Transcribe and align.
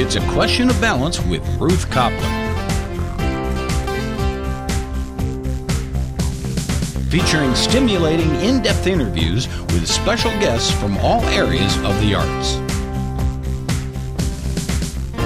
It's 0.00 0.14
a 0.14 0.20
Question 0.30 0.70
of 0.70 0.80
Balance 0.80 1.20
with 1.24 1.44
Ruth 1.58 1.90
Copland. 1.90 2.22
Featuring 7.10 7.52
stimulating, 7.56 8.32
in 8.36 8.62
depth 8.62 8.86
interviews 8.86 9.48
with 9.72 9.88
special 9.88 10.30
guests 10.38 10.70
from 10.70 10.96
all 10.98 11.20
areas 11.24 11.76
of 11.78 12.00
the 12.00 12.14
arts. 12.14 12.54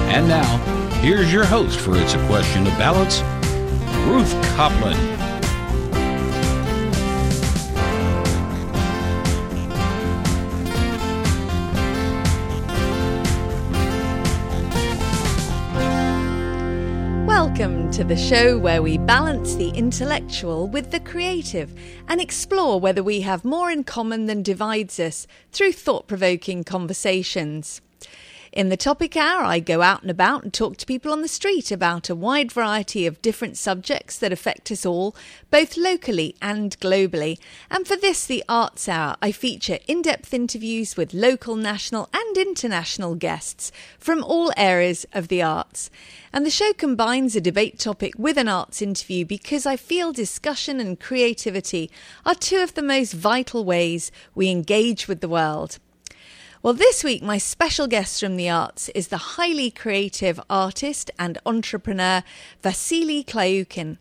And 0.08 0.26
now, 0.26 0.56
here's 1.02 1.30
your 1.30 1.44
host 1.44 1.78
for 1.78 1.98
It's 1.98 2.14
a 2.14 2.26
Question 2.26 2.66
of 2.66 2.72
Balance, 2.78 3.20
Ruth 4.08 4.32
Copland. 4.56 5.31
To 17.92 18.04
the 18.04 18.16
show 18.16 18.56
where 18.56 18.80
we 18.80 18.96
balance 18.96 19.54
the 19.56 19.68
intellectual 19.68 20.66
with 20.66 20.90
the 20.90 21.00
creative 21.00 21.78
and 22.08 22.22
explore 22.22 22.80
whether 22.80 23.02
we 23.02 23.20
have 23.20 23.44
more 23.44 23.70
in 23.70 23.84
common 23.84 24.24
than 24.24 24.42
divides 24.42 24.98
us 24.98 25.26
through 25.50 25.72
thought 25.72 26.06
provoking 26.06 26.64
conversations. 26.64 27.81
In 28.52 28.68
the 28.68 28.76
topic 28.76 29.16
hour, 29.16 29.44
I 29.44 29.60
go 29.60 29.80
out 29.80 30.02
and 30.02 30.10
about 30.10 30.42
and 30.42 30.52
talk 30.52 30.76
to 30.76 30.84
people 30.84 31.10
on 31.10 31.22
the 31.22 31.26
street 31.26 31.72
about 31.72 32.10
a 32.10 32.14
wide 32.14 32.52
variety 32.52 33.06
of 33.06 33.22
different 33.22 33.56
subjects 33.56 34.18
that 34.18 34.30
affect 34.30 34.70
us 34.70 34.84
all, 34.84 35.16
both 35.50 35.78
locally 35.78 36.36
and 36.42 36.78
globally. 36.78 37.38
And 37.70 37.88
for 37.88 37.96
this, 37.96 38.26
the 38.26 38.44
Arts 38.50 38.90
Hour, 38.90 39.16
I 39.22 39.32
feature 39.32 39.78
in 39.88 40.02
depth 40.02 40.34
interviews 40.34 40.98
with 40.98 41.14
local, 41.14 41.56
national, 41.56 42.10
and 42.12 42.36
international 42.36 43.14
guests 43.14 43.72
from 43.98 44.22
all 44.22 44.52
areas 44.54 45.06
of 45.14 45.28
the 45.28 45.40
arts. 45.40 45.88
And 46.30 46.44
the 46.44 46.50
show 46.50 46.74
combines 46.74 47.34
a 47.34 47.40
debate 47.40 47.78
topic 47.78 48.12
with 48.18 48.36
an 48.36 48.48
arts 48.48 48.82
interview 48.82 49.24
because 49.24 49.64
I 49.64 49.76
feel 49.76 50.12
discussion 50.12 50.78
and 50.78 51.00
creativity 51.00 51.90
are 52.26 52.34
two 52.34 52.58
of 52.58 52.74
the 52.74 52.82
most 52.82 53.14
vital 53.14 53.64
ways 53.64 54.12
we 54.34 54.50
engage 54.50 55.08
with 55.08 55.22
the 55.22 55.28
world. 55.28 55.78
Well, 56.62 56.74
this 56.74 57.02
week, 57.02 57.24
my 57.24 57.38
special 57.38 57.88
guest 57.88 58.20
from 58.20 58.36
the 58.36 58.48
arts 58.48 58.88
is 58.90 59.08
the 59.08 59.34
highly 59.34 59.68
creative 59.68 60.40
artist 60.48 61.10
and 61.18 61.36
entrepreneur 61.44 62.22
Vasily 62.62 63.24
Klyukin. 63.24 63.98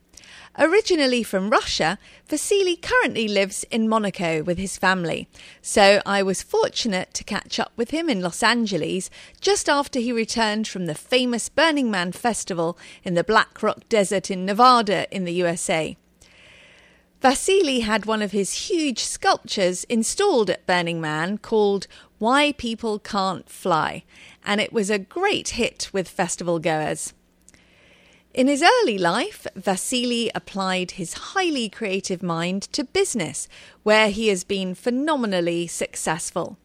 Originally 0.60 1.24
from 1.24 1.50
Russia, 1.50 1.98
Vasily 2.28 2.76
currently 2.76 3.28
lives 3.28 3.66
in 3.72 3.90
Monaco 3.90 4.44
with 4.44 4.60
his 4.60 4.78
family. 4.78 5.28
So 5.64 6.04
I 6.06 6.22
was 6.22 6.44
fortunate 6.44 7.16
to 7.16 7.24
catch 7.24 7.60
up 7.60 7.72
with 7.76 7.90
him 7.90 8.12
in 8.12 8.22
Los 8.22 8.44
Angeles 8.44 9.10
just 9.40 9.68
after 9.68 10.00
he 10.00 10.12
returned 10.12 10.68
from 10.68 10.86
the 10.86 10.94
famous 10.94 11.50
Burning 11.50 11.90
Man 11.90 12.12
Festival 12.12 12.78
in 13.04 13.16
the 13.16 13.24
Black 13.24 13.64
Rock 13.64 13.90
Desert 13.90 14.30
in 14.30 14.46
Nevada 14.46 15.08
in 15.10 15.26
the 15.26 15.34
USA. 15.34 15.98
Vasily 17.22 17.82
had 17.82 18.08
one 18.08 18.24
of 18.24 18.32
his 18.32 18.68
huge 18.68 19.04
sculptures 19.04 19.84
installed 19.84 20.50
at 20.50 20.66
Burning 20.66 21.00
Man 21.00 21.38
called 21.38 21.86
why 22.22 22.52
People 22.52 23.00
Can't 23.00 23.50
Fly, 23.50 24.04
and 24.46 24.62
it 24.62 24.72
was 24.72 24.92
a 24.92 25.00
great 25.00 25.50
hit 25.50 25.90
with 25.92 26.08
festival 26.08 26.60
goers. 26.60 27.16
In 28.32 28.48
his 28.48 28.62
early 28.62 29.00
life, 29.00 29.48
Vasily 29.56 30.30
applied 30.36 30.92
his 30.92 31.34
highly 31.34 31.68
creative 31.68 32.22
mind 32.22 32.62
to 32.74 32.84
business, 32.84 33.48
where 33.82 34.12
he 34.12 34.28
has 34.28 34.44
been 34.44 34.76
phenomenally 34.76 35.66
successful. 35.66 36.60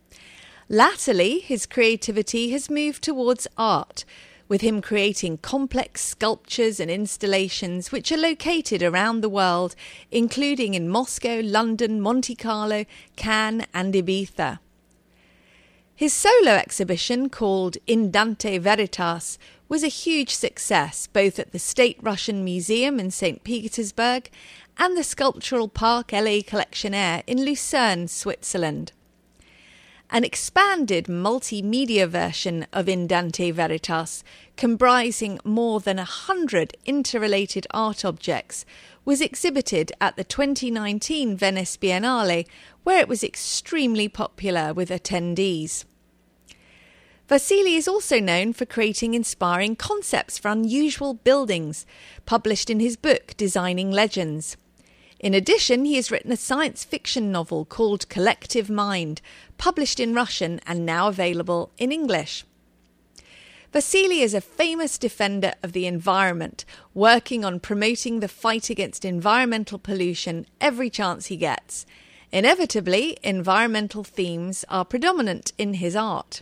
Latterly, 0.69 1.39
his 1.39 1.65
creativity 1.65 2.50
has 2.50 2.69
moved 2.69 3.03
towards 3.03 3.49
art, 3.56 4.05
with 4.49 4.61
him 4.61 4.83
creating 4.83 5.38
complex 5.38 6.05
sculptures 6.05 6.78
and 6.78 6.91
installations 6.91 7.91
which 7.91 8.12
are 8.12 8.19
located 8.19 8.83
around 8.83 9.23
the 9.23 9.31
world, 9.31 9.75
including 10.11 10.75
in 10.75 10.87
Moscow, 10.87 11.41
London, 11.43 11.99
Monte 11.99 12.34
Carlo, 12.34 12.84
Cannes, 13.17 13.65
and 13.73 13.94
Ibiza. 13.94 14.59
His 15.99 16.12
solo 16.12 16.51
exhibition, 16.51 17.31
called 17.31 17.79
In 17.87 18.11
Dante 18.11 18.59
Veritas, 18.59 19.39
was 19.67 19.83
a 19.83 19.89
huge 19.89 20.34
success 20.34 21.07
both 21.07 21.39
at 21.39 21.53
the 21.53 21.59
State 21.59 21.97
Russian 22.03 22.45
Museum 22.45 23.01
in 23.01 23.11
St. 23.11 23.43
Petersburg 23.43 24.29
and 24.77 24.95
the 24.95 25.03
Sculptural 25.03 25.69
Park 25.69 26.12
LA 26.12 26.43
Collectionnaire 26.43 27.23
in 27.27 27.47
Lucerne, 27.47 28.09
Switzerland. 28.09 28.93
An 30.11 30.23
expanded 30.23 31.06
multimedia 31.06 32.06
version 32.06 32.67
of 32.75 32.91
In 32.91 33.06
Dante 33.06 33.51
Veritas, 33.51 34.23
comprising 34.59 35.41
more 35.45 35.81
than 35.81 35.99
a 35.99 36.05
hundred 36.05 36.77
interrelated 36.85 37.67
art 37.71 38.05
objects, 38.05 38.67
was 39.06 39.21
exhibited 39.21 39.93
at 40.00 40.17
the 40.17 40.25
2019 40.25 41.37
Venice 41.37 41.77
Biennale, 41.77 42.47
where 42.83 42.99
it 42.99 43.09
was 43.09 43.22
extremely 43.22 44.09
popular 44.09 44.75
with 44.75 44.91
attendees. 44.91 45.84
Vasily 47.28 47.77
is 47.77 47.89
also 47.89 48.21
known 48.21 48.53
for 48.53 48.67
creating 48.67 49.15
inspiring 49.15 49.77
concepts 49.77 50.39
for 50.39 50.49
unusual 50.49 51.15
buildings, 51.15 51.87
published 52.25 52.69
in 52.69 52.81
his 52.81 52.97
book 52.97 53.34
Designing 53.37 53.93
Legends. 53.93 54.56
In 55.21 55.34
addition, 55.34 55.84
he 55.84 55.94
has 55.94 56.11
written 56.11 56.33
a 56.33 56.37
science 56.37 56.84
fiction 56.84 57.33
novel 57.33 57.65
called 57.65 58.09
Collective 58.09 58.69
Mind, 58.69 59.23
published 59.56 60.00
in 60.00 60.15
Russian 60.15 60.61
and 60.67 60.84
now 60.84 61.09
available 61.09 61.71
in 61.78 61.91
English. 61.91 62.44
Vasily 63.76 64.22
is 64.22 64.32
a 64.32 64.41
famous 64.41 64.97
defender 64.97 65.53
of 65.62 65.72
the 65.72 65.87
environment, 65.87 66.64
working 66.94 67.44
on 67.44 67.60
promoting 67.60 68.20
the 68.20 68.26
fight 68.26 68.70
against 68.70 69.04
environmental 69.04 69.78
pollution 69.78 70.47
every 70.62 70.88
chance 70.88 71.26
he 71.26 71.37
gets. 71.37 71.84
Inevitably, 72.32 73.19
environmental 73.22 74.03
themes 74.03 74.64
are 74.70 74.87
predominant 74.87 75.53
in 75.59 75.75
his 75.75 75.94
art. 75.94 76.41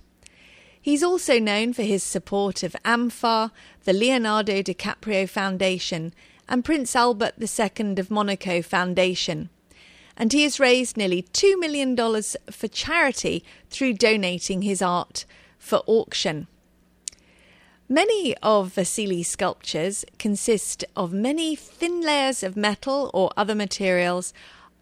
He's 0.80 1.02
also 1.02 1.40
known 1.40 1.72
for 1.72 1.82
his 1.82 2.04
support 2.04 2.62
of 2.62 2.76
AMFAR, 2.84 3.50
the 3.82 3.92
Leonardo 3.92 4.62
DiCaprio 4.62 5.28
Foundation, 5.28 6.14
and 6.48 6.64
Prince 6.64 6.94
Albert 6.94 7.34
II 7.40 7.98
of 7.98 8.12
Monaco 8.12 8.62
Foundation. 8.62 9.48
And 10.16 10.32
he 10.32 10.44
has 10.44 10.60
raised 10.60 10.96
nearly 10.96 11.24
$2 11.32 11.58
million 11.58 11.96
for 12.52 12.68
charity 12.68 13.44
through 13.70 13.94
donating 13.94 14.62
his 14.62 14.80
art 14.80 15.24
for 15.58 15.82
auction. 15.88 16.46
Many 17.88 18.34
of 18.38 18.72
Vasily's 18.72 19.28
sculptures 19.28 20.06
consist 20.18 20.86
of 20.96 21.12
many 21.12 21.54
thin 21.54 22.00
layers 22.00 22.42
of 22.42 22.56
metal 22.56 23.10
or 23.12 23.30
other 23.36 23.54
materials 23.54 24.32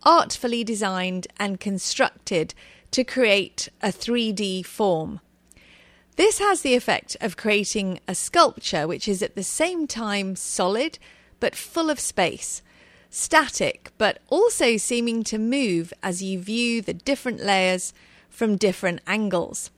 artfully 0.05 0.63
designed 0.63 1.27
and 1.37 1.59
constructed 1.59 2.55
to 2.93 3.03
create 3.03 3.69
a 3.83 3.89
3D 3.89 4.65
form. 4.65 5.19
This 6.15 6.39
has 6.39 6.61
the 6.61 6.77
effect 6.77 7.17
of 7.21 7.37
creating 7.37 7.99
a 8.07 8.15
sculpture 8.15 8.87
which 8.87 9.09
is 9.09 9.21
at 9.21 9.35
the 9.35 9.43
same 9.43 9.89
time 9.89 10.37
solid 10.37 11.01
but 11.41 11.57
full 11.57 11.91
of 11.91 11.99
space, 11.99 12.63
static 13.11 13.91
but 13.99 14.21
also 14.31 14.77
seeming 14.77 15.25
to 15.25 15.39
move 15.39 15.93
as 16.05 16.23
you 16.23 16.39
view 16.39 16.81
the 16.81 16.95
different 16.95 17.41
layers 17.41 17.93
from 18.31 18.57
different 18.57 19.01
angles. 19.09 19.72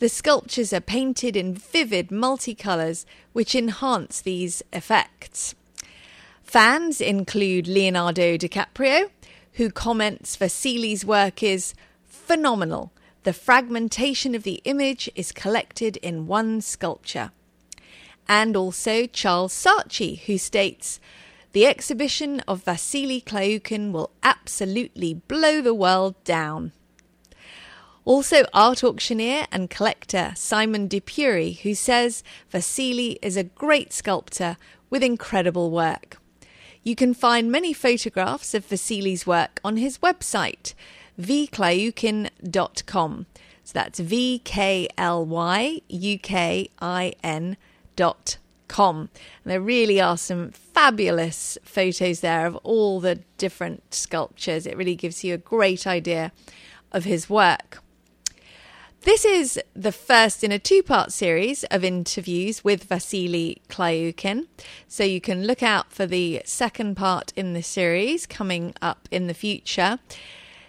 The 0.00 0.08
sculptures 0.08 0.72
are 0.72 0.80
painted 0.80 1.36
in 1.36 1.54
vivid 1.54 2.08
multicolours 2.08 3.04
which 3.32 3.54
enhance 3.54 4.20
these 4.20 4.62
effects. 4.72 5.54
Fans 6.42 7.00
include 7.00 7.68
Leonardo 7.68 8.36
DiCaprio, 8.36 9.10
who 9.54 9.70
comments 9.70 10.36
Vasily's 10.36 11.04
work 11.04 11.42
is 11.42 11.74
phenomenal 12.06 12.92
the 13.24 13.32
fragmentation 13.34 14.34
of 14.34 14.42
the 14.42 14.62
image 14.64 15.10
is 15.14 15.32
collected 15.32 15.98
in 15.98 16.26
one 16.26 16.62
sculpture. 16.62 17.32
And 18.26 18.56
also 18.56 19.06
Charles 19.06 19.52
Saatchi, 19.52 20.20
who 20.20 20.38
states, 20.38 20.98
the 21.52 21.66
exhibition 21.66 22.40
of 22.48 22.62
Vasily 22.62 23.20
Klyukin 23.20 23.92
will 23.92 24.12
absolutely 24.22 25.12
blow 25.12 25.60
the 25.60 25.74
world 25.74 26.14
down. 26.24 26.72
Also, 28.04 28.44
art 28.54 28.82
auctioneer 28.82 29.46
and 29.52 29.68
collector 29.68 30.32
Simon 30.34 30.88
de 30.88 31.00
Pury, 31.00 31.60
who 31.62 31.74
says 31.74 32.24
Vasily 32.48 33.18
is 33.20 33.36
a 33.36 33.44
great 33.44 33.92
sculptor 33.92 34.56
with 34.88 35.02
incredible 35.02 35.70
work. 35.70 36.16
You 36.82 36.96
can 36.96 37.12
find 37.12 37.52
many 37.52 37.74
photographs 37.74 38.54
of 38.54 38.64
Vasily's 38.64 39.26
work 39.26 39.60
on 39.62 39.76
his 39.76 39.98
website, 39.98 40.72
vklyukin.com. 41.20 43.26
So 43.64 43.72
that's 43.74 44.00
V 44.00 44.40
K 44.44 44.88
L 44.96 45.26
Y 45.26 45.82
U 45.88 46.18
K 46.18 46.70
I 46.80 47.12
N 47.22 47.58
dot 47.96 48.38
com. 48.66 49.10
And 49.44 49.52
there 49.52 49.60
really 49.60 50.00
are 50.00 50.16
some 50.16 50.50
fabulous 50.50 51.58
photos 51.62 52.20
there 52.20 52.46
of 52.46 52.56
all 52.56 52.98
the 52.98 53.20
different 53.36 53.92
sculptures. 53.92 54.66
It 54.66 54.76
really 54.76 54.96
gives 54.96 55.22
you 55.22 55.34
a 55.34 55.38
great 55.38 55.86
idea 55.86 56.32
of 56.92 57.04
his 57.04 57.28
work. 57.28 57.82
This 59.02 59.24
is 59.24 59.58
the 59.74 59.92
first 59.92 60.44
in 60.44 60.52
a 60.52 60.58
two 60.58 60.82
part 60.82 61.10
series 61.10 61.64
of 61.64 61.82
interviews 61.82 62.62
with 62.62 62.84
Vasily 62.84 63.62
Klyukin. 63.70 64.46
So 64.88 65.04
you 65.04 65.22
can 65.22 65.46
look 65.46 65.62
out 65.62 65.90
for 65.90 66.04
the 66.04 66.42
second 66.44 66.96
part 66.96 67.32
in 67.34 67.54
the 67.54 67.62
series 67.62 68.26
coming 68.26 68.74
up 68.82 69.08
in 69.10 69.26
the 69.26 69.32
future. 69.32 70.00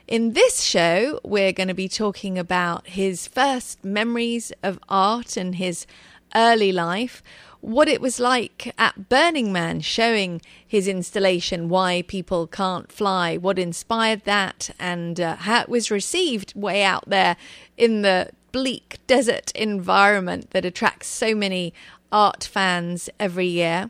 In 0.07 0.31
this 0.31 0.61
show, 0.61 1.19
we're 1.25 1.51
going 1.51 1.67
to 1.67 1.73
be 1.73 1.89
talking 1.89 2.39
about 2.39 2.87
his 2.87 3.27
first 3.27 3.83
memories 3.83 4.53
of 4.63 4.79
art 4.87 5.35
and 5.35 5.55
his 5.55 5.85
early 6.33 6.71
life, 6.71 7.21
what 7.61 7.87
it 7.87 8.01
was 8.01 8.19
like 8.19 8.73
at 8.77 9.07
Burning 9.07 9.53
Man 9.53 9.81
showing 9.81 10.41
his 10.67 10.87
installation, 10.87 11.69
Why 11.69 12.03
People 12.07 12.47
Can't 12.47 12.91
Fly, 12.91 13.37
what 13.37 13.59
inspired 13.59 14.23
that, 14.25 14.71
and 14.79 15.19
uh, 15.19 15.35
how 15.37 15.61
it 15.61 15.69
was 15.69 15.91
received 15.91 16.53
way 16.55 16.83
out 16.83 17.07
there 17.07 17.37
in 17.77 18.01
the 18.01 18.31
bleak 18.51 18.99
desert 19.07 19.51
environment 19.51 20.51
that 20.51 20.65
attracts 20.65 21.07
so 21.07 21.33
many 21.33 21.73
art 22.11 22.43
fans 22.43 23.09
every 23.19 23.47
year. 23.47 23.89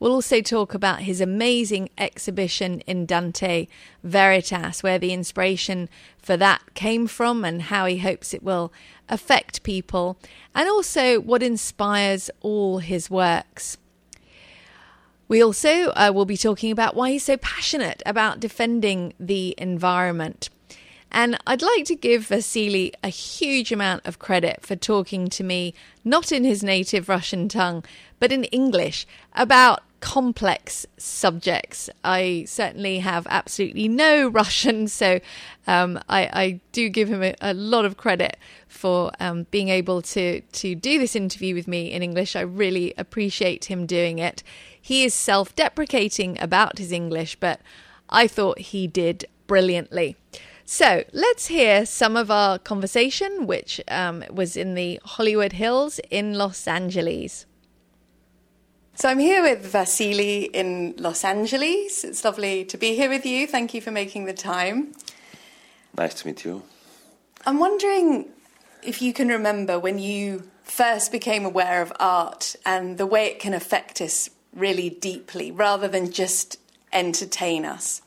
We'll 0.00 0.12
also 0.12 0.40
talk 0.40 0.74
about 0.74 1.00
his 1.00 1.20
amazing 1.20 1.90
exhibition 1.98 2.80
in 2.80 3.04
Dante 3.04 3.66
Veritas, 4.04 4.82
where 4.82 4.98
the 4.98 5.12
inspiration 5.12 5.88
for 6.18 6.36
that 6.36 6.74
came 6.74 7.08
from 7.08 7.44
and 7.44 7.62
how 7.62 7.86
he 7.86 7.98
hopes 7.98 8.32
it 8.32 8.44
will 8.44 8.72
affect 9.08 9.62
people, 9.62 10.18
and 10.54 10.68
also 10.68 11.20
what 11.20 11.42
inspires 11.42 12.30
all 12.40 12.78
his 12.78 13.10
works. 13.10 13.76
We 15.28 15.42
also 15.42 15.90
uh, 15.90 16.10
will 16.14 16.24
be 16.24 16.38
talking 16.38 16.70
about 16.70 16.96
why 16.96 17.10
he's 17.10 17.24
so 17.24 17.36
passionate 17.36 18.02
about 18.06 18.40
defending 18.40 19.12
the 19.20 19.54
environment. 19.58 20.48
And 21.10 21.38
I'd 21.46 21.62
like 21.62 21.84
to 21.86 21.94
give 21.94 22.26
Vasily 22.26 22.92
a 23.02 23.08
huge 23.08 23.72
amount 23.72 24.06
of 24.06 24.18
credit 24.18 24.64
for 24.64 24.76
talking 24.76 25.28
to 25.28 25.44
me, 25.44 25.74
not 26.04 26.32
in 26.32 26.44
his 26.44 26.62
native 26.62 27.08
Russian 27.08 27.48
tongue, 27.48 27.84
but 28.18 28.32
in 28.32 28.44
English, 28.44 29.06
about 29.34 29.82
complex 30.00 30.86
subjects. 30.96 31.90
I 32.04 32.44
certainly 32.46 33.00
have 33.00 33.26
absolutely 33.28 33.88
no 33.88 34.28
Russian, 34.40 34.88
so 34.88 35.20
um, 35.66 35.98
I, 36.08 36.30
I, 36.32 36.60
do 36.72 36.88
give 36.88 37.08
him 37.08 37.22
a, 37.22 37.34
a 37.40 37.52
lot 37.52 37.84
of 37.84 37.96
credit 37.96 38.36
for 38.68 39.10
um, 39.20 39.46
being 39.50 39.68
able 39.68 40.00
to, 40.02 40.40
to 40.40 40.74
do 40.74 40.98
this 40.98 41.16
interview 41.16 41.54
with 41.54 41.68
me 41.68 41.92
in 41.92 42.02
English. 42.02 42.36
I 42.36 42.40
really 42.40 42.94
appreciate 42.96 43.66
him 43.66 43.86
doing 43.86 44.18
it. 44.18 44.42
He 44.80 45.04
is 45.04 45.14
self 45.14 45.54
deprecating 45.54 46.40
about 46.40 46.78
his 46.78 46.92
English, 46.92 47.36
but 47.36 47.60
I 48.08 48.26
thought 48.26 48.58
he 48.58 48.86
did 48.86 49.26
brilliantly. 49.46 50.16
So 50.64 51.04
let's 51.12 51.46
hear 51.46 51.86
some 51.86 52.14
of 52.16 52.30
our 52.30 52.58
conversation, 52.58 53.46
which 53.46 53.80
um, 53.88 54.22
was 54.30 54.56
in 54.56 54.74
the 54.74 55.00
Hollywood 55.02 55.54
Hills 55.54 55.98
in 56.10 56.34
Los 56.34 56.68
Angeles. 56.68 57.46
So 58.98 59.08
I'm 59.08 59.20
here 59.20 59.44
with 59.44 59.64
Vasily 59.64 60.46
in 60.46 60.96
Los 60.98 61.22
Angeles. 61.22 62.02
It's 62.02 62.24
lovely 62.24 62.64
to 62.64 62.76
be 62.76 62.96
here 62.96 63.08
with 63.08 63.24
you. 63.24 63.46
Thank 63.46 63.72
you 63.72 63.80
for 63.80 63.92
making 63.92 64.24
the 64.24 64.32
time. 64.32 64.92
Nice 65.96 66.14
to 66.14 66.26
meet 66.26 66.44
you. 66.44 66.64
I'm 67.46 67.60
wondering 67.60 68.26
if 68.82 69.00
you 69.00 69.12
can 69.12 69.28
remember 69.28 69.78
when 69.78 70.00
you 70.00 70.50
first 70.64 71.12
became 71.12 71.44
aware 71.44 71.80
of 71.80 71.92
art 72.00 72.56
and 72.66 72.98
the 72.98 73.06
way 73.06 73.26
it 73.26 73.38
can 73.38 73.54
affect 73.54 74.00
us 74.00 74.30
really 74.52 74.90
deeply 74.90 75.52
rather 75.52 75.86
than 75.86 76.10
just 76.10 76.58
entertain 76.92 77.64
us. 77.64 78.02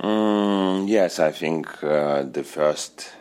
Mm, 0.00 0.88
yes, 0.88 1.20
I 1.20 1.30
think 1.30 1.68
uh, 1.84 2.24
the 2.24 2.42
first 2.42 3.12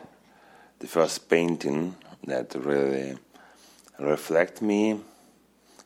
the 0.79 0.87
first 0.87 1.29
painting 1.29 1.95
that 2.25 2.55
really 2.55 3.15
reflect 3.99 4.63
me 4.63 5.01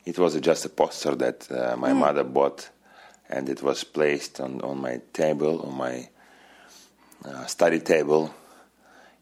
it 0.06 0.18
was 0.18 0.40
just 0.40 0.66
a 0.66 0.70
poster 0.70 1.16
that 1.16 1.52
uh, 1.52 1.76
my 1.78 1.92
mm. 1.92 1.98
mother 1.98 2.24
bought 2.24 2.70
and 3.30 3.50
it 3.50 3.62
was 3.62 3.84
placed 3.84 4.40
on, 4.40 4.62
on 4.62 4.80
my 4.82 5.00
table 5.14 5.62
on 5.62 5.76
my 5.76 6.08
uh, 7.26 7.46
study 7.46 7.80
table 7.80 8.34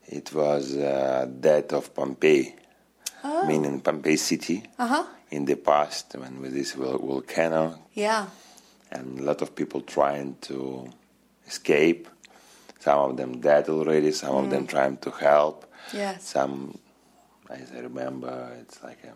it 0.07 0.33
was 0.33 0.75
uh, 0.77 1.25
that 1.39 1.73
of 1.73 1.93
Pompeii 1.93 2.55
oh. 3.23 3.45
meaning 3.47 3.79
Pompeii 3.81 4.17
city 4.17 4.63
uh-huh. 4.77 5.03
in 5.31 5.45
the 5.45 5.55
past 5.55 6.15
when 6.17 6.41
with 6.41 6.53
this 6.53 6.73
volcano 6.73 7.79
yeah 7.93 8.27
and 8.91 9.19
a 9.19 9.23
lot 9.23 9.41
of 9.41 9.55
people 9.55 9.81
trying 9.81 10.35
to 10.41 10.89
escape. 11.47 12.07
Some 12.79 12.99
of 12.99 13.17
them 13.17 13.39
dead 13.39 13.69
already. 13.69 14.11
Some 14.11 14.33
mm. 14.33 14.43
of 14.43 14.49
them 14.49 14.65
mm. 14.65 14.69
trying 14.69 14.97
to 14.97 15.11
help. 15.11 15.65
Yes. 15.93 16.23
Some, 16.23 16.77
as 17.49 17.71
I 17.71 17.79
remember, 17.79 18.51
it's 18.61 18.83
like 18.83 19.03
a 19.03 19.13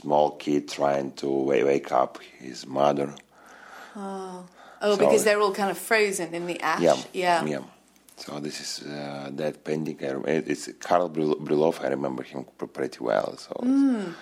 small 0.00 0.28
kid 0.42 0.68
trying 0.68 1.12
to 1.12 1.28
wake 1.28 1.90
up 1.92 2.18
his 2.38 2.66
mother. 2.66 3.14
Oh, 3.96 4.44
oh, 4.82 4.96
so, 4.96 4.98
because 4.98 5.24
they're 5.24 5.40
all 5.40 5.54
kind 5.54 5.70
of 5.70 5.78
frozen 5.78 6.34
in 6.34 6.46
the 6.46 6.60
ash. 6.60 6.80
Yeah, 6.80 6.96
yeah. 7.12 7.44
yeah. 7.44 7.62
So 8.16 8.38
this 8.38 8.60
is 8.60 8.86
uh, 8.86 9.30
that 9.32 9.64
painting. 9.64 9.98
It's 10.00 10.68
Karl 10.80 11.10
Bryullov. 11.10 11.84
I 11.84 11.88
remember 11.88 12.22
him 12.22 12.44
pretty 12.72 13.00
well. 13.00 13.36
So. 13.36 13.54
Mm. 13.62 14.12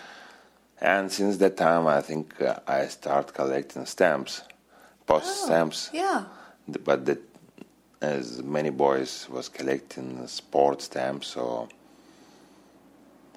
And 0.81 1.13
since 1.13 1.37
that 1.39 1.57
time, 1.57 1.87
I 1.87 2.01
think 2.01 2.41
uh, 2.41 2.59
I 2.67 2.87
start 2.87 3.35
collecting 3.35 3.87
stamps, 3.87 4.43
post 5.07 5.27
oh, 5.29 5.47
stamps. 5.47 5.91
Yeah 5.93 6.25
but 6.69 7.07
that 7.07 7.21
as 8.01 8.43
many 8.43 8.71
boys 8.71 9.29
was 9.31 9.49
collecting 9.49 10.27
sports 10.27 10.87
stamps 10.87 11.37
or 11.37 11.69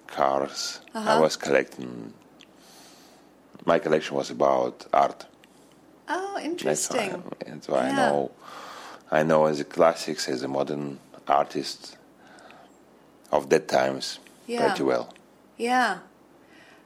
cars. 0.07 0.79
Uh-huh. 0.93 1.09
I 1.09 1.19
was 1.19 1.35
collecting. 1.35 2.13
My 3.65 3.79
collection 3.79 4.15
was 4.15 4.29
about 4.29 4.85
art. 4.93 5.25
Oh, 6.07 6.39
interesting. 6.41 7.11
That's 7.11 7.23
why, 7.23 7.35
that's 7.45 7.67
why 7.67 7.87
yeah. 7.87 7.91
I 7.91 7.95
know. 7.95 8.31
I 9.11 9.23
know 9.23 9.45
as 9.45 9.59
a 9.59 9.65
classics 9.65 10.27
as 10.27 10.43
a 10.43 10.47
modern 10.47 10.99
artist 11.27 11.97
of 13.31 13.49
that 13.49 13.67
times 13.67 14.19
yeah. 14.47 14.67
pretty 14.67 14.83
well. 14.83 15.13
Yeah. 15.57 15.99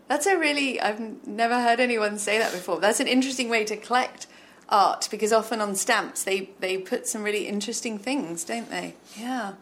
That's 0.07 0.25
a 0.25 0.37
really 0.37 0.79
I've 0.81 1.27
never 1.27 1.61
heard 1.61 1.79
anyone 1.79 2.17
say 2.17 2.37
that 2.39 2.51
before. 2.51 2.79
That's 2.79 2.99
an 2.99 3.07
interesting 3.07 3.49
way 3.49 3.63
to 3.65 3.77
collect 3.77 4.27
art 4.69 5.07
because 5.11 5.33
often 5.33 5.61
on 5.61 5.75
stamps 5.75 6.23
they, 6.23 6.49
they 6.59 6.77
put 6.77 7.07
some 7.07 7.23
really 7.23 7.47
interesting 7.47 7.97
things, 7.97 8.43
don't 8.43 8.69
they? 8.69 8.95
Yeah. 9.17 9.53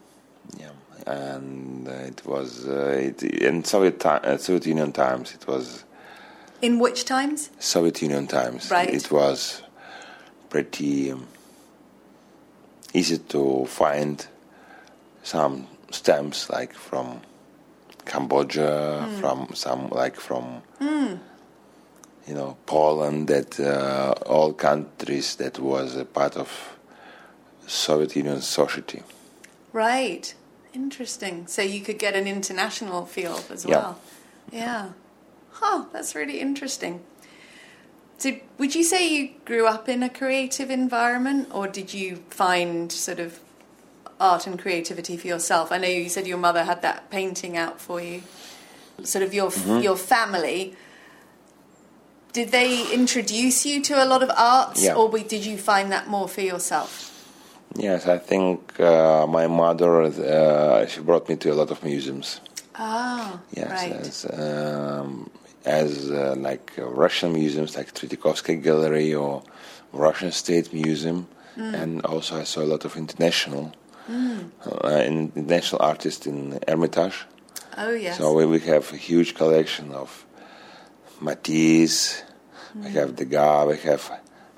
Yeah, 0.58 0.70
and 1.06 1.88
uh, 1.88 1.92
it 1.92 2.26
was 2.26 2.68
uh, 2.68 2.98
it, 3.02 3.22
in 3.24 3.64
Soviet 3.66 4.00
time, 4.00 4.22
uh, 4.24 4.38
Soviet 4.38 4.66
Union 4.66 4.94
times. 4.94 5.34
It 5.34 5.46
was. 5.46 5.84
In 6.62 6.80
which 6.80 7.06
times? 7.06 7.50
Soviet 7.60 8.02
Union 8.02 8.28
times. 8.28 8.72
Right. 8.72 8.90
It 8.90 9.12
was 9.12 9.62
pretty 10.50 11.12
um, 11.12 11.28
easy 12.94 13.18
to 13.18 13.66
find 13.66 14.26
some 15.24 15.68
stamps 15.92 16.50
like 16.50 16.74
from 16.74 17.22
Cambodia, 18.06 19.06
mm. 19.08 19.20
from 19.20 19.50
some 19.54 19.90
like 19.90 20.16
from. 20.16 20.62
Mm 20.80 21.20
you 22.28 22.34
know, 22.34 22.58
Poland, 22.66 23.28
that 23.30 23.60
uh, 23.60 24.14
all 24.26 24.54
countries 24.54 25.38
that 25.38 25.60
was 25.60 25.96
a 25.96 26.04
part 26.04 26.36
of 26.36 26.78
Soviet 27.66 28.16
Union 28.16 28.42
society. 28.42 29.02
Right. 29.72 30.34
Interesting. 30.74 31.48
So 31.48 31.62
you 31.62 31.82
could 31.82 31.98
get 31.98 32.16
an 32.16 32.28
international 32.28 33.06
feel 33.06 33.40
as 33.50 33.66
well. 33.66 34.00
Yeah. 34.52 34.90
Huh, 35.60 35.86
that's 35.92 36.16
really 36.16 36.40
interesting. 36.40 37.02
So 38.18 38.32
would 38.58 38.74
you 38.74 38.84
say 38.84 39.08
you 39.08 39.30
grew 39.46 39.68
up 39.68 39.88
in 39.88 40.02
a 40.02 40.10
creative 40.10 40.72
environment 40.72 41.50
or 41.54 41.68
did 41.68 41.94
you 41.94 42.24
find 42.30 42.92
sort 42.92 43.20
of 43.20 43.40
art 44.20 44.48
and 44.48 44.60
creativity 44.60 45.18
for 45.18 45.28
yourself? 45.28 45.72
I 45.72 45.78
know 45.78 45.88
you 45.88 46.10
said 46.10 46.26
your 46.26 46.38
mother 46.38 46.64
had 46.64 46.82
that 46.82 47.10
painting 47.12 47.58
out 47.58 47.80
for 47.80 48.02
you. 48.02 48.24
Sort 49.04 49.24
of 49.24 49.34
your 49.34 49.52
mm-hmm. 49.52 49.82
your 49.82 49.96
family 49.96 50.76
did 52.38 52.52
they 52.52 52.94
introduce 52.94 53.66
you 53.66 53.82
to 53.82 54.04
a 54.04 54.06
lot 54.06 54.22
of 54.22 54.30
arts, 54.38 54.84
yeah. 54.84 54.94
or 54.94 55.10
did 55.10 55.44
you 55.44 55.58
find 55.58 55.92
that 55.92 56.08
more 56.08 56.28
for 56.28 56.42
yourself? 56.42 56.92
Yes, 57.76 58.06
I 58.06 58.20
think 58.20 58.80
uh, 58.80 59.26
my 59.26 59.48
mother 59.48 60.04
uh, 60.04 60.86
she 60.86 61.00
brought 61.02 61.28
me 61.30 61.36
to 61.38 61.52
a 61.52 61.56
lot 61.56 61.72
of 61.72 61.84
museums. 61.84 62.42
Ah, 62.76 63.40
yes, 63.54 63.72
right. 63.72 63.92
as, 63.94 64.26
um, 64.34 65.30
as 65.68 66.10
uh, 66.10 66.36
like 66.38 66.72
Russian 66.78 67.34
museums, 67.34 67.76
like 67.76 67.94
Tretikovsky 67.94 68.64
Gallery 68.64 69.14
or 69.14 69.44
Russian 69.92 70.32
State 70.32 70.74
Museum, 70.74 71.28
mm. 71.58 71.74
and 71.74 72.02
also 72.06 72.40
I 72.40 72.44
saw 72.44 72.62
a 72.62 72.70
lot 72.74 72.86
of 72.86 72.96
international, 72.96 73.74
mm. 74.10 74.50
international 75.06 75.82
artists 75.82 76.26
in 76.26 76.58
Hermitage. 76.68 77.26
Oh 77.78 77.92
yes. 77.92 78.18
So 78.18 78.34
we, 78.34 78.46
we 78.46 78.60
have 78.62 78.92
a 78.94 78.98
huge 78.98 79.36
collection 79.36 79.92
of 79.92 80.26
Matisse, 81.20 82.24
mm. 82.76 82.86
we 82.86 82.92
have 82.92 83.16
Degas, 83.16 83.68
we 83.68 83.78
have 83.90 84.12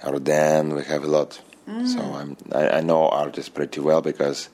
Rodin, 0.05 0.75
we 0.75 0.83
have 0.83 1.03
a 1.03 1.07
lot. 1.07 1.41
Mm. 1.67 1.87
So 1.87 2.01
I'm, 2.01 2.37
I, 2.51 2.77
I, 2.77 2.81
know 2.81 3.09
artists 3.09 3.49
pretty 3.49 3.79
well 3.79 4.01
because 4.01 4.49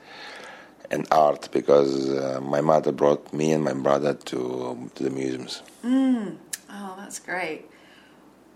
and 0.91 1.07
art 1.11 1.49
because 1.51 2.09
uh, 2.09 2.39
my 2.41 2.61
mother 2.61 2.91
brought 2.91 3.33
me 3.33 3.51
and 3.51 3.63
my 3.63 3.73
brother 3.73 4.13
to 4.13 4.89
to 4.95 5.03
the 5.03 5.09
museums. 5.09 5.61
Oh, 6.77 6.95
that's 6.97 7.19
great. 7.19 7.65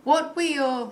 What 0.03 0.35
were 0.35 0.41
your 0.41 0.91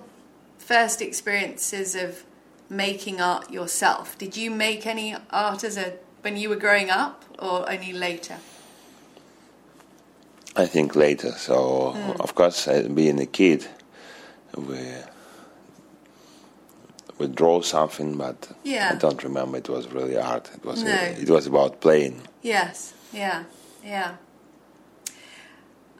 first 0.58 1.02
experiences 1.02 1.94
of 1.94 2.24
making 2.70 3.20
art 3.20 3.50
yourself? 3.50 4.16
Did 4.16 4.36
you 4.36 4.50
make 4.50 4.86
any 4.86 5.14
art 5.30 5.62
as 5.64 5.76
a 5.76 5.94
when 6.22 6.36
you 6.36 6.48
were 6.48 6.56
growing 6.56 6.90
up, 6.90 7.24
or 7.38 7.70
only 7.70 7.92
later? 7.92 8.38
I 10.56 10.66
think 10.66 10.96
later. 10.96 11.32
So 11.32 11.92
hmm. 11.92 12.20
of 12.20 12.34
course, 12.34 12.66
being 12.94 13.20
a 13.20 13.26
kid, 13.26 13.66
we 14.56 14.78
we 17.18 17.26
draw 17.26 17.60
something, 17.62 18.16
but 18.16 18.48
Yeah. 18.64 18.90
I 18.92 18.94
don't 18.96 19.22
remember 19.22 19.58
it 19.58 19.68
was 19.68 19.86
really 19.88 20.16
art. 20.16 20.50
It 20.54 20.64
was 20.64 20.82
No. 20.82 20.94
it 20.94 21.28
was 21.28 21.46
about 21.46 21.80
playing. 21.80 22.22
Yes, 22.42 22.94
yeah, 23.12 23.44
yeah. 23.84 24.14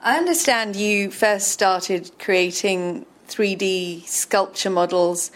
I 0.02 0.16
understand 0.16 0.76
you 0.76 1.10
first 1.10 1.48
started 1.48 2.10
creating 2.18 3.04
3D 3.28 4.06
sculpture 4.06 4.70
models 4.70 5.30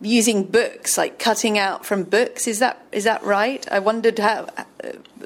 using 0.00 0.44
books, 0.44 0.96
like 0.96 1.18
cutting 1.18 1.58
out 1.58 1.84
from 1.84 2.04
books. 2.04 2.46
Is 2.46 2.60
that 2.60 2.80
is 2.92 3.04
that 3.04 3.22
right? 3.24 3.66
I 3.70 3.80
wondered 3.80 4.18
how, 4.20 4.46
uh, 4.56 4.64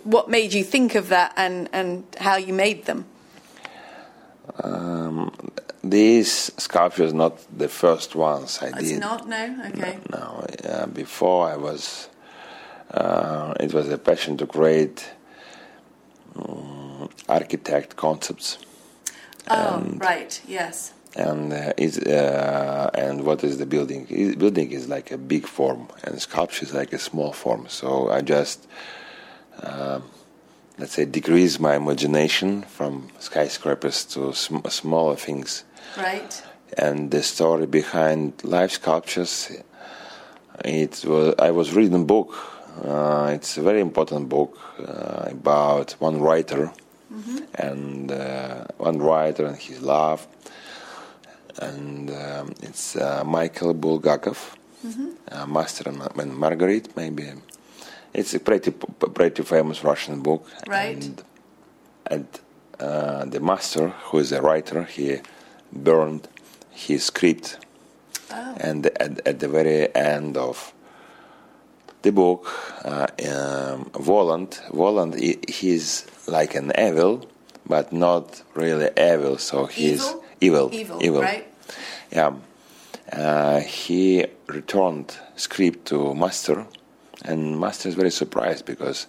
what 0.05 0.31
made 0.31 0.55
you 0.55 0.65
think 0.65 0.95
of 0.95 1.09
that, 1.09 1.35
and 1.37 1.69
and 1.73 2.05
how 2.19 2.37
you 2.37 2.53
made 2.55 2.87
them. 2.87 3.05
These 5.85 6.53
sculptures 6.59 7.15
not 7.15 7.39
the 7.57 7.69
first 7.69 8.15
ones 8.15 8.59
I 8.61 8.67
It's 8.79 8.91
did. 8.91 9.01
not 9.01 9.29
no, 9.29 9.63
okay, 9.69 9.99
No, 10.11 10.45
uh, 10.69 10.87
before 10.87 11.49
I 11.49 11.57
was, 11.57 12.09
uh, 12.91 13.55
it 13.61 13.73
was 13.73 13.89
a 13.89 13.97
passion 13.97 14.37
to 14.39 14.47
create 14.47 15.09
um, 16.37 16.78
architect 17.29 17.97
concepts, 17.97 18.59
oh 19.51 19.83
right, 19.99 20.41
yes, 20.47 20.93
and 21.17 21.53
uh, 21.53 21.73
is 21.77 21.99
uh, 21.99 22.91
and 22.95 23.25
what 23.25 23.43
is 23.45 23.59
the 23.59 23.67
building? 23.67 24.05
Building 24.39 24.71
is 24.71 24.89
like 24.89 25.11
a 25.11 25.19
big 25.19 25.47
form, 25.47 25.89
and 26.05 26.21
sculpture 26.21 26.65
is 26.65 26.75
like 26.75 26.93
a 26.93 26.99
small 26.99 27.33
form. 27.33 27.67
So 27.69 28.11
I 28.11 28.21
just, 28.21 28.67
um, 29.63 30.05
let's 30.79 30.93
say, 30.93 31.05
decrease 31.05 31.59
my 31.59 31.77
imagination 31.77 32.63
from 32.63 33.09
skyscrapers 33.19 34.05
to 34.07 34.33
sm- 34.33 34.67
smaller 34.69 35.17
things 35.17 35.65
right, 35.97 36.43
and 36.77 37.11
the 37.11 37.23
story 37.23 37.67
behind 37.67 38.45
life 38.45 38.73
sculptures. 38.73 39.51
It 40.65 41.05
was 41.05 41.35
I 41.39 41.51
was 41.51 41.75
reading 41.75 42.03
a 42.03 42.05
book. 42.05 42.35
Uh, 42.85 43.33
it's 43.35 43.59
a 43.59 43.63
very 43.63 43.81
important 43.81 44.29
book 44.29 44.57
uh, 44.79 45.31
about 45.31 45.93
one 45.99 46.21
writer 46.21 46.73
and 47.55 48.11
uh, 48.13 48.65
one 48.77 48.99
writer 48.99 49.47
and 49.47 49.57
his 49.57 49.81
love. 49.83 50.27
And 51.61 52.11
um, 52.11 52.53
it's 52.63 52.97
uh, 52.97 53.25
Michael 53.25 53.75
Bulgakov, 53.75 54.55
uh, 55.33 55.47
Master 55.47 55.89
and, 55.89 55.99
Ma- 55.99 56.09
and 56.17 56.37
Marguerite. 56.37 56.97
Maybe 56.97 57.33
it's 58.15 58.35
a 58.35 58.41
pretty 58.41 58.71
pretty 58.71 59.43
famous 59.43 59.83
Russian 59.83 60.21
book. 60.23 60.49
Right. 60.69 61.03
And, 61.03 61.23
and 62.07 62.27
uh, 62.79 63.25
the 63.25 63.41
master, 63.41 63.89
who 63.89 64.19
is 64.19 64.31
a 64.33 64.41
writer, 64.41 64.85
he 64.85 65.19
burned 65.73 66.29
his 66.71 67.05
script. 67.07 67.59
oh, 68.31 68.55
And 68.61 68.87
at, 68.87 69.27
at 69.27 69.41
the 69.41 69.49
very 69.49 69.95
end 69.95 70.37
of 70.37 70.73
the 72.03 72.13
book, 72.13 72.47
uh, 72.85 73.09
um, 73.27 73.87
Voland, 73.95 74.61
Voland, 74.71 75.19
he, 75.19 75.39
he's 75.49 76.07
like 76.29 76.55
an 76.55 76.73
evil, 76.79 77.29
but 77.67 77.93
not 77.93 78.43
really 78.55 78.91
evil. 78.97 79.39
So 79.39 79.67
he's 79.67 80.05
Evil? 80.41 80.73
evil, 80.73 80.99
evil, 81.03 81.23
right, 81.23 81.47
Yeah. 82.11 82.35
Uh, 83.13 83.61
he 83.61 84.27
returned 84.47 85.17
script 85.37 85.87
to 85.87 86.15
master, 86.15 86.67
and 87.25 87.59
master 87.59 87.89
is 87.89 87.95
very 87.95 88.11
surprised 88.11 88.67
because 88.67 89.07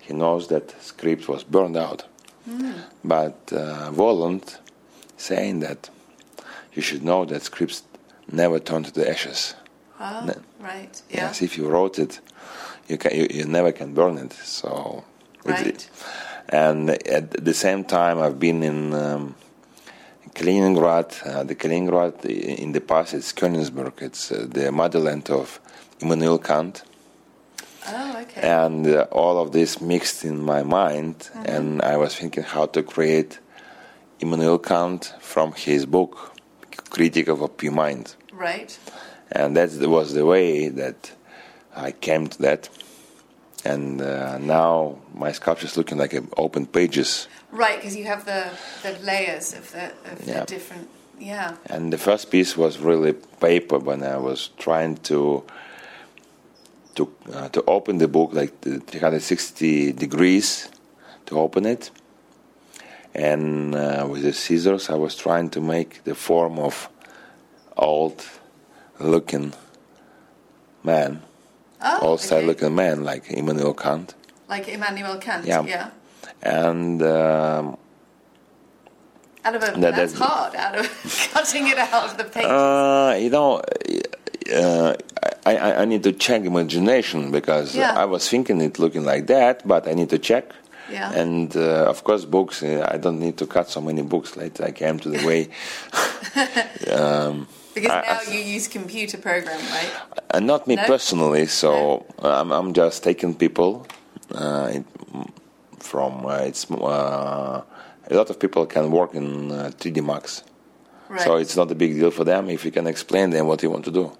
he 0.00 0.14
knows 0.14 0.48
that 0.48 0.74
script 0.82 1.28
was 1.28 1.44
burned 1.44 1.76
out. 1.76 2.04
But 3.04 3.38
uh, 3.52 3.90
Voland 3.92 4.58
saying 5.16 5.60
that 5.60 5.90
you 6.72 6.82
should 6.82 7.04
know 7.04 7.24
that 7.26 7.42
scripts 7.42 7.82
never 8.30 8.58
turn 8.58 8.82
to 8.84 8.92
the 8.92 9.08
ashes. 9.08 9.54
oh, 10.00 10.24
No. 10.26 10.34
right, 10.58 11.00
yeah, 11.10 11.26
Yes, 11.26 11.42
if 11.42 11.56
you 11.56 11.68
wrote 11.68 11.98
it, 11.98 12.20
you 12.88 12.96
can 12.98 13.14
you, 13.14 13.28
you 13.30 13.44
never 13.44 13.70
can 13.70 13.94
burn 13.94 14.18
it. 14.18 14.32
So, 14.32 15.04
right, 15.44 15.88
and 16.48 16.90
at 16.90 17.30
the 17.44 17.54
same 17.54 17.84
time, 17.84 18.18
I've 18.18 18.38
been 18.38 18.62
in 18.62 18.92
um, 18.94 19.34
Kaliningrad. 20.34 21.26
Uh, 21.26 21.44
the 21.44 21.54
Kaliningrad 21.54 22.24
in 22.24 22.72
the 22.72 22.80
past, 22.80 23.14
it's 23.14 23.32
Königsberg. 23.32 24.02
It's 24.02 24.32
uh, 24.32 24.46
the 24.48 24.72
motherland 24.72 25.30
of 25.30 25.60
Immanuel 26.00 26.38
Kant, 26.38 26.82
oh, 27.88 28.18
okay, 28.22 28.40
and 28.40 28.86
uh, 28.86 29.06
all 29.12 29.38
of 29.38 29.52
this 29.52 29.80
mixed 29.80 30.24
in 30.24 30.40
my 30.40 30.62
mind. 30.62 31.30
And 31.44 31.82
I 31.82 31.96
was 31.96 32.14
thinking 32.16 32.44
how 32.44 32.66
to 32.66 32.82
create 32.82 33.38
Immanuel 34.20 34.58
Kant 34.58 35.14
from 35.20 35.52
his 35.52 35.86
book, 35.86 36.36
Critic 36.90 37.28
of 37.28 37.40
a 37.40 37.48
Pure 37.48 37.72
Mind 37.72 38.16
right, 38.42 38.78
and 39.30 39.56
that 39.56 39.70
was 39.88 40.14
the 40.14 40.26
way 40.26 40.68
that 40.68 41.12
I 41.74 41.92
came 41.92 42.26
to 42.28 42.38
that. 42.42 42.68
And 43.64 44.00
uh, 44.02 44.38
now 44.38 44.96
my 45.14 45.32
sculpture 45.32 45.66
is 45.66 45.76
looking 45.76 45.98
like 45.98 46.14
open 46.36 46.66
pages. 46.66 47.28
right, 47.52 47.76
because 47.76 47.96
you 47.96 48.04
have 48.06 48.24
the 48.24 48.50
the 48.82 48.98
layers 49.04 49.52
of 49.54 49.70
the 49.72 49.84
of 50.12 50.26
Yeah. 50.26 50.40
the 50.40 50.46
different, 50.46 50.88
yeah, 51.20 51.54
And 51.70 51.92
the 51.92 51.98
first 51.98 52.30
piece 52.30 52.56
was 52.56 52.78
really 52.78 53.12
paper 53.40 53.78
when 53.78 54.02
I 54.02 54.16
was 54.16 54.50
trying 54.58 54.96
to 55.08 55.42
to 56.94 57.02
uh, 57.32 57.48
to 57.48 57.62
open 57.66 57.98
the 57.98 58.08
book 58.08 58.32
like 58.34 58.52
the 58.60 58.80
360 58.80 59.92
degrees 59.92 60.68
to 61.26 61.38
open 61.38 61.64
it. 61.66 61.90
And 63.14 63.74
uh, 63.74 64.06
with 64.10 64.22
the 64.22 64.32
scissors, 64.32 64.88
I 64.90 64.94
was 64.94 65.14
trying 65.16 65.50
to 65.50 65.60
make 65.60 66.02
the 66.04 66.14
form 66.14 66.58
of 66.58 66.88
old 67.76 68.24
looking 68.98 69.52
man, 70.82 71.20
oh, 71.82 72.16
style 72.16 72.38
okay. 72.38 72.46
looking 72.46 72.74
man 72.74 73.04
like 73.04 73.30
Immanuel 73.30 73.74
Kant. 73.74 74.14
like 74.48 74.68
Immanuel 74.68 75.16
Kant, 75.18 75.46
Yeah. 75.46 75.64
yeah. 75.64 75.90
And 76.42 77.02
um, 77.02 77.76
Out 79.44 79.54
of 79.56 79.62
a, 79.62 79.80
That- 79.80 79.96
that's 79.96 80.12
that- 80.12 80.22
hard. 80.24 80.54
Out 80.54 80.76
of 80.78 81.30
cutting 81.34 81.68
it 81.68 81.78
out 81.78 82.04
of 82.10 82.16
the 82.18 82.24
page. 82.24 82.44
Uh, 82.44 83.16
you 83.18 83.30
know, 83.30 83.60
uh, 84.54 84.94
I, 85.46 85.56
I, 85.56 85.82
I 85.82 85.84
need 85.84 86.02
to 86.04 86.12
check 86.12 86.44
imagination 86.44 87.30
because 87.30 87.74
Yeah. 87.74 87.94
I 87.94 88.04
was 88.04 88.28
thinking 88.28 88.60
it 88.60 88.78
looking 88.78 89.04
like 89.04 89.26
that, 89.28 89.66
but 89.66 89.88
I 89.88 89.94
need 89.94 90.10
to 90.10 90.18
check. 90.18 90.52
Yeah. 90.90 91.12
And 91.12 91.56
uh, 91.56 91.86
of 91.88 92.04
course, 92.04 92.24
books. 92.24 92.62
Uh, 92.62 92.86
I 92.92 92.98
don't 92.98 93.18
need 93.18 93.36
to 93.38 93.46
cut 93.46 93.68
so 93.70 93.80
many 93.80 94.02
books. 94.02 94.36
Later, 94.36 94.64
I 94.64 94.72
came 94.72 94.98
to 95.00 95.08
the 95.08 95.26
way. 95.26 95.48
um, 96.92 97.46
because 97.74 97.90
I- 97.90 98.02
now 98.02 98.20
I- 98.26 98.32
you 98.32 98.40
use 98.56 98.68
computer 98.68 99.18
program, 99.18 99.60
right? 99.70 99.90
and 100.30 100.46
not 100.46 100.66
me 100.66 100.76
No? 100.76 100.84
personally. 100.86 101.46
So 101.46 102.04
I'm, 102.22 102.50
I'm 102.52 102.72
just 102.72 103.02
taking 103.02 103.34
people. 103.34 103.86
Uh, 104.34 104.70
it, 104.76 104.84
from 105.78 106.24
uh, 106.26 106.36
it's 106.48 106.70
uh, 106.70 107.62
a 108.10 108.14
lot 108.14 108.30
of 108.30 108.38
people 108.38 108.64
can 108.66 108.90
work 108.90 109.14
in 109.14 109.50
uh, 109.50 109.70
3D 109.78 110.02
Max. 110.04 110.42
Right. 111.08 111.20
So 111.20 111.36
it's 111.36 111.56
not 111.56 111.70
a 111.70 111.74
big 111.74 111.94
deal 111.94 112.10
for 112.10 112.24
them 112.24 112.48
if 112.48 112.64
you 112.64 112.70
can 112.70 112.86
explain 112.86 113.30
them 113.30 113.46
what 113.46 113.62
you 113.62 113.70
want 113.70 113.84
to 113.84 113.90
do. 113.90 114.12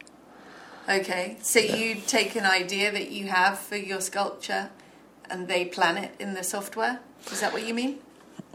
okay. 0.88 1.36
So 1.40 1.58
you 1.60 1.94
take 2.06 2.36
an 2.36 2.44
idea 2.44 2.90
that 2.92 3.10
you 3.10 3.28
have 3.28 3.58
for 3.58 3.76
your 3.76 4.00
sculpture, 4.00 4.68
and 5.30 5.48
they 5.48 5.64
plan 5.64 5.96
it 5.96 6.10
in 6.18 6.34
the 6.34 6.42
software. 6.44 6.98
Is 7.30 7.40
that 7.40 7.52
what 7.52 7.66
you 7.66 7.74
mean? 7.74 7.98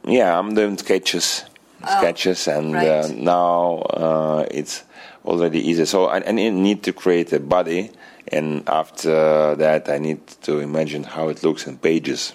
Yeah, 0.06 0.38
I'm 0.38 0.54
doing 0.54 0.77
sketches, 0.77 1.46
Oh, 1.84 1.98
sketches, 2.00 2.48
and 2.48 2.75
uh, 2.75 3.08
now 3.16 3.77
uh, 3.94 4.46
it's 4.51 4.84
already 5.27 5.60
easy. 5.69 5.86
So 5.86 6.05
I, 6.05 6.27
I 6.27 6.31
need 6.31 6.84
to 6.84 6.93
create 6.93 7.34
a 7.34 7.39
body, 7.39 7.91
and 8.31 8.67
after 8.67 9.55
that, 9.55 9.89
I 9.89 9.98
need 10.00 10.25
to 10.43 10.60
imagine 10.60 11.03
how 11.03 11.29
it 11.29 11.43
looks 11.43 11.67
in 11.67 11.77
pages. 11.77 12.34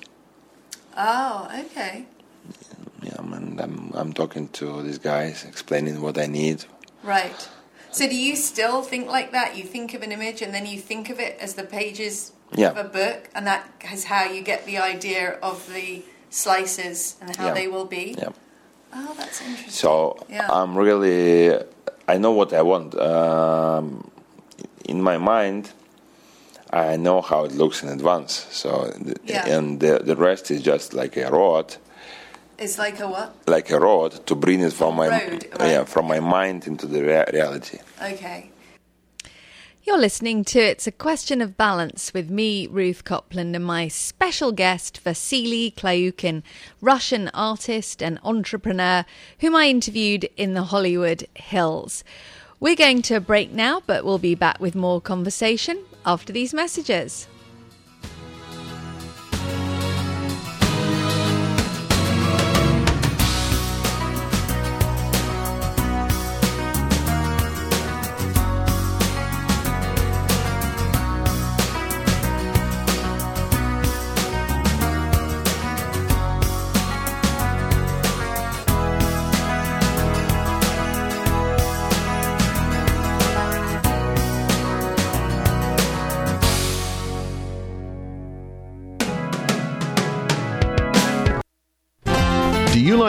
Oh, 0.96 1.48
okay. 1.66 2.04
Yeah, 3.02 3.18
and 3.18 3.60
I'm 3.60 3.90
I'm 3.94 4.12
talking 4.12 4.48
to 4.60 4.82
these 4.82 4.98
guys, 4.98 5.44
explaining 5.44 6.00
what 6.02 6.18
I 6.18 6.26
need. 6.26 6.64
Right. 7.02 7.48
So 7.90 8.08
do 8.08 8.14
you 8.16 8.36
still 8.36 8.82
think 8.82 9.08
like 9.08 9.32
that? 9.32 9.56
You 9.56 9.64
think 9.64 9.92
of 9.94 10.02
an 10.02 10.12
image 10.12 10.40
and 10.40 10.54
then 10.54 10.64
you 10.66 10.78
think 10.80 11.10
of 11.10 11.18
it 11.20 11.36
as 11.40 11.54
the 11.54 11.64
pages 11.64 12.32
Yeah. 12.54 12.70
of 12.70 12.76
a 12.76 12.84
book, 12.88 13.28
and 13.34 13.46
that 13.46 13.64
is 13.92 14.04
how 14.04 14.24
you 14.24 14.42
get 14.42 14.66
the 14.66 14.78
idea 14.78 15.38
of 15.42 15.56
the 15.72 16.02
slices 16.30 17.16
and 17.20 17.36
how 17.36 17.46
Yeah. 17.48 17.54
they 17.54 17.68
will 17.68 17.86
be. 17.86 18.14
Yeah. 18.18 18.28
Oh, 18.94 19.14
that's 19.16 19.40
interesting. 19.40 19.70
So 19.72 20.16
Yeah. 20.28 20.48
I'm 20.50 20.76
really, 20.76 21.58
I 22.08 22.18
know 22.18 22.32
what 22.32 22.52
I 22.52 22.62
want. 22.62 22.94
Um, 22.98 24.10
in 24.84 25.00
my 25.02 25.18
mind, 25.18 25.70
I 26.72 26.96
know 26.96 27.20
how 27.20 27.44
it 27.44 27.52
looks 27.52 27.82
in 27.82 27.88
advance. 27.88 28.46
So, 28.50 28.92
Yeah. 29.24 29.46
and 29.46 29.78
the, 29.80 29.98
the 29.98 30.16
rest 30.16 30.50
is 30.50 30.62
just 30.62 30.94
like 30.94 31.16
a 31.16 31.30
road, 31.30 31.76
It's 32.58 32.78
like 32.78 33.00
a 33.00 33.08
what? 33.08 33.34
like 33.46 33.70
a 33.70 33.78
road 33.80 34.26
to 34.26 34.34
bring 34.34 34.60
it 34.60 34.72
from 34.72 34.96
my 34.96 35.08
Road, 35.08 35.46
right. 35.60 35.70
yeah 35.70 35.84
from 35.84 36.06
my 36.06 36.20
mind 36.20 36.66
into 36.66 36.86
the 36.86 37.02
rea- 37.02 37.30
reality. 37.32 37.78
Okay. 38.00 38.50
You're 39.84 39.98
listening 39.98 40.44
to 40.44 40.60
It's 40.60 40.86
a 40.86 40.92
Question 40.92 41.42
of 41.42 41.56
Balance 41.56 42.14
with 42.14 42.30
me, 42.30 42.68
Ruth 42.68 43.02
Copland, 43.02 43.56
and 43.56 43.64
my 43.64 43.88
special 43.88 44.52
guest, 44.52 45.00
Vasily 45.00 45.72
Klyukin, 45.76 46.44
Russian 46.80 47.28
artist 47.34 48.00
and 48.00 48.20
entrepreneur 48.22 49.04
whom 49.40 49.56
I 49.56 49.66
interviewed 49.66 50.30
in 50.36 50.54
the 50.54 50.62
Hollywood 50.62 51.26
Hills. 51.34 52.04
We're 52.60 52.76
going 52.76 53.02
to 53.02 53.16
a 53.16 53.20
break 53.20 53.50
now, 53.50 53.82
but 53.84 54.04
we'll 54.04 54.18
be 54.18 54.36
back 54.36 54.60
with 54.60 54.76
more 54.76 55.00
conversation 55.00 55.82
after 56.06 56.32
these 56.32 56.54
messages. 56.54 57.26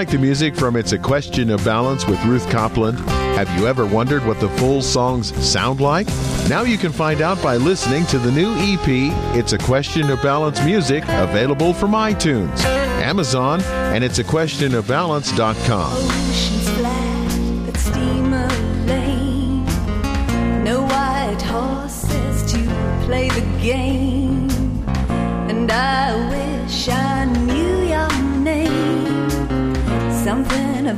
Like 0.03 0.11
the 0.11 0.17
music 0.17 0.53
from 0.53 0.75
It's 0.75 0.91
a 0.91 0.99
Question 0.99 1.49
of 1.49 1.63
Balance 1.63 2.05
with 2.05 2.21
Ruth 2.25 2.49
Copland? 2.49 2.99
Have 3.37 3.49
you 3.57 3.67
ever 3.67 3.85
wondered 3.85 4.25
what 4.25 4.37
the 4.41 4.49
full 4.49 4.81
songs 4.81 5.33
sound 5.41 5.79
like? 5.79 6.07
Now 6.49 6.63
you 6.63 6.77
can 6.77 6.91
find 6.91 7.21
out 7.21 7.41
by 7.41 7.55
listening 7.55 8.05
to 8.07 8.19
the 8.19 8.29
new 8.29 8.53
EP, 8.55 8.85
It's 9.33 9.53
a 9.53 9.57
Question 9.57 10.09
of 10.09 10.21
Balance 10.21 10.61
Music, 10.65 11.05
available 11.07 11.73
from 11.73 11.91
iTunes, 11.91 12.65
Amazon, 12.65 13.61
and 13.61 14.03
it's 14.03 14.19
a 14.19 14.25
question 14.25 14.75
of 14.75 14.89
balance.com. 14.89 15.93
Oceans 15.93 16.73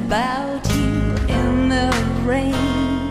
about 0.06 0.64
you 0.76 1.16
in 1.40 1.70
the 1.70 1.90
rain. 2.24 3.10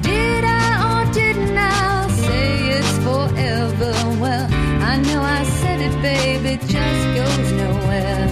Did 0.00 0.42
I 0.44 0.66
or 0.90 1.12
didn't 1.12 1.56
I 1.56 2.08
say 2.08 2.70
it's 2.76 2.98
forever? 3.06 3.92
Well, 4.20 4.46
I 4.82 4.96
know 4.96 5.22
I 5.22 5.44
said 5.44 5.80
it, 5.80 5.94
babe, 6.02 6.44
it 6.44 6.60
just 6.60 7.04
goes 7.18 7.52
nowhere. 7.52 8.26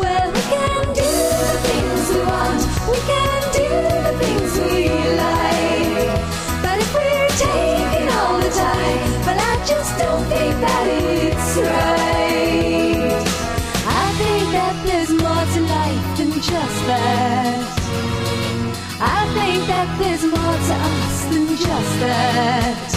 Well, 0.00 0.26
we 0.36 0.42
can 0.54 0.84
do 1.00 1.10
the 1.42 1.54
things 1.66 2.08
we 2.10 2.20
want. 2.30 2.62
We 2.90 2.98
can 3.08 3.23
that 19.66 19.98
there's 19.98 20.22
more 20.22 20.32
to 20.32 20.74
us 20.74 21.24
than 21.26 21.48
just 21.56 22.00
that. 22.00 22.90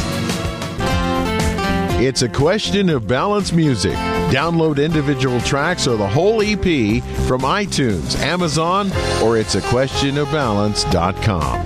It's 1.99 2.21
a 2.21 2.29
question 2.29 2.89
of 2.89 3.07
balance 3.07 3.51
music. 3.51 3.95
Download 4.29 4.83
individual 4.83 5.41
tracks 5.41 5.87
or 5.87 5.97
the 5.97 6.07
whole 6.07 6.41
EP 6.43 7.01
from 7.27 7.41
iTunes, 7.41 8.15
Amazon, 8.19 8.91
or 9.23 9.37
it's 9.37 9.55
a 9.55 9.61
question 9.61 10.17
of 10.17 10.31
balance.com. 10.31 11.65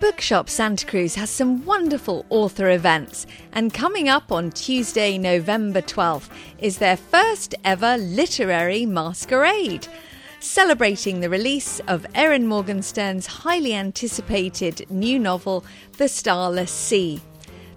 Bookshop 0.00 0.48
Santa 0.48 0.84
Cruz 0.86 1.14
has 1.14 1.30
some 1.30 1.64
wonderful 1.64 2.26
author 2.30 2.70
events, 2.70 3.26
and 3.52 3.72
coming 3.72 4.08
up 4.08 4.32
on 4.32 4.50
Tuesday, 4.50 5.16
November 5.16 5.82
12th, 5.82 6.30
is 6.58 6.78
their 6.78 6.96
first 6.96 7.54
ever 7.64 7.96
literary 7.96 8.86
masquerade. 8.86 9.86
Celebrating 10.40 11.20
the 11.20 11.30
release 11.30 11.80
of 11.88 12.06
Erin 12.14 12.46
Morgenstern's 12.46 13.26
highly 13.26 13.74
anticipated 13.74 14.86
new 14.90 15.18
novel, 15.18 15.64
The 15.96 16.08
Starless 16.08 16.70
Sea. 16.70 17.20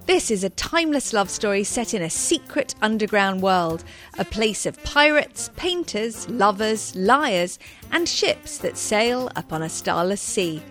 This 0.04 0.30
is 0.30 0.44
a 0.44 0.50
timeless 0.50 1.12
love 1.12 1.30
story 1.30 1.64
set 1.64 1.94
in 1.94 2.02
a 2.02 2.10
secret 2.10 2.74
underground 2.82 3.40
world, 3.40 3.82
a 4.18 4.24
place 4.24 4.66
of 4.66 4.82
pirates, 4.84 5.50
painters, 5.56 6.28
lovers, 6.28 6.94
liars, 6.94 7.58
and 7.92 8.06
ships 8.08 8.58
that 8.58 8.76
sail 8.76 9.30
upon 9.36 9.62
a 9.62 9.68
starless 9.68 10.20
sea. 10.20 10.62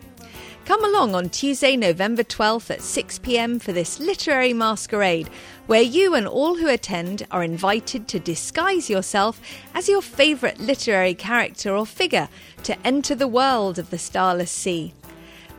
Come 0.65 0.85
along 0.85 1.15
on 1.15 1.29
Tuesday, 1.29 1.75
November 1.75 2.21
12th 2.21 2.69
at 2.69 2.81
6 2.83 3.19
pm 3.19 3.57
for 3.57 3.71
this 3.71 3.99
literary 3.99 4.53
masquerade, 4.53 5.29
where 5.69 5.83
you 5.83 6.15
and 6.15 6.27
all 6.27 6.57
who 6.57 6.67
attend 6.67 7.27
are 7.29 7.43
invited 7.43 8.07
to 8.07 8.19
disguise 8.19 8.89
yourself 8.89 9.39
as 9.75 9.87
your 9.87 10.01
favourite 10.01 10.59
literary 10.59 11.13
character 11.13 11.75
or 11.75 11.85
figure 11.85 12.27
to 12.63 12.75
enter 12.83 13.13
the 13.13 13.27
world 13.27 13.77
of 13.77 13.91
the 13.91 13.97
starless 13.99 14.49
sea. 14.49 14.91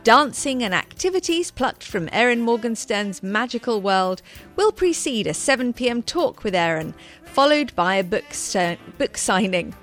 Dancing 0.03 0.63
and 0.63 0.73
activities 0.73 1.49
plucked 1.49 1.85
from 1.85 2.09
Erin 2.11 2.41
Morgenstern's 2.41 3.23
magical 3.23 3.79
world 3.79 4.21
will 4.57 4.73
precede 4.73 5.27
a 5.27 5.33
7 5.33 5.71
pm 5.71 6.03
talk 6.03 6.43
with 6.43 6.55
Erin, 6.55 6.93
followed 7.23 7.73
by 7.73 7.95
a 7.95 8.03
book, 8.03 8.33
st- 8.33 8.97
book 8.97 9.17
signing. 9.17 9.73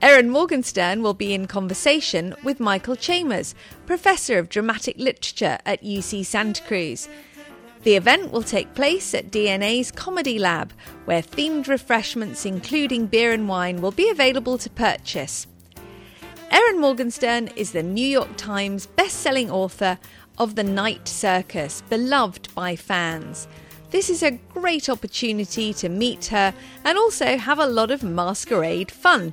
Erin 0.00 0.30
Morgenstern 0.30 1.02
will 1.02 1.14
be 1.14 1.34
in 1.34 1.48
conversation 1.48 2.36
with 2.44 2.60
Michael 2.60 2.94
Chambers, 2.94 3.56
Professor 3.84 4.38
of 4.38 4.48
Dramatic 4.48 4.96
Literature 4.96 5.58
at 5.66 5.82
UC 5.82 6.24
Santa 6.24 6.62
Cruz. 6.62 7.08
The 7.86 7.94
event 7.94 8.32
will 8.32 8.42
take 8.42 8.74
place 8.74 9.14
at 9.14 9.30
DNA's 9.30 9.92
Comedy 9.92 10.40
Lab, 10.40 10.72
where 11.04 11.22
themed 11.22 11.68
refreshments, 11.68 12.44
including 12.44 13.06
beer 13.06 13.30
and 13.30 13.48
wine, 13.48 13.80
will 13.80 13.92
be 13.92 14.10
available 14.10 14.58
to 14.58 14.68
purchase. 14.68 15.46
Erin 16.50 16.80
Morgenstern 16.80 17.46
is 17.54 17.70
the 17.70 17.84
New 17.84 18.04
York 18.04 18.36
Times 18.36 18.86
best-selling 18.86 19.52
author 19.52 20.00
of 20.36 20.56
The 20.56 20.64
Night 20.64 21.06
Circus, 21.06 21.82
beloved 21.82 22.52
by 22.56 22.74
fans. 22.74 23.46
This 23.92 24.10
is 24.10 24.24
a 24.24 24.40
great 24.52 24.88
opportunity 24.88 25.72
to 25.74 25.88
meet 25.88 26.26
her 26.26 26.52
and 26.84 26.98
also 26.98 27.36
have 27.36 27.60
a 27.60 27.68
lot 27.68 27.92
of 27.92 28.02
masquerade 28.02 28.90
fun. 28.90 29.32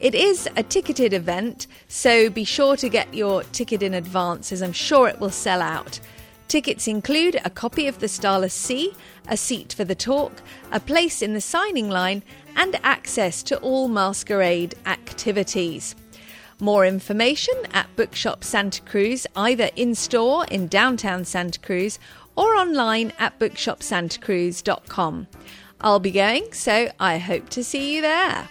It 0.00 0.16
is 0.16 0.48
a 0.56 0.64
ticketed 0.64 1.12
event, 1.12 1.68
so 1.86 2.28
be 2.28 2.42
sure 2.42 2.74
to 2.74 2.88
get 2.88 3.14
your 3.14 3.44
ticket 3.44 3.84
in 3.84 3.94
advance 3.94 4.50
as 4.50 4.62
I'm 4.62 4.72
sure 4.72 5.06
it 5.06 5.20
will 5.20 5.30
sell 5.30 5.62
out. 5.62 6.00
Tickets 6.48 6.88
include 6.88 7.38
a 7.44 7.50
copy 7.50 7.88
of 7.88 7.98
The 7.98 8.08
Starless 8.08 8.54
Sea, 8.54 8.94
a 9.28 9.36
seat 9.36 9.74
for 9.74 9.84
the 9.84 9.94
talk, 9.94 10.32
a 10.72 10.80
place 10.80 11.20
in 11.20 11.34
the 11.34 11.42
signing 11.42 11.90
line, 11.90 12.22
and 12.56 12.80
access 12.82 13.42
to 13.44 13.58
all 13.58 13.86
masquerade 13.86 14.74
activities. 14.86 15.94
More 16.58 16.86
information 16.86 17.54
at 17.74 17.94
Bookshop 17.96 18.42
Santa 18.42 18.80
Cruz, 18.80 19.26
either 19.36 19.68
in 19.76 19.94
store 19.94 20.46
in 20.46 20.68
downtown 20.68 21.26
Santa 21.26 21.60
Cruz 21.60 21.98
or 22.34 22.54
online 22.54 23.12
at 23.18 23.38
bookshopsantacruz.com. 23.38 25.26
I'll 25.82 26.00
be 26.00 26.10
going, 26.10 26.52
so 26.52 26.90
I 26.98 27.18
hope 27.18 27.50
to 27.50 27.62
see 27.62 27.94
you 27.94 28.00
there. 28.00 28.48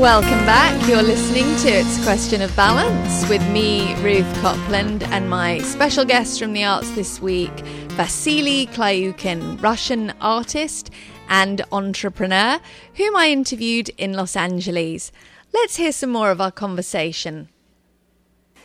Welcome 0.00 0.46
back. 0.46 0.88
You're 0.88 1.02
listening 1.02 1.44
to 1.56 1.68
It's 1.68 1.98
a 1.98 2.02
Question 2.04 2.40
of 2.40 2.56
Balance 2.56 3.28
with 3.28 3.46
me, 3.50 3.94
Ruth 3.96 4.40
Copland, 4.40 5.02
and 5.02 5.28
my 5.28 5.58
special 5.58 6.06
guest 6.06 6.40
from 6.40 6.54
the 6.54 6.64
arts 6.64 6.90
this 6.92 7.20
week, 7.20 7.52
Vasily 7.98 8.68
Klyukin, 8.68 9.62
Russian 9.62 10.14
artist 10.22 10.88
and 11.28 11.60
entrepreneur, 11.70 12.60
whom 12.94 13.14
I 13.14 13.28
interviewed 13.28 13.90
in 13.98 14.14
Los 14.14 14.36
Angeles. 14.36 15.12
Let's 15.52 15.76
hear 15.76 15.92
some 15.92 16.08
more 16.08 16.30
of 16.30 16.40
our 16.40 16.50
conversation. 16.50 17.50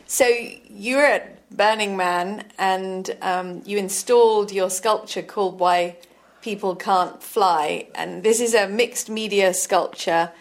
So, 0.08 0.26
you 0.70 0.96
were 0.96 1.06
at 1.06 1.50
Burning 1.50 1.98
Man 1.98 2.46
and 2.58 3.14
um, 3.22 3.62
you 3.66 3.78
installed 3.78 4.54
your 4.54 4.70
sculpture 4.70 5.22
called 5.22 5.60
Why 5.60 5.98
People 6.42 6.78
Can't 6.78 7.22
Fly. 7.22 7.90
And 7.94 8.24
this 8.24 8.40
is 8.40 8.54
a 8.54 8.70
mixed 8.70 9.10
media 9.10 9.54
sculpture. 9.54 10.32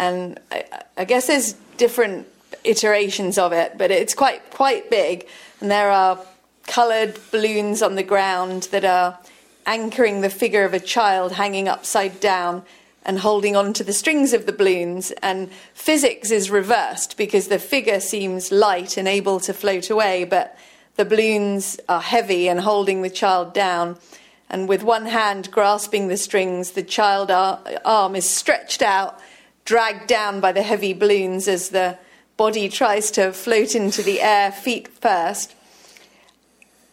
And 0.00 0.40
I, 0.50 0.64
I 0.96 1.04
guess 1.04 1.26
there's 1.26 1.52
different 1.76 2.26
iterations 2.64 3.36
of 3.36 3.52
it, 3.52 3.76
but 3.76 3.90
it's 3.90 4.14
quite, 4.14 4.50
quite 4.50 4.88
big. 4.88 5.28
And 5.60 5.70
there 5.70 5.90
are 5.90 6.18
coloured 6.66 7.18
balloons 7.30 7.82
on 7.82 7.96
the 7.96 8.02
ground 8.02 8.68
that 8.70 8.84
are 8.84 9.18
anchoring 9.66 10.22
the 10.22 10.30
figure 10.30 10.64
of 10.64 10.72
a 10.72 10.80
child 10.80 11.32
hanging 11.32 11.68
upside 11.68 12.18
down 12.18 12.62
and 13.04 13.18
holding 13.18 13.56
on 13.56 13.74
to 13.74 13.84
the 13.84 13.92
strings 13.92 14.32
of 14.32 14.46
the 14.46 14.52
balloons. 14.52 15.10
And 15.22 15.50
physics 15.74 16.30
is 16.30 16.50
reversed 16.50 17.18
because 17.18 17.48
the 17.48 17.58
figure 17.58 18.00
seems 18.00 18.50
light 18.50 18.96
and 18.96 19.06
able 19.06 19.38
to 19.40 19.52
float 19.52 19.90
away, 19.90 20.24
but 20.24 20.56
the 20.96 21.04
balloons 21.04 21.78
are 21.90 22.00
heavy 22.00 22.48
and 22.48 22.60
holding 22.60 23.02
the 23.02 23.10
child 23.10 23.52
down. 23.52 23.98
And 24.48 24.66
with 24.66 24.82
one 24.82 25.06
hand 25.06 25.50
grasping 25.50 26.08
the 26.08 26.16
strings, 26.16 26.70
the 26.70 26.82
child 26.82 27.30
arm 27.30 28.16
is 28.16 28.28
stretched 28.28 28.80
out, 28.80 29.20
dragged 29.70 30.08
down 30.08 30.40
by 30.40 30.50
the 30.50 30.62
heavy 30.62 30.92
balloons 30.92 31.46
as 31.46 31.68
the 31.68 31.96
body 32.36 32.68
tries 32.68 33.08
to 33.12 33.32
float 33.32 33.76
into 33.76 34.02
the 34.02 34.20
air, 34.20 34.50
feet 34.50 34.88
first. 34.88 35.54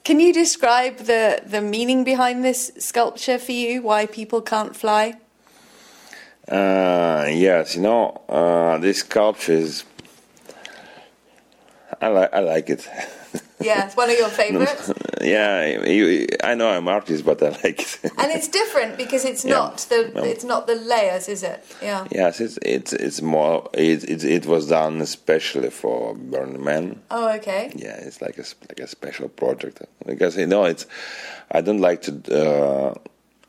Can 0.03 0.19
you 0.19 0.31
describe 0.31 0.97
the, 0.97 1.41
the 1.43 1.59
meaning 1.59 2.03
behind 2.03 2.45
this 2.45 2.71
sculpture 2.77 3.39
for 3.39 3.51
you? 3.51 3.81
Why 3.81 4.05
people 4.05 4.43
can't 4.43 4.75
fly? 4.75 5.15
Uh, 6.47 7.25
yes, 7.31 7.75
you 7.75 7.81
know, 7.81 8.21
uh, 8.29 8.77
this 8.77 8.99
sculpture 8.99 9.53
is. 9.53 9.83
I, 11.99 12.09
li- 12.09 12.29
I 12.31 12.41
like 12.41 12.69
it. 12.69 12.87
Yeah, 13.59 13.85
it's 13.87 13.95
one 13.97 14.09
of 14.11 14.17
your 14.17 14.29
favorites. 14.29 14.91
yeah, 15.21 15.83
you, 15.85 16.27
I 16.43 16.53
know 16.53 16.69
I'm 16.69 16.87
artist, 16.87 17.25
but 17.25 17.41
I 17.41 17.49
like 17.49 17.79
it. 17.81 17.99
and 18.17 18.31
it's 18.31 18.47
different 18.47 18.97
because 18.97 19.25
it's 19.25 19.43
Yeah. 19.43 19.53
not 19.55 19.77
the 19.89 20.11
No. 20.13 20.23
it's 20.23 20.43
not 20.43 20.67
the 20.67 20.75
layers, 20.75 21.27
is 21.27 21.41
it? 21.43 21.63
Yeah. 21.81 22.05
yes, 22.11 22.39
it's 22.39 22.59
it's 22.61 22.93
it's 22.93 23.21
more. 23.21 23.67
It 23.73 24.03
it, 24.03 24.23
it 24.23 24.45
was 24.45 24.67
done 24.67 25.01
especially 25.01 25.71
for 25.71 26.13
Burning 26.15 26.63
Man. 26.63 26.99
Oh, 27.09 27.29
okay. 27.37 27.71
Yeah, 27.75 27.95
it's 27.97 28.21
like 28.21 28.37
a 28.37 28.43
like 28.69 28.79
a 28.79 28.87
special 28.87 29.27
project 29.29 29.81
because 30.05 30.37
you 30.37 30.45
know 30.47 30.65
it's. 30.65 30.85
I 31.51 31.61
don't 31.61 31.81
like 31.81 32.03
to. 32.03 32.13
Uh, 32.31 32.93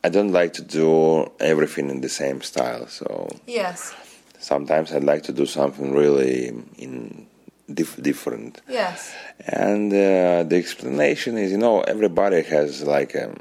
I 0.03 0.09
don't 0.09 0.31
like 0.31 0.53
to 0.53 0.61
do 0.63 1.29
everything 1.39 1.89
in 1.89 2.01
the 2.01 2.09
same 2.09 2.41
style. 2.41 2.87
So 2.87 3.27
Yes. 3.45 3.93
sometimes 4.39 4.91
I'd 4.91 5.03
like 5.03 5.23
to 5.23 5.33
do 5.33 5.45
something 5.45 5.91
really 5.93 6.47
in 6.77 7.27
dif- 7.73 8.01
different. 8.01 8.61
Yes. 8.67 9.13
And 9.45 9.91
uh, 9.91 10.43
the 10.43 10.55
explanation 10.57 11.37
is, 11.37 11.51
you 11.51 11.57
know, 11.57 11.81
everybody 11.81 12.41
has 12.43 12.83
like 12.83 13.15
um, 13.15 13.35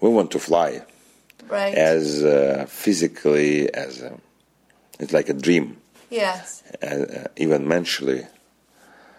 we 0.00 0.08
want 0.08 0.30
to 0.32 0.38
fly 0.38 0.82
Right. 1.48 1.74
as 1.74 2.22
uh, 2.22 2.64
physically 2.68 3.72
as 3.74 4.00
a, 4.00 4.12
it's 4.98 5.12
like 5.12 5.28
a 5.28 5.34
dream, 5.34 5.76
Yes. 6.10 6.62
uh, 6.82 6.86
uh, 6.86 7.26
even 7.36 7.66
mentally. 7.68 8.26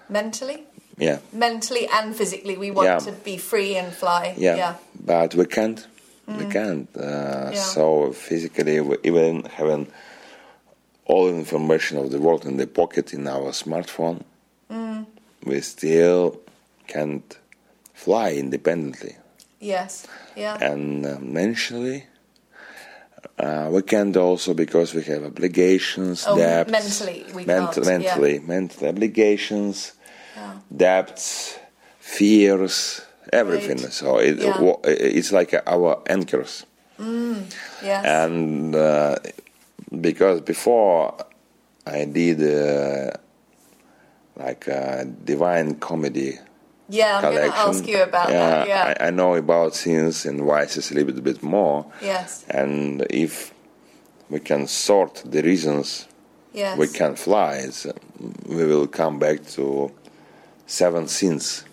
Mentally, 0.09 0.63
Yeah, 0.97 1.19
mentally 1.31 1.87
and 1.91 2.15
physically, 2.15 2.57
we 2.57 2.71
want 2.71 2.87
Yeah. 2.87 2.99
to 2.99 3.11
be 3.23 3.37
free 3.37 3.75
and 3.75 3.93
fly. 3.93 4.35
yeah, 4.37 4.55
Yeah. 4.55 4.75
but 5.05 5.35
we 5.35 5.45
can't. 5.45 5.85
We 6.27 6.45
can't. 6.45 6.87
Uh, 6.95 7.51
Yeah. 7.51 7.53
So 7.73 8.13
physically, 8.13 8.79
we 8.79 8.95
even 9.03 9.43
having 9.57 9.87
all 11.05 11.27
information 11.29 11.97
of 11.97 12.11
the 12.11 12.19
world 12.19 12.45
in 12.45 12.57
the 12.57 12.67
pocket 12.67 13.13
in 13.13 13.27
our 13.27 13.51
smartphone, 13.51 14.23
we 15.45 15.59
still 15.61 16.39
can't 16.87 17.37
fly 17.93 18.31
independently. 18.33 19.15
Yes. 19.59 20.07
Yeah. 20.35 20.57
and 20.61 21.05
uh, 21.05 21.17
mentally 21.21 22.05
uh, 23.39 23.69
we 23.71 23.81
can't 23.83 24.15
also 24.17 24.53
because 24.53 24.93
we 24.93 25.03
have 25.03 25.23
obligations 25.23 26.25
Oh, 26.27 26.35
debts 26.37 26.71
mentally 26.71 27.25
we 27.33 27.45
ment- 27.45 27.71
can't, 27.73 27.85
yeah. 27.85 27.97
mentally 27.97 28.39
mental 28.39 28.87
obligations 28.89 29.93
Yeah. 30.35 30.53
debts 30.75 31.57
fears 31.99 33.01
everything 33.31 33.77
Right. 33.77 33.93
so 33.93 34.17
it, 34.17 34.39
Yeah. 34.39 34.75
it's 34.83 35.31
like 35.31 35.53
our 35.65 36.01
anchors 36.07 36.65
yes. 36.99 38.05
and 38.05 38.75
uh, 38.75 39.15
because 40.01 40.41
before 40.41 41.15
I 41.85 42.05
did 42.05 42.41
uh, 42.41 43.11
like 44.35 44.67
a 44.67 45.05
divine 45.05 45.75
comedy 45.75 46.37
yeah. 46.89 47.15
I'm 47.17 47.21
going 47.21 47.35
to 47.35 47.41
collection. 47.49 47.69
ask 47.69 47.87
you 47.87 48.03
about 48.03 48.29
yeah, 48.29 48.49
that. 48.49 48.67
Yeah. 48.67 48.93
I, 48.99 49.07
I 49.07 49.09
know 49.09 49.35
about 49.35 49.75
sins 49.75 50.25
and 50.25 50.41
vices 50.41 50.91
a 50.91 50.95
little 50.95 51.21
bit 51.21 51.41
more. 51.41 51.85
yes. 52.01 52.45
And 52.49 53.05
if 53.09 53.53
we 54.29 54.39
can 54.39 54.67
sort 54.67 55.23
the 55.25 55.41
reasons 55.41 56.07
Yes. 56.53 56.77
we 56.77 56.87
can 56.87 57.15
fly, 57.15 57.67
uh, 57.85 57.93
we 58.45 58.63
will 58.65 58.85
come 58.85 59.17
back 59.17 59.43
to 59.55 59.91
seven 60.67 61.07
sins. 61.07 61.63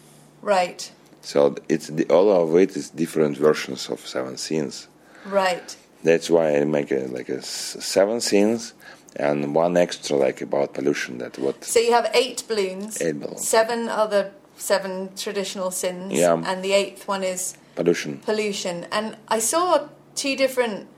Right. 0.41 0.91
So 1.21 1.55
it's 1.69 1.89
the, 1.89 2.07
all 2.07 2.31
of 2.31 2.57
it 2.57 2.75
is 2.77 2.89
different 2.89 3.37
versions 3.37 3.91
of 3.91 4.01
seven 4.07 4.39
sins. 4.39 4.89
Right. 5.27 5.77
That's 6.03 6.31
why 6.31 6.57
I 6.57 6.65
make 6.65 6.91
a, 6.91 7.07
like 7.09 7.29
a 7.29 7.43
seven 7.43 8.21
scenes 8.21 8.75
and 9.17 9.55
one 9.55 9.77
extra 9.77 10.17
like 10.17 10.41
about 10.41 10.75
pollution. 10.75 11.19
That 11.19 11.39
what 11.39 11.65
So 11.65 11.81
you 11.81 11.93
have 11.93 12.11
eight 12.15 12.45
balloons. 12.49 13.01
Eight 13.03 13.21
balloons. 13.21 13.47
Seven 13.47 13.89
other 13.89 14.33
seven 14.57 15.11
traditional 15.17 15.71
sins. 15.71 16.13
Yeah. 16.13 16.35
And 16.45 16.65
the 16.65 16.73
eighth 16.73 17.07
one 17.09 17.23
is 17.23 17.55
pollution. 17.75 18.19
pollution. 18.19 18.87
And 18.91 19.17
I 19.29 19.39
saw 19.39 19.89
two 20.15 20.37
different 20.37 20.89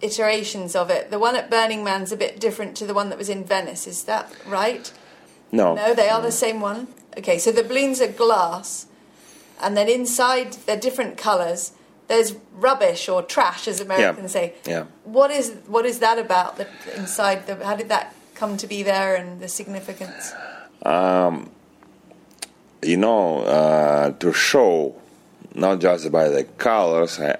iterations 0.00 0.74
of 0.74 0.90
it. 0.90 1.10
The 1.10 1.18
one 1.18 1.36
at 1.36 1.50
Burning 1.50 1.84
Man's 1.84 2.12
a 2.12 2.16
bit 2.16 2.40
different 2.40 2.76
to 2.78 2.86
the 2.86 2.94
one 2.94 3.08
that 3.10 3.18
was 3.18 3.28
in 3.28 3.44
Venice. 3.44 3.86
Is 3.86 4.04
that 4.04 4.32
right? 4.46 4.92
No, 5.52 5.74
No, 5.74 5.94
they 5.94 6.08
are 6.08 6.20
the 6.20 6.32
same 6.32 6.60
one. 6.60 6.88
Okay, 7.18 7.38
so 7.38 7.52
the 7.52 7.62
balloons 7.62 8.00
are 8.00 8.08
glass, 8.08 8.86
and 9.60 9.76
then 9.76 9.86
inside 9.88 10.54
they're 10.64 10.80
different 10.80 11.18
colours. 11.18 11.72
There's 12.08 12.34
rubbish 12.54 13.08
or 13.08 13.22
trash, 13.22 13.66
as 13.68 13.80
Americans 13.80 14.32
say. 14.32 14.54
Yeah. 14.66 14.84
What 15.04 15.30
is 15.30 15.54
what 15.66 15.86
is 15.86 15.98
that 16.00 16.18
about? 16.18 16.56
The 16.56 16.66
inside 16.96 17.46
the 17.46 17.64
how 17.64 17.76
did 17.76 17.88
that 17.88 18.14
come 18.34 18.56
to 18.58 18.66
be 18.66 18.82
there 18.82 19.14
and 19.16 19.40
the 19.40 19.48
significance? 19.48 20.32
Um, 20.84 21.50
you 22.82 22.96
know, 22.96 23.42
uh, 23.44 24.10
to 24.18 24.32
show 24.32 24.96
not 25.54 25.80
just 25.80 26.10
by 26.10 26.28
the 26.28 26.44
colors, 26.58 27.20
I, 27.20 27.30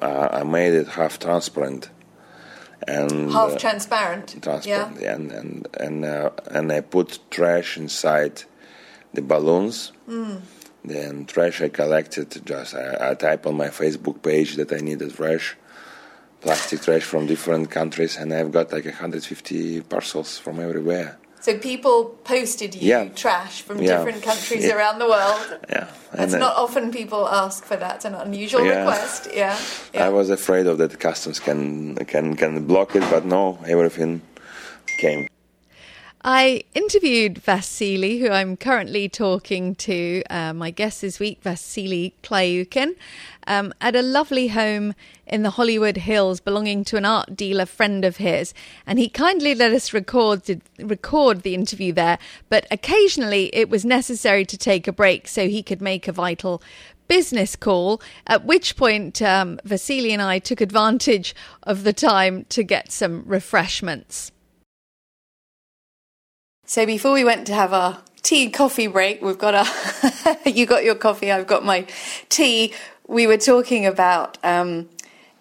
I, 0.00 0.40
I 0.40 0.42
made 0.44 0.72
it 0.74 0.88
half 0.88 1.18
transparent 1.18 1.90
and 2.86 3.32
Half 3.32 3.52
uh, 3.54 3.58
transparent. 3.58 4.36
transparent, 4.42 5.00
Yeah. 5.00 5.14
and 5.14 5.32
and 5.32 5.68
and, 5.78 6.04
uh, 6.04 6.30
and 6.50 6.70
I 6.72 6.80
put 6.80 7.18
trash 7.30 7.76
inside 7.76 8.44
the 9.14 9.22
balloons. 9.22 9.92
Hmm. 10.06 10.36
Then 10.84 11.26
trash 11.26 11.60
I 11.62 11.68
collected. 11.68 12.44
Just 12.44 12.74
I, 12.74 13.10
I 13.10 13.14
type 13.14 13.46
on 13.46 13.56
my 13.56 13.68
Facebook 13.68 14.22
page 14.22 14.56
that 14.56 14.72
I 14.72 14.78
needed 14.78 15.14
trash, 15.14 15.56
plastic 16.40 16.82
trash 16.82 17.02
from 17.02 17.26
different 17.26 17.70
countries, 17.70 18.16
and 18.16 18.32
I've 18.34 18.50
got 18.50 18.72
like 18.72 18.84
150 18.84 19.82
parcels 19.82 20.38
from 20.38 20.58
everywhere. 20.58 21.18
So 21.40 21.58
people 21.58 22.04
posted 22.24 22.74
you 22.76 22.88
Yeah. 22.88 23.08
trash 23.14 23.62
from 23.62 23.78
Yeah. 23.78 23.96
different 23.96 24.22
countries 24.22 24.64
Yeah. 24.64 24.76
around 24.76 24.98
the 25.00 25.08
world. 25.08 25.58
Yeah, 25.68 25.86
That's 26.14 26.34
uh, 26.34 26.38
not 26.38 26.54
often 26.56 26.90
people 26.92 27.28
ask 27.28 27.64
for 27.64 27.76
that. 27.76 27.96
It's 27.96 28.04
an 28.04 28.14
unusual 28.14 28.62
request. 28.62 29.28
Yeah. 29.34 29.56
yeah. 29.92 30.06
I 30.06 30.08
was 30.10 30.30
afraid 30.30 30.66
of 30.66 30.78
that 30.78 30.98
customs 31.00 31.40
can 31.40 31.96
can 32.06 32.36
can 32.36 32.64
block 32.66 32.94
it, 32.94 33.02
but 33.10 33.24
no, 33.24 33.58
everything 33.66 34.22
came. 35.00 35.26
I 36.24 36.62
interviewed 36.72 37.38
Vasily, 37.38 38.20
who 38.20 38.30
I'm 38.30 38.56
currently 38.56 39.08
talking 39.08 39.74
to. 39.76 40.22
Uh, 40.30 40.52
my 40.52 40.70
guest 40.70 41.00
this 41.00 41.18
week, 41.18 41.42
Vasily 41.42 42.14
Klyukin, 42.22 42.94
um, 43.48 43.74
at 43.80 43.96
a 43.96 44.02
lovely 44.02 44.48
home 44.48 44.94
in 45.26 45.42
the 45.42 45.50
Hollywood 45.50 45.96
Hills 45.96 46.38
belonging 46.38 46.84
to 46.84 46.96
an 46.96 47.04
art 47.04 47.34
dealer 47.34 47.66
friend 47.66 48.04
of 48.04 48.18
his. 48.18 48.54
And 48.86 49.00
he 49.00 49.08
kindly 49.08 49.52
let 49.56 49.72
us 49.72 49.92
record, 49.92 50.62
record 50.78 51.42
the 51.42 51.56
interview 51.56 51.92
there, 51.92 52.20
but 52.48 52.68
occasionally 52.70 53.52
it 53.52 53.68
was 53.68 53.84
necessary 53.84 54.44
to 54.44 54.56
take 54.56 54.86
a 54.86 54.92
break 54.92 55.26
so 55.26 55.48
he 55.48 55.60
could 55.60 55.82
make 55.82 56.06
a 56.06 56.12
vital 56.12 56.62
business 57.08 57.56
call, 57.56 58.00
at 58.28 58.44
which 58.44 58.76
point 58.76 59.20
um, 59.20 59.58
Vasily 59.64 60.12
and 60.12 60.22
I 60.22 60.38
took 60.38 60.60
advantage 60.60 61.34
of 61.64 61.82
the 61.82 61.92
time 61.92 62.44
to 62.50 62.62
get 62.62 62.92
some 62.92 63.24
refreshments. 63.26 64.30
So 66.64 66.86
before 66.86 67.12
we 67.12 67.24
went 67.24 67.46
to 67.48 67.54
have 67.54 67.72
our 67.72 68.02
tea 68.22 68.44
and 68.44 68.54
coffee 68.54 68.86
break. 68.86 69.20
We've 69.20 69.38
got 69.38 69.54
our, 69.54 70.36
you 70.46 70.66
got 70.66 70.84
your 70.84 70.94
coffee, 70.94 71.30
I've 71.30 71.46
got 71.46 71.64
my 71.64 71.86
tea. 72.28 72.72
We 73.06 73.26
were 73.26 73.36
talking 73.36 73.84
about 73.84 74.38
um, 74.42 74.88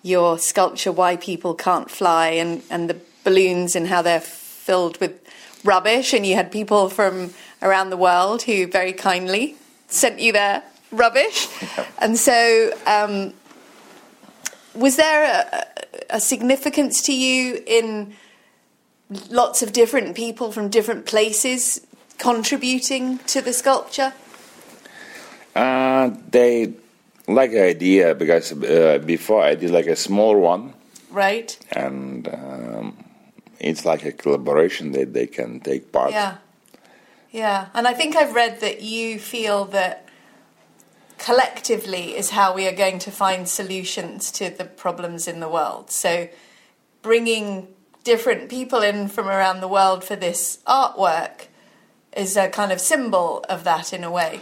your 0.01 0.38
sculpture, 0.39 0.91
Why 0.91 1.15
People 1.15 1.53
Can't 1.53 1.89
Fly, 1.89 2.29
and, 2.29 2.63
and 2.69 2.89
the 2.89 2.97
balloons 3.23 3.75
and 3.75 3.88
how 3.88 4.01
they're 4.01 4.19
filled 4.19 4.99
with 4.99 5.19
rubbish. 5.63 6.13
And 6.13 6.25
you 6.25 6.36
had 6.36 6.51
people 6.51 6.89
from 6.89 7.34
around 7.62 7.91
the 7.91 7.97
world 7.97 8.41
who 8.43 8.67
very 8.67 8.93
kindly 8.93 9.55
sent 9.88 10.19
you 10.19 10.34
their 10.34 10.63
rubbish. 10.91 11.47
And 11.99 12.17
so, 12.17 12.73
um, 12.88 13.34
was 14.73 14.95
there 14.95 15.23
a, 15.23 16.15
a 16.15 16.19
significance 16.19 17.03
to 17.03 17.13
you 17.13 17.62
in 17.67 18.15
lots 19.30 19.62
of 19.62 19.74
different 19.74 20.15
people 20.15 20.52
from 20.52 20.69
different 20.69 21.06
places 21.06 21.86
contributing 22.17 23.17
to 23.28 23.41
the 23.41 23.54
sculpture? 23.54 24.13
Uh, 25.56 26.12
they 26.30 26.74
like 27.28 27.52
the 27.52 27.62
idea 27.63 28.15
because 28.15 28.52
uh, 28.54 29.00
before 29.06 29.43
I 29.43 29.56
did 29.56 29.71
like 29.71 29.88
a 29.88 29.95
small 29.95 30.38
one, 30.39 30.74
Right? 31.10 31.58
and 31.74 32.28
um, 32.30 33.04
it's 33.60 33.84
like 33.86 34.06
a 34.06 34.12
collaboration 34.13 34.93
that 34.93 35.13
they 35.13 35.28
can 35.28 35.60
take 35.60 35.91
part. 35.91 36.12
Yeah. 36.12 36.38
Yeah. 37.32 37.67
And 37.74 37.88
I 37.88 37.93
think 37.93 38.15
I've 38.15 38.34
read 38.34 38.60
that 38.62 38.82
you 38.82 39.19
feel 39.19 39.65
that 39.65 40.08
collectively 41.17 42.17
is 42.17 42.32
how 42.32 42.54
we 42.56 42.67
are 42.67 42.76
going 42.76 43.00
to 43.00 43.12
find 43.12 43.47
solutions 43.47 44.32
to 44.32 44.50
the 44.50 44.65
problems 44.65 45.28
in 45.28 45.39
the 45.39 45.47
world. 45.47 45.91
So 45.91 46.28
bringing 47.02 47.67
different 48.03 48.49
people 48.49 48.81
in 48.81 49.07
from 49.07 49.27
around 49.27 49.61
the 49.61 49.67
world 49.67 50.03
for 50.03 50.15
this 50.15 50.59
artwork 50.67 51.47
is 52.15 52.35
a 52.35 52.49
kind 52.49 52.71
of 52.71 52.81
symbol 52.81 53.43
of 53.47 53.63
that 53.63 53.93
in 53.93 54.03
a 54.03 54.11
way. 54.11 54.41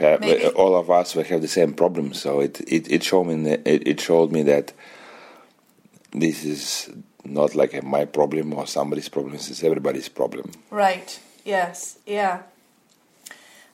uh, 0.00 0.18
Maybe. 0.20 0.46
all 0.48 0.74
of 0.74 0.90
us 0.90 1.14
we 1.14 1.22
have 1.24 1.42
the 1.42 1.48
same 1.48 1.74
problem. 1.74 2.14
So 2.14 2.40
it 2.40 2.60
it, 2.60 2.90
it 2.90 3.04
showed 3.04 3.24
me 3.24 3.42
that, 3.50 3.66
it, 3.66 3.86
it 3.86 4.00
showed 4.00 4.32
me 4.32 4.42
that 4.44 4.72
this 6.12 6.44
is 6.44 6.90
not 7.24 7.54
like 7.54 7.74
a, 7.74 7.82
my 7.82 8.04
problem 8.06 8.54
or 8.54 8.66
somebody's 8.66 9.08
problem. 9.08 9.34
It's 9.34 9.62
everybody's 9.62 10.08
problem. 10.08 10.52
Right. 10.70 11.20
Yes. 11.44 11.98
Yeah. 12.06 12.42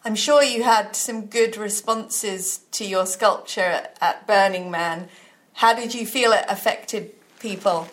I'm 0.05 0.17
sure 0.17 0.43
you 0.43 0.65
had 0.65 0.95
some 0.95 1.27
good 1.27 1.57
responses 1.57 2.59
to 2.73 2.85
your 2.85 3.07
sculpture 3.07 3.87
at 4.01 4.27
Burning 4.27 4.71
Man. 4.71 5.09
How 5.55 5.73
did 5.73 5.95
you 5.95 6.05
feel 6.05 6.33
it 6.33 6.45
affected 6.49 7.15
people? 7.49 7.87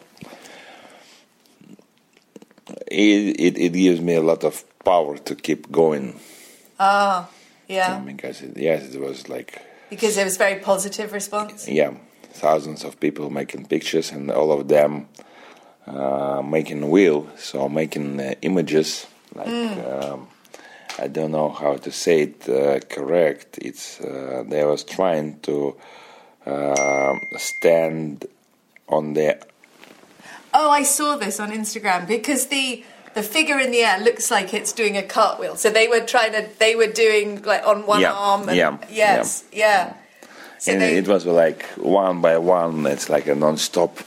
It, 2.87 3.39
it 3.47 3.57
it 3.57 3.73
gives 3.73 3.99
me 4.01 4.15
a 4.15 4.21
lot 4.21 4.43
of 4.43 4.63
power 4.85 5.17
to 5.27 5.35
keep 5.35 5.71
going 5.71 6.19
Ah, 6.79 7.27
yeah. 7.67 7.99
because 7.99 8.41
it, 8.41 8.57
yes, 8.57 8.93
it 8.95 8.99
was 8.99 9.27
like 9.29 9.61
Because 9.89 10.17
it 10.17 10.23
was 10.23 10.37
very 10.37 10.59
positive 10.61 11.11
response. 11.13 11.67
yeah, 11.67 11.91
thousands 12.33 12.83
of 12.83 12.99
people 12.99 13.29
making 13.29 13.65
pictures 13.67 14.11
and 14.11 14.31
all 14.31 14.51
of 14.51 14.67
them 14.67 15.07
uh, 15.87 16.41
making 16.57 16.89
wheel, 16.89 17.27
so 17.37 17.67
making 17.69 18.19
uh, 18.19 18.33
images. 18.41 19.07
Like 19.35 19.47
um, 19.87 20.27
I 21.03 21.07
don't 21.07 21.31
know 21.31 21.49
how 21.49 21.75
to 21.77 21.91
say 21.91 22.21
it 22.27 22.47
uh, 22.49 22.79
correct. 22.95 23.57
It's 23.61 23.99
uh, 24.01 24.43
they 24.47 24.63
was 24.65 24.83
trying 24.83 25.39
to 25.41 25.75
uh, 26.45 27.15
stand 27.37 28.25
on 28.91 29.13
the 29.13 29.37
Oh, 30.53 30.69
I 30.69 30.83
saw 30.83 31.15
this 31.15 31.39
on 31.39 31.51
Instagram 31.51 32.07
because 32.07 32.47
the 32.47 32.83
the 33.13 33.23
figure 33.23 33.59
in 33.59 33.71
the 33.71 33.79
air 33.79 33.99
looks 33.99 34.31
like 34.31 34.53
it's 34.53 34.73
doing 34.73 34.97
a 34.97 35.03
cartwheel. 35.03 35.55
So 35.55 35.69
they 35.69 35.87
were 35.87 36.01
trying 36.01 36.31
to 36.33 36.47
they 36.59 36.75
were 36.75 36.87
doing 36.91 37.41
like 37.43 37.65
on 37.65 37.85
one 37.85 38.01
Yeah, 38.01 38.13
arm. 38.13 38.47
And, 38.49 38.57
yeah, 38.57 38.77
Yes. 38.89 39.43
Yeah. 39.51 39.93
So 40.59 40.71
and 40.73 40.81
they, 40.81 40.97
it 40.97 41.07
was 41.07 41.25
like 41.25 41.63
one 41.77 42.21
by 42.21 42.37
one. 42.37 42.85
It's 42.85 43.09
like 43.09 43.27
a 43.27 43.33
non-stop. 43.35 43.97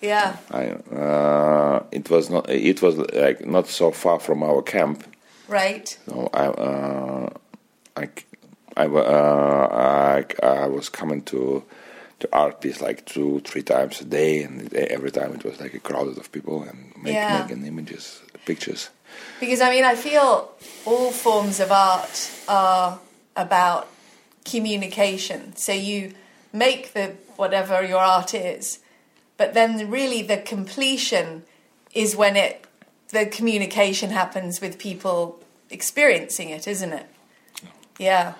yeah. 0.00 0.36
I, 0.52 0.68
uh, 0.94 1.82
it 1.90 2.08
was 2.10 2.30
not. 2.30 2.48
It 2.48 2.80
was 2.80 2.96
like 3.12 3.44
not 3.44 3.66
so 3.66 3.90
far 3.90 4.20
from 4.20 4.42
our 4.44 4.62
camp. 4.62 5.02
Right. 5.48 5.98
So 6.06 6.30
I, 6.32 6.46
uh, 6.46 7.30
I, 7.96 8.08
I, 8.76 8.86
uh, 8.86 10.24
I, 10.42 10.46
I 10.46 10.66
was 10.66 10.88
coming 10.88 11.22
to 11.22 11.64
to 12.20 12.28
art 12.32 12.60
piece 12.60 12.80
like 12.80 13.04
two, 13.06 13.40
three 13.44 13.62
times 13.62 14.00
a 14.00 14.04
day, 14.04 14.42
and 14.42 14.72
every 14.74 15.10
time 15.10 15.32
it 15.34 15.44
was 15.44 15.60
like 15.60 15.74
a 15.74 15.78
crowd 15.78 16.16
of 16.18 16.32
people 16.32 16.62
and 16.62 16.92
make, 17.02 17.14
Yeah. 17.14 17.40
making 17.40 17.64
images, 17.66 18.20
pictures. 18.44 18.90
Because 19.40 19.60
I 19.60 19.70
mean, 19.70 19.84
I 19.84 19.94
feel 19.94 20.50
all 20.84 21.10
forms 21.10 21.60
of 21.60 21.70
art 21.70 22.30
are 22.48 22.98
about 23.36 23.88
communication. 24.44 25.54
So 25.56 25.72
you 25.72 26.12
make 26.52 26.92
the 26.92 27.12
whatever 27.36 27.82
your 27.84 28.00
art 28.00 28.34
is, 28.34 28.80
but 29.36 29.54
then 29.54 29.90
really 29.90 30.22
the 30.22 30.38
completion 30.38 31.44
is 31.94 32.16
when 32.16 32.36
it 32.36 32.64
the 33.10 33.24
communication 33.26 34.10
happens 34.10 34.60
with 34.60 34.78
people 34.78 35.40
experiencing 35.70 36.50
it, 36.50 36.66
isn't 36.66 36.92
it? 36.92 37.06
Yeah. 37.98 38.34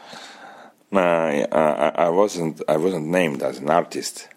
Uh, 0.92 0.98
I, 0.98 1.46
I, 1.52 1.88
I 2.06 2.08
wasn't. 2.08 2.62
I 2.68 2.76
wasn't 2.76 3.06
named 3.08 3.42
as 3.42 3.58
an 3.58 3.68
artist. 3.70 4.28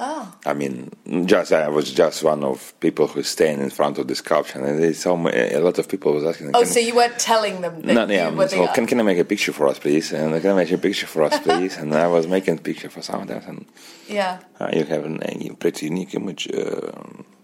Oh. 0.00 0.32
I 0.46 0.54
mean, 0.54 0.92
just 1.26 1.52
I 1.52 1.68
was 1.68 1.92
just 1.92 2.22
one 2.22 2.44
of 2.44 2.72
people 2.78 3.08
who 3.08 3.24
stand 3.24 3.60
in 3.60 3.68
front 3.70 3.98
of 3.98 4.06
the 4.06 4.14
sculpture, 4.14 4.64
and 4.64 4.94
so 4.94 5.16
a 5.16 5.58
lot 5.58 5.76
of 5.80 5.88
people 5.88 6.12
was 6.12 6.22
asking. 6.24 6.52
Oh, 6.54 6.62
so 6.62 6.78
you 6.78 6.94
weren't 6.94 7.18
telling 7.18 7.62
them 7.62 7.82
that 7.82 7.94
No, 7.94 8.06
you 8.06 8.12
yeah. 8.12 8.46
So 8.46 8.62
art- 8.62 8.74
can 8.76 8.86
can 8.86 9.00
I 9.00 9.02
make 9.02 9.18
a 9.18 9.24
picture 9.24 9.52
for 9.52 9.66
us, 9.66 9.80
please? 9.80 10.12
And 10.12 10.40
can 10.40 10.52
I 10.52 10.54
make 10.54 10.70
a 10.70 10.78
picture 10.78 11.08
for 11.08 11.24
us, 11.24 11.36
please? 11.46 11.76
and 11.78 11.92
I 11.92 12.06
was 12.06 12.28
making 12.28 12.58
a 12.58 12.60
picture 12.60 12.88
for 12.90 13.02
some 13.02 13.22
of 13.22 13.26
them, 13.26 13.42
and 13.48 13.66
Yeah. 14.08 14.38
uh, 14.60 14.70
you 14.72 14.84
have 14.84 15.04
a 15.04 15.54
pretty 15.58 15.86
unique 15.86 16.14
image. 16.14 16.48
Uh, 16.52 16.92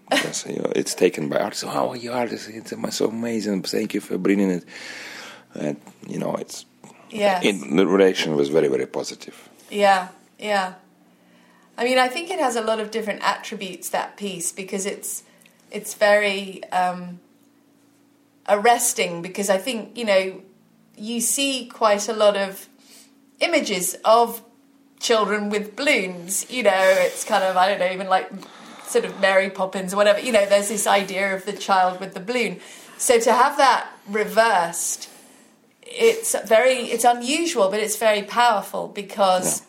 because 0.09 0.45
you 0.45 0.57
know, 0.57 0.71
it's 0.75 0.93
taken 0.95 1.27
by 1.27 1.39
artists. 1.39 1.65
Oh, 1.65 1.89
are 1.89 1.97
you 1.97 2.13
artists! 2.13 2.47
It's 2.47 2.73
so 2.95 3.07
amazing. 3.07 3.63
Thank 3.63 3.95
you 3.95 3.99
for 3.99 4.17
bringing 4.17 4.49
it. 4.51 4.63
And 5.55 5.75
you 6.07 6.19
know, 6.19 6.35
it's 6.35 6.65
Yes. 7.15 7.45
it, 7.45 7.75
the 7.75 7.87
relation 7.87 8.35
was 8.35 8.49
very 8.49 8.67
very 8.67 8.85
positive. 8.85 9.49
Yeah, 9.69 10.09
yeah. 10.39 10.73
I 11.77 11.83
mean, 11.83 11.97
I 11.97 12.07
think 12.07 12.29
it 12.29 12.39
has 12.39 12.55
a 12.55 12.61
lot 12.61 12.79
of 12.79 12.91
different 12.91 13.21
attributes 13.23 13.89
that 13.89 14.17
piece 14.17 14.51
because 14.51 14.85
it's 14.85 15.23
it's 15.71 15.93
very 15.93 16.63
um, 16.71 17.19
arresting 18.47 19.21
because 19.21 19.49
I 19.49 19.57
think 19.57 19.97
you 19.97 20.05
know 20.05 20.41
you 20.97 21.19
see 21.19 21.65
quite 21.65 22.07
a 22.07 22.13
lot 22.13 22.37
of 22.37 22.67
images 23.39 23.97
of 24.05 24.41
children 24.99 25.49
with 25.49 25.75
balloons. 25.75 26.49
You 26.49 26.63
know, 26.63 26.95
it's 26.99 27.23
kind 27.23 27.43
of 27.43 27.57
I 27.57 27.67
don't 27.67 27.79
know 27.79 27.91
even 27.91 28.07
like 28.07 28.31
sort 28.85 29.05
of 29.05 29.19
Mary 29.19 29.49
Poppins 29.49 29.93
or 29.93 29.97
whatever. 29.97 30.19
You 30.19 30.31
know, 30.31 30.45
there's 30.45 30.69
this 30.69 30.87
idea 30.87 31.35
of 31.35 31.45
the 31.45 31.53
child 31.53 31.99
with 31.99 32.13
the 32.13 32.19
balloon. 32.19 32.59
So 32.97 33.19
to 33.19 33.33
have 33.33 33.57
that 33.57 33.91
reversed, 34.07 35.09
it's 35.85 36.35
very 36.47 36.77
it's 36.93 37.03
unusual, 37.03 37.69
but 37.69 37.79
it's 37.79 37.97
very 37.97 38.23
powerful 38.23 38.87
because 38.87 39.63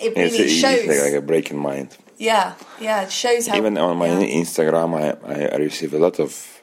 it 0.00 0.16
really 0.16 0.38
it's 0.38 0.52
shows. 0.52 0.86
like, 0.86 1.00
like 1.00 1.14
a 1.14 1.20
breaking 1.20 1.58
mind. 1.58 1.96
yeah, 2.18 2.54
yeah, 2.80 3.02
it 3.02 3.12
shows 3.12 3.46
how. 3.46 3.56
Even 3.56 3.76
on 3.78 3.96
my 3.98 4.06
yeah. 4.06 4.42
Instagram, 4.42 4.94
I, 4.94 5.54
I, 5.54 5.56
receive 5.56 5.94
a 5.94 5.98
lot 5.98 6.20
of, 6.20 6.62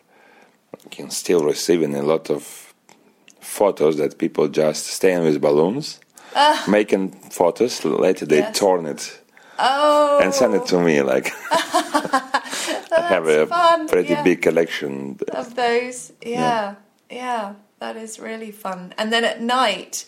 can 0.92 1.10
still 1.10 1.44
receiving 1.44 1.96
a 1.96 2.04
lot 2.04 2.30
of 2.30 2.74
photos 3.40 3.98
that 3.98 4.18
people 4.18 4.48
just 4.48 4.88
staying 4.88 5.24
with 5.24 5.42
balloons, 5.42 6.00
ah. 6.36 6.64
making 6.68 7.12
photos. 7.30 7.84
Later 7.84 8.26
they. 8.26 8.40
Yes. 8.40 8.58
torn 8.58 8.86
it 8.86 9.22
oh, 9.60 10.20
and 10.22 10.34
send 10.34 10.56
it 10.56 10.66
to 10.68 10.80
me. 10.80 11.02
Like 11.02 11.32
I 11.52 13.06
have 13.10 13.28
a 13.28 13.48
fun, 13.48 13.88
pretty 13.88 14.14
yeah. 14.14 14.24
big 14.24 14.42
collection. 14.42 15.20
of 15.32 15.56
those. 15.56 16.14
Yeah, 16.22 16.76
yeah, 17.10 17.56
that 17.80 17.96
is 17.96 18.20
really 18.20 18.52
fun. 18.52 18.94
And 18.98 19.12
then 19.12 19.24
at 19.24 19.42
night, 19.42 20.06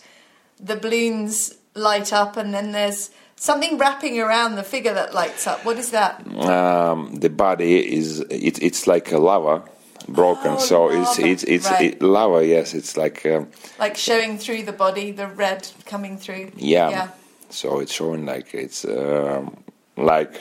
the 0.58 0.76
balloons 0.76 1.54
light 1.74 2.12
up, 2.12 2.36
and 2.36 2.52
then 2.52 2.72
there's 2.72 3.10
something 3.36 3.78
wrapping 3.78 4.20
around 4.20 4.56
the 4.56 4.62
figure 4.62 4.94
that 4.94 5.14
lights 5.14 5.46
up. 5.46 5.64
What 5.64 5.78
is 5.78 5.90
that? 5.92 6.26
Um, 6.36 7.14
the 7.16 7.30
body 7.30 7.94
is 7.96 8.20
it, 8.20 8.62
it's 8.62 8.86
like 8.86 9.12
a 9.12 9.18
lava 9.18 9.64
broken. 10.08 10.52
Oh, 10.52 10.58
so 10.58 10.90
it's 10.90 11.18
it's 11.18 11.44
it's 11.44 11.70
right. 11.70 11.94
it, 11.94 12.02
lava. 12.02 12.46
Yes, 12.46 12.74
it's 12.74 12.96
like. 12.96 13.24
Um, 13.24 13.48
Like 13.78 13.96
showing 13.96 14.38
through 14.38 14.64
the 14.64 14.72
body, 14.72 15.12
the 15.12 15.26
red 15.26 15.68
coming 15.86 16.18
through. 16.18 16.52
Yeah. 16.56 16.90
Yeah. 16.90 17.08
So 17.50 17.80
it's 17.80 17.92
showing 17.92 18.26
like 18.26 18.54
it's 18.54 18.84
um, 18.84 19.56
like 19.96 20.40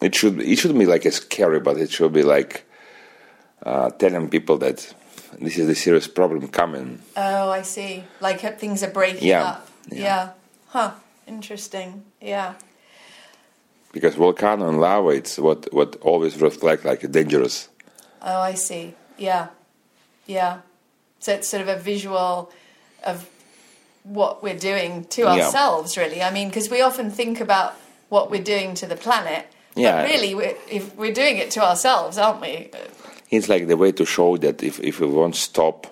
it 0.00 0.14
should 0.14 0.40
it 0.40 0.58
should 0.58 0.78
be 0.78 0.86
like 0.86 1.04
a 1.04 1.10
scary, 1.10 1.60
but 1.60 1.76
it 1.78 1.90
should 1.90 2.12
be 2.12 2.22
like 2.22 2.65
uh, 3.62 3.90
telling 3.90 4.28
people 4.28 4.58
that 4.58 4.94
this 5.40 5.58
is 5.58 5.68
a 5.68 5.74
serious 5.74 6.06
problem 6.08 6.48
coming. 6.48 7.00
Oh, 7.16 7.50
I 7.50 7.62
see. 7.62 8.04
Like 8.20 8.40
things 8.58 8.82
are 8.82 8.90
breaking 8.90 9.28
Yeah, 9.28 9.44
up. 9.44 9.68
yeah. 9.90 9.98
yeah. 10.02 10.28
Huh. 10.68 10.90
Interesting. 11.26 12.04
Yeah. 12.20 12.54
Because 13.92 14.14
volcano 14.14 14.68
and 14.68 14.80
lava, 14.80 15.08
it's 15.10 15.38
what 15.38 15.72
what 15.72 15.96
always 16.02 16.40
reflect 16.40 16.84
like 16.84 17.10
dangerous. 17.10 17.68
Oh, 18.22 18.40
I 18.40 18.54
see. 18.54 18.94
Yeah. 19.18 19.48
Yeah. 20.26 20.58
So 21.20 21.32
it's 21.32 21.48
sort 21.48 21.62
of 21.62 21.68
a 21.68 21.76
visual 21.76 22.50
of 23.04 23.28
what 24.04 24.42
we're 24.42 24.58
doing 24.58 25.04
to 25.06 25.22
Yeah. 25.22 25.28
ourselves, 25.46 25.96
really. 25.96 26.22
I 26.22 26.30
mean, 26.30 26.48
because 26.48 26.70
we 26.70 26.80
often 26.82 27.10
think 27.10 27.40
about 27.40 27.74
what 28.08 28.30
we're 28.30 28.42
doing 28.42 28.74
to 28.74 28.86
the 28.86 28.96
planet. 28.96 29.46
Yeah. 29.74 30.02
But 30.02 30.10
really, 30.10 30.34
we're, 30.34 30.56
if 30.70 30.94
we're 30.96 31.12
doing 31.14 31.38
it 31.38 31.50
to 31.52 31.64
ourselves, 31.64 32.18
aren't 32.18 32.40
we? 32.40 32.70
It's 33.30 33.48
like 33.48 33.66
the 33.66 33.76
way 33.76 33.92
to 33.92 34.04
show 34.04 34.36
that 34.36 34.62
if, 34.62 34.80
if 34.80 35.00
we 35.00 35.06
won't 35.06 35.36
stop, 35.36 35.86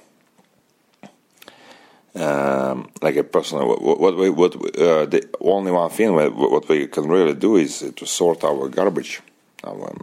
um, 2.14 2.90
like 3.02 3.16
a 3.16 3.24
person, 3.24 3.58
what, 3.58 4.00
what 4.00 4.16
we, 4.16 4.30
what 4.30 4.54
uh, 4.54 5.06
the 5.06 5.28
only 5.40 5.72
one 5.72 5.90
thing 5.90 6.14
what, 6.14 6.68
we 6.68 6.86
can 6.86 7.08
really 7.08 7.34
do 7.34 7.56
is 7.56 7.92
to 7.96 8.06
sort 8.06 8.44
our 8.44 8.68
garbage, 8.68 9.20
our 9.64 9.96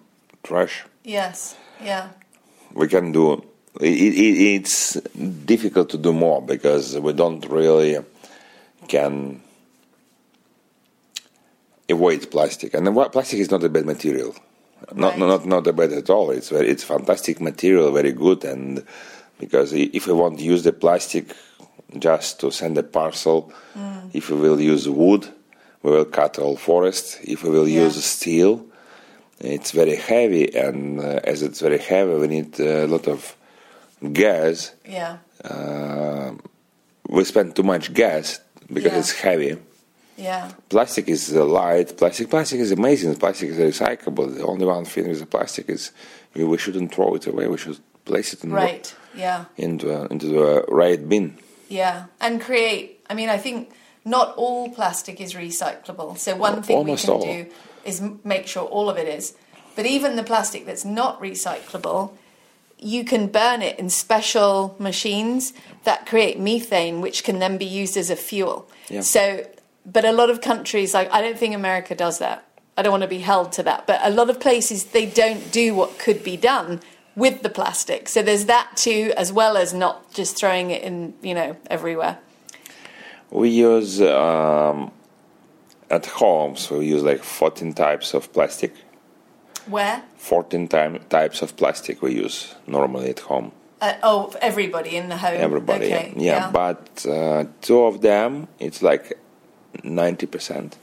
trash. 0.44 0.84
Yes. 1.04 1.56
Yeah. 1.82 2.10
We 2.74 2.88
can 2.88 3.12
do. 3.12 3.44
It, 3.80 3.88
it, 3.88 4.56
it's 4.56 4.94
difficult 5.46 5.90
to 5.92 5.98
do 5.98 6.12
more 6.12 6.42
because 6.42 7.00
we 7.00 7.14
don't 7.14 7.46
really 7.48 8.04
can 8.90 9.42
avoid 11.90 12.30
plastic, 12.30 12.74
and 12.74 12.94
plastic 13.12 13.40
is 13.40 13.52
not 13.52 13.64
a 13.64 13.70
bad 13.70 13.86
material. 13.86 14.36
Not, 14.94 15.12
Right. 15.12 15.20
not 15.20 15.46
not 15.46 15.68
a 15.68 15.74
bad 15.74 15.92
at 15.94 16.10
all. 16.10 16.32
It's 16.32 16.50
very, 16.50 16.68
it's 16.70 16.84
fantastic 16.84 17.40
material, 17.40 17.92
very 17.92 18.12
good, 18.12 18.44
and 18.44 18.84
because 19.40 19.74
if 19.74 20.08
we 20.08 20.14
want 20.14 20.40
to 20.40 20.44
use 20.44 20.64
the 20.64 20.74
plastic 20.74 21.26
just 21.98 22.40
to 22.42 22.52
send 22.52 22.78
a 22.78 22.84
parcel, 22.84 23.52
if 24.14 24.30
we 24.30 24.38
will 24.38 24.60
use 24.60 24.88
wood, 24.90 25.28
we 25.84 25.92
will 25.92 26.06
cut 26.06 26.40
all 26.40 26.58
forest. 26.58 27.20
If 27.24 27.44
we 27.44 27.50
will 27.50 27.68
Yeah. 27.68 27.84
use 27.86 28.04
steel, 28.04 28.66
it's 29.40 29.72
very 29.72 29.96
heavy, 29.96 30.54
and 30.56 31.00
uh, 31.00 31.20
as 31.24 31.42
it's 31.42 31.60
very 31.62 31.80
heavy, 31.80 32.14
we 32.16 32.28
need 32.28 32.60
a 32.60 32.86
lot 32.88 33.08
of 33.08 33.36
gas. 34.14 34.72
Yeah. 34.88 35.18
Uh, 35.44 36.32
we 37.08 37.24
spend 37.24 37.56
too 37.56 37.64
much 37.64 37.94
gas 37.94 38.40
because 38.68 38.92
Yeah. 38.94 39.00
it's 39.00 39.12
heavy. 39.12 39.58
Yeah. 40.22 40.52
Plastic 40.70 41.08
is 41.10 41.36
uh, 41.36 41.44
light. 41.46 41.98
Plastic, 41.98 42.30
plastic 42.30 42.60
is 42.60 42.72
amazing. 42.72 43.16
Plastic 43.16 43.50
is 43.50 43.58
recyclable. 43.58 44.36
The 44.36 44.46
only 44.46 44.66
one 44.66 44.86
thing 44.86 45.08
with 45.10 45.20
the 45.20 45.26
plastic 45.26 45.70
is 45.70 45.92
we, 46.36 46.44
we 46.44 46.58
shouldn't 46.58 46.94
throw 46.94 47.16
it 47.16 47.26
away. 47.28 47.48
We 47.48 47.58
should 47.58 47.80
place 48.06 48.34
it 48.34 48.44
in 48.44 48.52
Right. 48.52 48.94
Yeah. 49.16 49.46
into 49.58 49.92
a, 49.92 50.06
into 50.08 50.28
the 50.28 50.66
right 50.68 51.02
bin. 51.10 51.38
Yeah, 51.70 52.06
and 52.20 52.42
create. 52.42 53.00
I 53.10 53.14
mean, 53.14 53.30
I 53.30 53.38
think 53.38 53.72
not 54.06 54.36
all 54.36 54.70
plastic 54.70 55.22
is 55.22 55.34
recyclable. 55.34 56.18
So 56.18 56.36
one 56.36 56.62
thing 56.64 56.84
we 56.86 56.96
can 56.96 57.10
all. 57.10 57.22
do 57.22 57.46
is 57.86 58.02
make 58.24 58.48
sure 58.48 58.64
all 58.64 58.90
of 58.90 58.98
it 58.98 59.08
is. 59.08 59.34
But 59.76 59.86
even 59.86 60.16
the 60.18 60.24
plastic 60.24 60.66
that's 60.66 60.84
not 60.86 61.22
recyclable, 61.22 62.12
you 62.78 63.04
can 63.06 63.28
burn 63.28 63.62
it 63.62 63.80
in 63.80 63.90
special 63.90 64.76
machines 64.80 65.54
that 65.84 66.06
create 66.06 66.40
methane, 66.40 67.00
which 67.02 67.24
can 67.24 67.40
then 67.40 67.58
be 67.58 67.66
used 67.66 67.96
as 67.96 68.10
a 68.10 68.16
fuel. 68.16 68.68
Yeah. 68.90 69.02
So, 69.02 69.46
but 69.86 70.06
a 70.06 70.12
lot 70.12 70.30
of 70.30 70.42
countries, 70.42 70.94
like 70.94 71.12
I 71.12 71.22
don't 71.22 71.38
think 71.38 71.56
America 71.56 71.96
does 71.96 72.20
that. 72.20 72.48
I 72.78 72.82
don't 72.84 72.92
want 72.92 73.04
to 73.04 73.10
be 73.10 73.20
held 73.20 73.52
to 73.54 73.64
that. 73.64 73.86
But 73.88 74.00
a 74.04 74.10
lot 74.10 74.30
of 74.30 74.40
places 74.40 74.86
they 74.86 75.06
don't 75.06 75.52
do 75.52 75.76
what 75.76 76.00
could 76.00 76.24
be 76.24 76.38
done 76.38 76.82
with 77.16 77.44
the 77.44 77.50
plastic. 77.50 78.08
So 78.08 78.22
there's 78.22 78.46
that 78.46 78.72
too, 78.76 79.14
as 79.18 79.32
well 79.34 79.58
as 79.58 79.74
not 79.74 80.14
just 80.14 80.38
throwing 80.38 80.72
it 80.72 80.82
in, 80.84 81.14
you 81.22 81.34
know, 81.34 81.58
everywhere. 81.70 82.20
We 83.30 83.50
use 83.50 84.02
um, 84.02 84.92
at 85.90 86.06
home, 86.06 86.56
so 86.56 86.80
we 86.80 86.88
use 86.88 87.04
like 87.04 87.24
14 87.24 87.74
types 87.74 88.14
of 88.14 88.32
plastic. 88.34 88.74
Where? 89.68 90.04
14 90.18 90.68
time, 90.68 91.00
types 91.10 91.42
of 91.42 91.56
plastic 91.56 92.02
we 92.02 92.14
use 92.16 92.56
normally 92.68 93.10
at 93.10 93.20
home. 93.20 93.52
Uh, 93.80 93.94
oh, 94.04 94.34
everybody 94.42 94.96
in 94.96 95.10
the 95.10 95.18
home. 95.18 95.36
Everybody, 95.38 95.86
Okay. 95.86 96.14
yeah. 96.16 96.52
But 96.52 97.06
uh, 97.06 97.46
two 97.62 97.82
of 97.84 98.02
them, 98.02 98.48
it's 98.60 98.82
like 98.82 99.18
90%. 99.84 100.74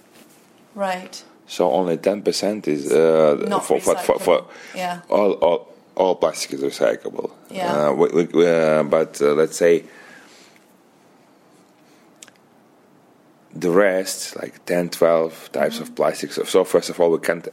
right. 0.74 1.24
So 1.46 1.70
only 1.72 1.96
10% 1.96 2.68
is 2.68 2.92
uh, 2.92 3.42
Not 3.48 3.64
for, 3.64 3.80
for, 3.80 3.96
for, 3.96 4.18
for. 4.18 4.44
Yeah. 4.74 5.00
all, 5.08 5.32
all, 5.32 5.74
all 5.96 6.14
plastic 6.16 6.52
is 6.52 6.60
recyclable. 6.62 7.30
Yeah. 7.50 7.88
Uh, 7.88 7.92
we, 7.94 8.24
we, 8.26 8.46
uh, 8.46 8.82
but 8.82 9.20
uh, 9.22 9.32
let's 9.32 9.56
say 9.56 9.84
the 13.54 13.70
rest, 13.70 14.36
like 14.36 14.64
10, 14.66 14.90
12 14.90 15.52
types 15.52 15.74
Mm-hmm. 15.76 15.82
of 15.84 15.94
plastics. 15.96 16.34
So, 16.36 16.44
so 16.44 16.64
first 16.64 16.90
of 16.90 17.00
all, 17.00 17.10
we 17.10 17.18
can't 17.18 17.48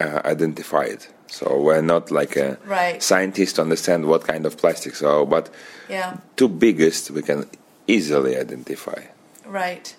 uh, 0.00 0.20
identify 0.24 0.82
it. 0.84 1.08
So 1.28 1.60
we're 1.60 1.80
not 1.82 2.10
like 2.10 2.36
a 2.36 2.58
Right. 2.66 3.02
scientist 3.02 3.56
to 3.56 3.62
understand 3.62 4.06
what 4.06 4.24
kind 4.26 4.46
of 4.46 4.56
plastic. 4.58 4.94
So, 4.96 5.24
but 5.26 5.48
Yeah. 5.88 6.16
two 6.36 6.48
biggest 6.48 7.10
we 7.12 7.22
can 7.22 7.48
easily 7.86 8.36
identify. 8.36 9.02
Right. 9.46 9.94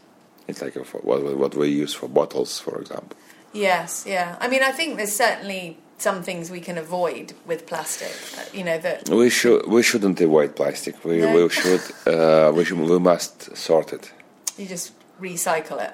It's 0.49 0.61
like 0.61 0.75
a, 0.75 0.79
what, 0.81 1.37
what 1.37 1.55
we 1.55 1.69
use 1.69 1.93
for 1.93 2.07
bottles, 2.09 2.59
for 2.59 2.79
example. 2.81 3.17
Yes. 3.53 4.05
Yeah. 4.07 4.35
I 4.39 4.47
mean, 4.47 4.63
I 4.63 4.71
think 4.71 4.97
there's 4.97 5.15
certainly 5.15 5.77
some 5.97 6.23
things 6.23 6.49
we 6.49 6.61
can 6.61 6.77
avoid 6.77 7.33
with 7.45 7.65
plastic. 7.67 8.13
Uh, 8.37 8.45
you 8.53 8.63
know 8.63 8.77
that. 8.79 9.09
We 9.09 9.29
should 9.29 9.67
we 9.67 9.83
shouldn't 9.83 10.19
avoid 10.21 10.55
plastic. 10.55 11.03
We 11.03 11.19
No. 11.19 11.33
we 11.35 11.49
should 11.49 11.81
uh, 12.07 12.51
we 12.55 12.63
should 12.65 12.79
we 12.79 12.99
must 12.99 13.55
sort 13.57 13.93
it. 13.93 14.11
You 14.57 14.65
just 14.65 14.93
recycle 15.21 15.81
it. 15.83 15.93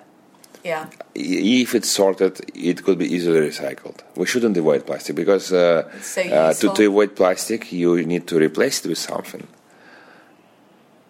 Yeah. 0.63 0.87
If 1.13 1.75
it's 1.75 1.91
sorted, 1.91 2.39
it 2.55 2.83
could 2.83 2.97
be 2.97 3.13
easily 3.13 3.39
recycled. 3.49 3.99
We 4.15 4.25
shouldn't 4.25 4.57
avoid 4.57 4.85
plastic 4.85 5.15
because 5.15 5.53
uh, 5.53 5.83
so 6.01 6.21
uh, 6.21 6.53
to, 6.53 6.73
to 6.73 6.87
avoid 6.87 7.15
plastic, 7.15 7.71
you 7.71 8.03
need 8.03 8.27
to 8.27 8.39
replace 8.39 8.83
it 8.83 8.89
with 8.89 8.97
something. 8.97 9.45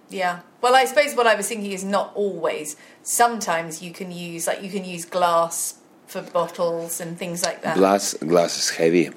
Yeah. 0.09 0.39
Well, 0.61 0.75
I 0.75 0.85
suppose 0.85 1.15
what 1.15 1.27
I 1.27 1.35
was 1.35 1.47
thinking 1.47 1.71
is 1.71 1.83
not 1.83 2.11
always. 2.15 2.75
Sometimes 3.03 3.81
you 3.81 3.91
can 3.91 4.11
use 4.11 4.47
like 4.47 4.61
you 4.63 4.69
can 4.69 4.85
use 4.85 5.05
glass 5.05 5.75
for 6.07 6.21
bottles 6.21 7.01
and 7.01 7.17
things 7.17 7.43
like 7.43 7.61
that. 7.63 7.75
Glass 7.77 8.13
glass 8.15 8.57
is 8.57 8.69
heavy. 8.77 9.09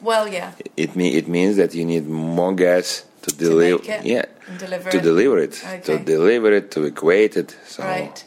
well, 0.00 0.28
yeah. 0.28 0.52
It 0.76 0.94
me 0.96 1.14
it 1.16 1.28
means 1.28 1.56
that 1.56 1.74
you 1.74 1.84
need 1.84 2.06
more 2.06 2.54
gas 2.54 3.04
to 3.22 3.34
deliver. 3.36 3.82
it 3.82 4.04
yeah, 4.04 4.24
deliver 4.58 4.90
to 4.90 4.98
it. 4.98 5.02
deliver 5.02 5.38
it, 5.38 5.52
to 5.84 5.98
deliver 5.98 6.52
it, 6.52 6.70
to 6.72 6.84
equate 6.84 7.36
it. 7.36 7.56
So, 7.66 7.82
Right. 7.82 8.24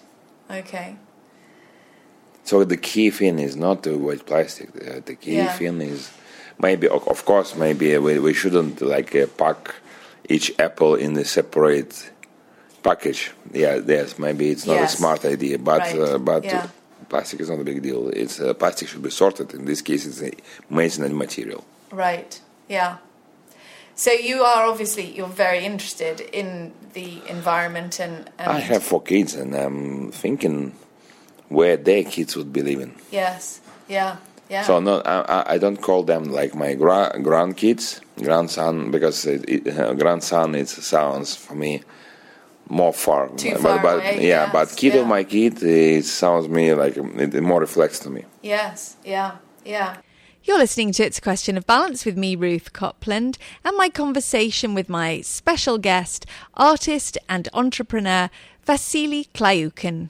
Okay. 0.49 0.95
so 2.43 2.63
the 2.63 2.77
key 2.77 3.09
thing 3.09 3.39
is 3.39 3.55
not 3.55 3.83
to 3.83 3.93
avoid 3.93 4.25
plastic. 4.25 4.71
The, 4.73 5.01
the 5.05 5.15
key 5.15 5.37
Yeah. 5.37 5.53
thing 5.57 5.81
is 5.81 6.09
maybe, 6.59 6.87
of 6.87 7.07
of 7.07 7.23
course, 7.25 7.55
maybe 7.55 7.97
we, 7.97 8.19
we 8.19 8.33
shouldn't 8.33 8.81
like 8.81 9.15
uh, 9.15 9.27
pack 9.37 9.75
each 10.31 10.51
apple 10.59 10.95
in 10.95 11.17
a 11.17 11.25
separate 11.25 12.11
package. 12.83 13.31
Yeah, 13.53 13.79
yes, 13.85 14.17
maybe 14.17 14.49
it's 14.49 14.65
not 14.65 14.75
Yes. 14.75 14.93
a 14.93 14.97
smart 14.97 15.25
idea, 15.25 15.57
but 15.57 15.79
Right. 15.81 15.99
uh, 15.99 16.17
but 16.17 16.43
Yeah. 16.43 16.67
plastic 17.09 17.39
is 17.41 17.49
not 17.49 17.59
a 17.59 17.63
big 17.63 17.81
deal. 17.81 18.09
It's 18.09 18.39
uh, 18.39 18.53
plastic 18.53 18.87
should 18.89 19.03
be 19.03 19.11
sorted. 19.11 19.53
In 19.53 19.65
this 19.65 19.81
case, 19.81 20.05
it's 20.09 20.21
a 20.21 20.31
medicinal 20.69 21.13
material. 21.13 21.63
Right. 21.91 22.39
Yeah. 22.69 22.97
So 23.95 24.11
you 24.11 24.41
are 24.43 24.65
obviously 24.71 25.05
you're 25.15 25.35
very 25.45 25.63
interested 25.65 26.21
in 26.21 26.71
the 26.93 27.21
environment 27.27 27.99
and, 27.99 28.29
and 28.39 28.51
I 28.51 28.59
have 28.59 28.81
four 28.83 29.01
kids, 29.01 29.35
and 29.35 29.53
I'm 29.53 30.11
thinking 30.11 30.71
where 31.49 31.77
their 31.77 32.03
kids 32.03 32.35
would 32.37 32.51
be 32.53 32.61
living. 32.61 32.93
yes. 33.11 33.59
Yeah. 33.89 34.15
Yeah. 34.51 34.63
So 34.63 34.79
no, 34.81 34.99
I, 35.05 35.21
I- 35.21 35.53
I 35.53 35.57
don't 35.57 35.81
call 35.81 36.03
them 36.03 36.25
like 36.25 36.53
my 36.55 36.73
gra- 36.73 37.13
grandkids, 37.15 38.01
grandson, 38.17 38.91
because 38.91 39.25
it, 39.25 39.45
it, 39.47 39.79
uh, 39.79 39.93
grandson 40.01 40.55
it 40.55 40.67
sounds 40.67 41.35
for 41.35 41.55
me 41.55 41.83
more 42.67 42.91
far. 42.91 43.29
Too 43.29 43.51
but, 43.53 43.61
far 43.61 43.79
but 43.81 43.95
away, 43.95 44.15
yeah, 44.27 44.43
yes, 44.43 44.49
but 44.51 44.75
kid 44.75 44.93
yeah. 44.93 45.01
of 45.01 45.07
my 45.07 45.23
kid, 45.23 45.63
it 45.63 46.03
sounds 46.05 46.49
me 46.49 46.73
like 46.73 46.97
it, 46.97 47.33
it 47.33 47.41
more 47.41 47.61
reflects 47.61 47.99
to 47.99 48.09
me. 48.09 48.25
Yes, 48.41 48.97
yeah, 49.05 49.37
yeah. 49.63 49.97
You're 50.43 50.57
listening 50.57 50.91
to 50.93 51.03
It's 51.05 51.19
a 51.19 51.21
Question 51.21 51.55
of 51.55 51.65
Balance 51.65 52.03
with 52.03 52.17
me, 52.17 52.35
Ruth 52.35 52.73
Copland, 52.73 53.37
and 53.63 53.77
my 53.77 53.89
conversation 53.89 54.73
with 54.73 54.89
my 54.89 55.21
special 55.21 55.77
guest, 55.77 56.25
artist 56.55 57.17
and 57.29 57.47
entrepreneur 57.53 58.29
Vasily 58.65 59.27
Klyukin. 59.33 60.09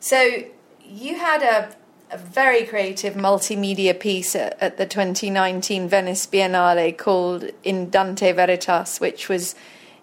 So 0.00 0.44
you 0.82 1.18
had 1.18 1.42
a, 1.42 1.76
a 2.12 2.18
very 2.18 2.64
creative 2.66 3.14
multimedia 3.14 3.98
piece 3.98 4.36
at, 4.36 4.60
at 4.60 4.76
the 4.76 4.84
2019 4.84 5.88
Venice 5.88 6.26
Biennale 6.26 6.96
called 6.96 7.50
In 7.64 7.88
Dante 7.88 8.32
Veritas, 8.32 9.00
which 9.00 9.30
was 9.30 9.54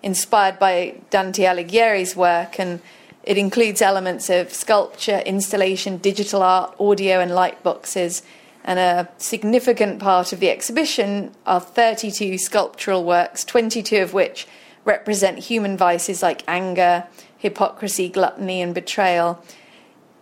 inspired 0.01 0.57
by 0.57 0.95
Dante 1.11 1.43
Alighieri's 1.43 2.15
work 2.15 2.59
and 2.59 2.81
it 3.23 3.37
includes 3.37 3.81
elements 3.81 4.29
of 4.29 4.51
sculpture, 4.51 5.19
installation, 5.19 5.97
digital 5.97 6.41
art, 6.41 6.73
audio, 6.79 7.19
and 7.19 7.29
light 7.29 7.61
boxes. 7.61 8.23
And 8.63 8.79
a 8.79 9.07
significant 9.19 9.99
part 9.99 10.33
of 10.33 10.39
the 10.39 10.49
exhibition 10.49 11.31
are 11.45 11.59
32 11.59 12.39
sculptural 12.39 13.03
works, 13.03 13.43
22 13.43 13.97
of 13.97 14.13
which 14.13 14.47
represent 14.83 15.37
human 15.37 15.77
vices 15.77 16.23
like 16.23 16.43
anger, 16.47 17.05
hypocrisy, 17.37 18.09
gluttony, 18.09 18.61
and 18.63 18.73
betrayal. 18.73 19.43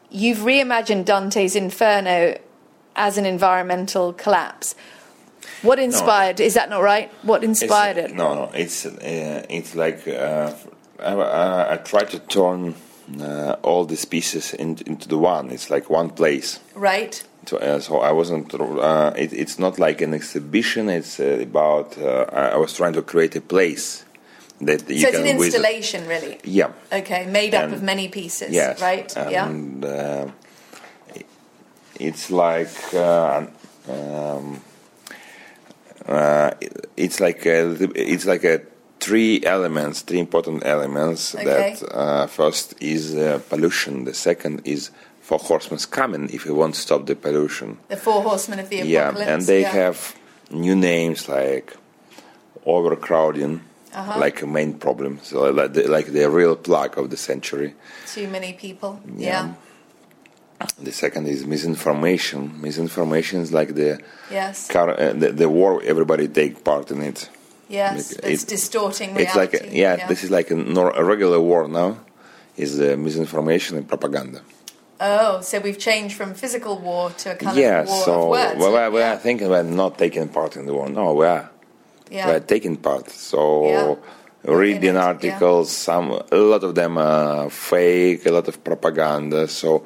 You've 0.09 0.39
reimagined 0.39 1.05
Dante's 1.05 1.55
Inferno 1.55 2.37
as 2.95 3.17
an 3.17 3.25
environmental 3.25 4.13
collapse. 4.13 4.75
What 5.61 5.79
inspired? 5.79 6.39
Is 6.39 6.53
that 6.53 6.69
not 6.69 6.81
right? 6.81 7.11
What 7.23 7.43
inspired 7.43 7.97
it? 7.97 8.13
No, 8.13 8.33
no. 8.33 8.51
It's 8.53 8.85
uh, 8.85 9.45
it's 9.49 9.75
like 9.75 10.07
uh, 10.07 10.53
I, 10.99 11.13
I, 11.13 11.73
I 11.73 11.77
try 11.77 12.03
to 12.03 12.19
turn 12.19 12.75
uh, 13.19 13.55
all 13.63 13.85
these 13.85 14.05
pieces 14.05 14.53
in, 14.53 14.77
into 14.85 15.07
the 15.07 15.17
one. 15.17 15.49
It's 15.49 15.69
like 15.69 15.89
one 15.89 16.09
place. 16.09 16.59
Right. 16.75 17.23
So, 17.45 17.57
uh, 17.57 17.79
so 17.79 17.99
I 17.99 18.11
wasn't. 18.11 18.53
Uh, 18.53 19.13
it, 19.15 19.33
it's 19.33 19.57
not 19.57 19.79
like 19.79 20.01
an 20.01 20.13
exhibition. 20.13 20.89
It's 20.89 21.19
uh, 21.19 21.39
about. 21.41 21.97
Uh, 21.97 22.25
I, 22.31 22.49
I 22.49 22.57
was 22.57 22.73
trying 22.73 22.93
to 22.93 23.01
create 23.01 23.35
a 23.35 23.41
place 23.41 24.05
that 24.61 24.89
you 24.89 24.99
so 24.99 25.07
it's 25.09 25.17
an 25.17 25.27
installation, 25.27 26.07
really. 26.07 26.39
Yeah. 26.43 26.71
Okay, 26.91 27.25
made 27.27 27.53
up 27.53 27.65
And- 27.65 27.73
of 27.73 27.83
many 27.83 28.07
pieces. 28.07 28.51
Yes. 28.51 28.81
Right. 28.81 29.13
yeah. 29.15 29.47
And 29.47 29.85
uh, 29.85 30.27
it's 31.99 32.29
like 32.31 32.93
uh, 32.93 33.45
um, 33.89 34.61
uh, 36.07 36.51
it's 36.95 37.19
like 37.19 37.45
a, 37.45 37.77
it's 37.95 38.25
like 38.25 38.43
a 38.43 38.61
three 38.99 39.43
elements, 39.43 40.01
three 40.01 40.19
important 40.19 40.65
elements. 40.65 41.35
Okay. 41.35 41.45
That 41.45 41.95
uh, 41.95 42.27
first 42.27 42.73
is 42.81 43.15
uh, 43.15 43.39
pollution. 43.49 44.05
The 44.05 44.13
second 44.13 44.61
is 44.65 44.91
four 45.21 45.39
horsemen 45.39 45.79
coming 45.91 46.29
if 46.29 46.45
you 46.45 46.55
want 46.55 46.75
to 46.75 46.81
stop 46.81 47.05
the 47.05 47.15
pollution. 47.15 47.77
the 47.89 47.97
four 47.97 48.21
horsemen 48.23 48.59
of 48.59 48.69
the 48.69 48.79
apocalypse. 48.79 49.19
Yeah, 49.19 49.33
and 49.33 49.41
they 49.43 49.61
yeah. 49.61 49.71
have 49.71 50.15
new 50.49 50.75
names 50.75 51.27
like 51.27 51.75
overcrowding. 52.65 53.61
Uh-huh. 53.97 54.19
Like 54.19 54.37
a 54.43 54.47
main 54.47 54.73
problem, 54.85 55.19
so 55.23 55.49
like 55.51 55.73
the, 55.73 55.83
like 55.87 56.07
the 56.17 56.29
real 56.29 56.55
plague 56.55 56.95
of 56.99 57.09
the 57.09 57.17
century. 57.17 57.73
too 58.15 58.27
many 58.27 58.53
people. 58.53 58.91
Yeah. 59.15 59.27
Yeah. 59.27 60.67
The 60.79 60.91
second 60.91 61.27
is 61.27 61.45
misinformation. 61.45 62.41
Misinformation 62.61 63.41
is 63.41 63.51
like 63.51 63.73
the 63.75 63.99
Yes. 64.31 64.67
car, 64.67 64.89
uh, 64.89 65.13
the, 65.13 65.31
the 65.31 65.49
war. 65.49 65.81
Everybody 65.83 66.27
take 66.27 66.63
part 66.63 66.91
in 66.91 67.01
it. 67.01 67.29
Yes. 67.69 68.13
Like, 68.15 68.33
It's 68.33 68.43
it- 68.43 68.49
distorting 68.49 69.09
reality. 69.15 69.23
It's 69.23 69.35
like 69.35 69.53
a, 69.61 69.75
yeah, 69.83 70.07
this 70.07 70.23
is 70.23 70.29
like 70.31 70.51
a, 70.51 70.55
nor, 70.55 70.91
a 70.91 71.03
regular 71.03 71.39
war 71.39 71.67
now. 71.67 71.97
Is 72.55 72.79
uh, 72.79 72.95
misinformation 72.97 73.77
and 73.77 73.87
propaganda. 73.87 74.41
Oh, 74.99 75.41
so 75.41 75.59
we've 75.59 75.77
changed 75.77 76.15
from 76.17 76.33
physical 76.33 76.79
war 76.79 77.11
to 77.21 77.33
a 77.33 77.35
kind 77.35 77.55
yeah, 77.55 77.81
of 77.81 77.87
war 77.87 78.03
so 78.05 78.21
of 78.23 78.29
words. 78.29 78.59
well, 78.59 78.89
we, 78.89 78.95
we 78.95 78.99
yeah. 78.99 79.13
are 79.13 79.17
thinking 79.19 79.45
about 79.45 79.65
not 79.65 79.97
taking 79.99 80.27
part 80.27 80.55
in 80.55 80.65
the 80.65 80.73
war. 80.73 80.89
No, 80.89 81.13
we 81.13 81.27
are. 81.27 81.51
Yeah. 82.11 82.27
We 82.27 82.33
are 82.33 82.39
taking 82.53 82.75
part. 82.77 83.09
So 83.09 83.39
Yeah. 83.67 83.95
reading 84.53 84.83
In 84.91 84.95
it, 84.95 84.99
yeah. 84.99 85.05
articles, 85.07 85.71
some 85.71 86.11
a 86.31 86.35
lot 86.37 86.63
of 86.63 86.73
them 86.75 86.97
are 86.97 87.49
fake, 87.49 88.25
a 88.25 88.31
lot 88.31 88.47
of 88.47 88.63
propaganda. 88.63 89.47
So 89.47 89.85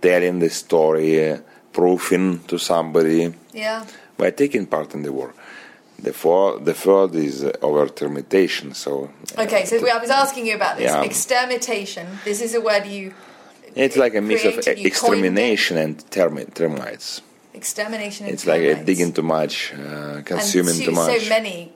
telling 0.00 0.38
the 0.40 0.50
story, 0.50 1.30
uh, 1.30 1.38
proofing 1.72 2.40
to 2.48 2.58
somebody. 2.58 3.32
yeah. 3.52 3.84
by 4.16 4.30
taking 4.30 4.66
part 4.66 4.92
in 4.94 5.02
the 5.02 5.10
war. 5.12 5.32
The, 6.02 6.12
four, 6.12 6.58
the 6.58 6.74
third 6.74 7.14
is 7.14 7.42
uh, 7.42 7.52
overtermitation. 7.62 8.74
So 8.74 9.10
Okay, 9.38 9.64
so 9.64 9.76
I 9.88 9.96
was 9.98 10.10
asking 10.10 10.46
you 10.46 10.54
about 10.56 10.76
this 10.76 10.90
Yeah. 10.90 11.02
extermination. 11.02 12.06
This 12.24 12.40
is 12.42 12.54
a 12.54 12.60
word 12.60 12.84
you 12.86 13.14
it's 13.74 13.96
like 13.96 14.14
a 14.14 14.20
mix 14.20 14.44
of 14.44 14.54
created, 14.54 14.78
you 14.78 14.90
coined 14.90 15.24
it. 15.24 15.28
extermination 15.28 15.76
and 15.78 15.96
termi- 16.10 16.52
termites. 16.52 17.22
Extermination. 17.54 18.26
It's 18.26 18.46
like 18.46 18.62
termites. 18.62 18.86
digging 18.86 19.12
too 19.12 19.22
much, 19.22 19.72
uh, 19.74 20.22
consuming 20.24 20.74
and 20.76 20.84
too 20.84 20.90
much. 20.92 21.22
So 21.22 21.28
many 21.28 21.72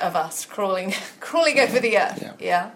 of 0.00 0.16
us 0.16 0.44
crawling, 0.46 0.94
crawling 1.20 1.58
over 1.60 1.80
the 1.80 1.98
earth. 1.98 2.18
Yeah. 2.22 2.32
Yeah. 2.40 2.70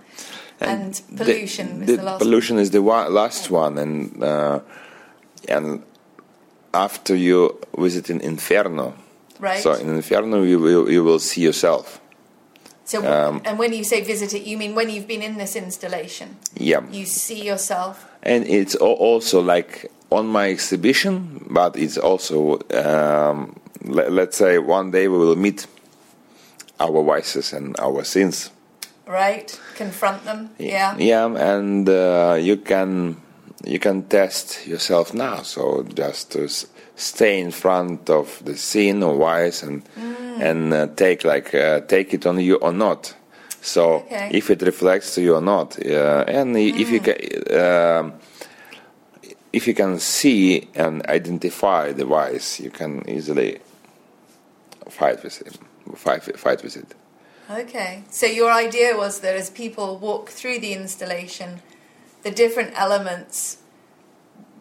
And, 0.61 0.95
the- 1.11 1.25
pollution 1.25 1.83
is 1.83 1.87
the 1.89 1.97
the 1.97 2.03
last. 2.03 2.19
pollution 2.23 2.59
is 2.59 2.71
the 2.71 2.81
one, 2.83 3.13
last 3.13 3.51
one, 3.51 3.77
and 3.79 4.23
uh, 4.23 4.61
and 5.49 5.83
after 6.73 7.15
you 7.15 7.59
visit 7.79 8.11
in 8.11 8.21
Inferno, 8.21 8.95
Right. 9.39 9.63
so 9.63 9.73
in 9.75 9.89
Inferno 9.91 10.43
you 10.43 10.59
will 10.59 10.91
you 10.91 11.05
will 11.05 11.19
see 11.19 11.43
yourself. 11.43 12.01
So, 12.85 12.99
um, 13.05 13.43
and 13.45 13.59
when 13.59 13.73
you 13.73 13.83
say 13.85 14.01
visit 14.03 14.33
it, 14.33 14.45
you 14.47 14.57
mean 14.57 14.75
when 14.75 14.89
you've 14.89 15.09
been 15.09 15.23
in 15.23 15.37
this 15.39 15.57
installation, 15.57 16.37
Yeah, 16.55 16.83
you 16.91 17.05
see 17.05 17.43
yourself. 17.45 18.07
And 18.27 18.45
it's 18.49 18.75
also 18.75 19.41
like 19.41 19.91
on 20.11 20.27
my 20.27 20.51
exhibition, 20.51 21.47
but 21.51 21.77
it's 21.77 21.99
also 21.99 22.59
um, 22.75 23.55
le- 23.85 24.11
let's 24.11 24.37
say 24.37 24.59
one 24.59 24.91
day 24.91 25.09
we 25.09 25.19
will 25.19 25.37
meet 25.37 25.67
our 26.81 27.03
vices 27.03 27.53
and 27.53 27.75
our 27.79 28.05
sins. 28.05 28.51
Right, 29.07 29.59
confront 29.77 30.25
them. 30.25 30.51
Yeah. 30.59 30.97
yeah, 30.99 31.27
and 31.55 31.89
uh, 31.89 32.37
you 32.41 32.57
can 32.57 33.17
you 33.65 33.79
can 33.79 34.03
test 34.09 34.67
yourself 34.67 35.15
now. 35.15 35.43
So 35.43 35.85
just 35.95 36.33
to 36.33 36.45
s- 36.45 36.67
stay 36.97 37.41
in 37.41 37.51
front 37.53 38.11
of 38.11 38.43
the 38.45 38.57
sin 38.57 39.03
or 39.03 39.15
vice 39.17 39.63
and 39.67 39.83
Mm. 39.97 40.41
and 40.43 40.75
uh, 40.75 40.87
take 40.97 41.25
like 41.25 41.55
uh, 41.55 41.81
take 41.87 42.13
it 42.15 42.27
on 42.27 42.39
you 42.41 42.57
or 42.57 42.73
not. 42.73 43.15
So 43.67 43.83
Okay. 44.07 44.31
if 44.33 44.49
it 44.51 44.63
reflects 44.63 45.15
to 45.15 45.21
you 45.21 45.35
or 45.35 45.41
not, 45.41 45.77
uh, 45.85 46.25
and 46.39 46.57
i- 46.57 46.75
if 46.83 46.89
you 46.91 47.01
Mm. 47.01 47.05
can. 47.05 47.17
um 47.61 48.13
if 49.53 49.67
you 49.67 49.75
can 49.75 49.99
see 49.99 50.69
and 50.75 50.95
identify 51.09 51.91
the 51.91 52.05
vice, 52.05 52.61
you 52.65 52.71
can 52.71 53.03
easily 53.09 53.59
fight 54.99 55.23
with 55.25 55.41
it. 55.47 55.55
Fight, 55.97 56.23
fight 56.39 56.63
with 56.63 56.77
it. 56.77 56.91
Okay. 57.61 58.03
So 58.11 58.27
your 58.27 58.51
idea 58.67 58.97
was 58.97 59.21
that 59.21 59.35
as 59.35 59.49
people 59.49 59.97
walk 60.09 60.29
through 60.29 60.59
the 60.61 60.73
installation, 60.75 61.63
the 62.23 62.31
different 62.31 62.73
elements, 62.77 63.57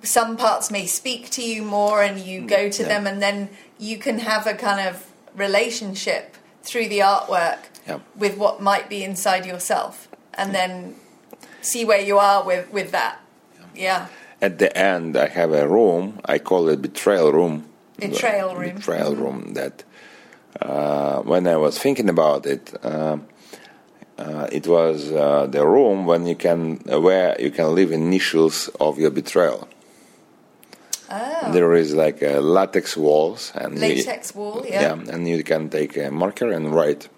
some 0.01 0.37
parts 0.37 0.71
may 0.71 0.85
speak 0.85 1.29
to 1.31 1.41
you 1.41 1.61
more, 1.61 2.01
and 2.07 2.15
you 2.19 2.39
go 2.57 2.69
to 2.69 2.83
yeah. 2.83 2.87
them, 2.93 3.05
and 3.07 3.21
then 3.21 3.49
you 3.77 3.97
can 3.97 4.19
have 4.19 4.47
a 4.47 4.53
kind 4.53 4.79
of 4.89 4.95
relationship 5.35 6.37
through 6.63 6.87
the 6.87 6.99
artwork 6.99 7.59
Yeah. 7.88 7.99
with 8.15 8.38
what 8.38 8.61
might 8.61 8.89
be 8.89 9.03
inside 9.03 9.45
yourself, 9.45 10.07
and 10.33 10.55
then 10.55 10.95
see 11.61 11.86
where 11.86 12.01
you 12.01 12.17
are 12.17 12.43
with 12.43 12.71
with 12.71 12.91
that. 12.91 13.19
Yeah. 13.75 14.07
At 14.41 14.57
the 14.59 14.75
end, 14.77 15.15
I 15.17 15.27
have 15.27 15.51
a 15.53 15.67
room. 15.67 16.19
I 16.25 16.39
call 16.39 16.67
it 16.69 16.81
betrayal 16.81 17.31
room. 17.31 17.65
Betrayal 17.99 18.55
room. 18.55 18.69
Mm-hmm. 18.69 18.77
Betrayal 18.77 19.15
room. 19.15 19.53
That 19.53 19.83
uh, 20.61 21.21
when 21.21 21.47
I 21.47 21.57
was 21.57 21.77
thinking 21.79 22.09
about 22.09 22.45
it, 22.45 22.73
uh, 22.83 23.17
uh, 24.17 24.47
it 24.51 24.67
was 24.67 25.11
uh, 25.11 25.45
the 25.47 25.65
room 25.65 26.05
when 26.05 26.25
you 26.25 26.36
can 26.36 26.77
where 26.88 27.36
you 27.39 27.51
can 27.51 27.75
leave 27.75 27.91
initials 27.91 28.69
of 28.79 28.97
your 28.97 29.11
betrayal. 29.11 29.67
Oh. 31.09 31.51
There 31.51 31.73
is 31.75 31.93
like 31.93 32.21
a 32.23 32.39
latex 32.41 32.97
walls 32.97 33.51
and 33.55 33.75
you- 33.75 33.79
Latex 33.81 34.33
wall. 34.33 34.65
Yeah. 34.67 34.81
yeah, 34.81 35.13
and 35.13 35.27
you 35.27 35.43
can 35.43 35.69
take 35.69 35.97
a 35.97 36.09
marker 36.09 36.51
and 36.51 36.73
write. 36.73 37.09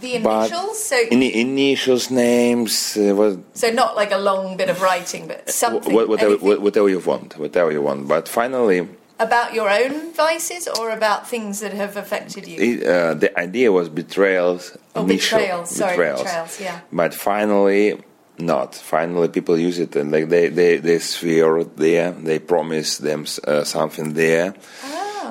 The 0.00 0.14
initials. 0.16 0.82
So 0.84 0.96
in 1.10 1.22
initials, 1.22 2.10
names, 2.10 2.96
uh, 2.96 3.14
what, 3.14 3.38
so 3.54 3.70
not 3.70 3.96
like 3.96 4.12
a 4.12 4.18
long 4.18 4.56
bit 4.56 4.68
of 4.68 4.80
writing, 4.82 5.26
but 5.28 5.48
something. 5.50 5.94
wha- 5.94 6.06
whatever, 6.06 6.36
whatever 6.36 6.88
you 6.88 7.00
want, 7.00 7.38
whatever 7.38 7.72
you 7.72 7.82
want. 7.82 8.06
But 8.08 8.28
finally, 8.28 8.88
about 9.18 9.54
your 9.54 9.70
own 9.70 10.12
vices 10.12 10.68
or 10.68 10.90
about 10.90 11.26
things 11.28 11.60
that 11.60 11.72
have 11.72 11.96
affected 11.96 12.46
you. 12.46 12.56
it, 12.60 12.86
uh, 12.86 13.14
the 13.14 13.30
idea 13.38 13.72
was 13.72 13.88
betrayals. 13.88 14.76
Oh, 14.94 15.02
initial 15.04 15.38
betrayals. 15.38 15.70
Sorry, 15.70 15.96
betrayals. 15.96 16.60
Yeah. 16.60 16.80
But 16.92 17.14
finally, 17.14 17.98
not. 18.38 18.74
Finally, 18.74 19.28
people 19.28 19.58
use 19.58 19.78
it 19.78 19.96
and 19.96 20.12
like 20.12 20.28
they 20.28 20.48
they 20.48 20.76
they 20.76 20.98
swear 20.98 21.64
there. 21.64 22.12
They 22.12 22.38
promise 22.38 22.98
them 22.98 23.24
uh, 23.46 23.64
something 23.64 24.12
there. 24.12 24.54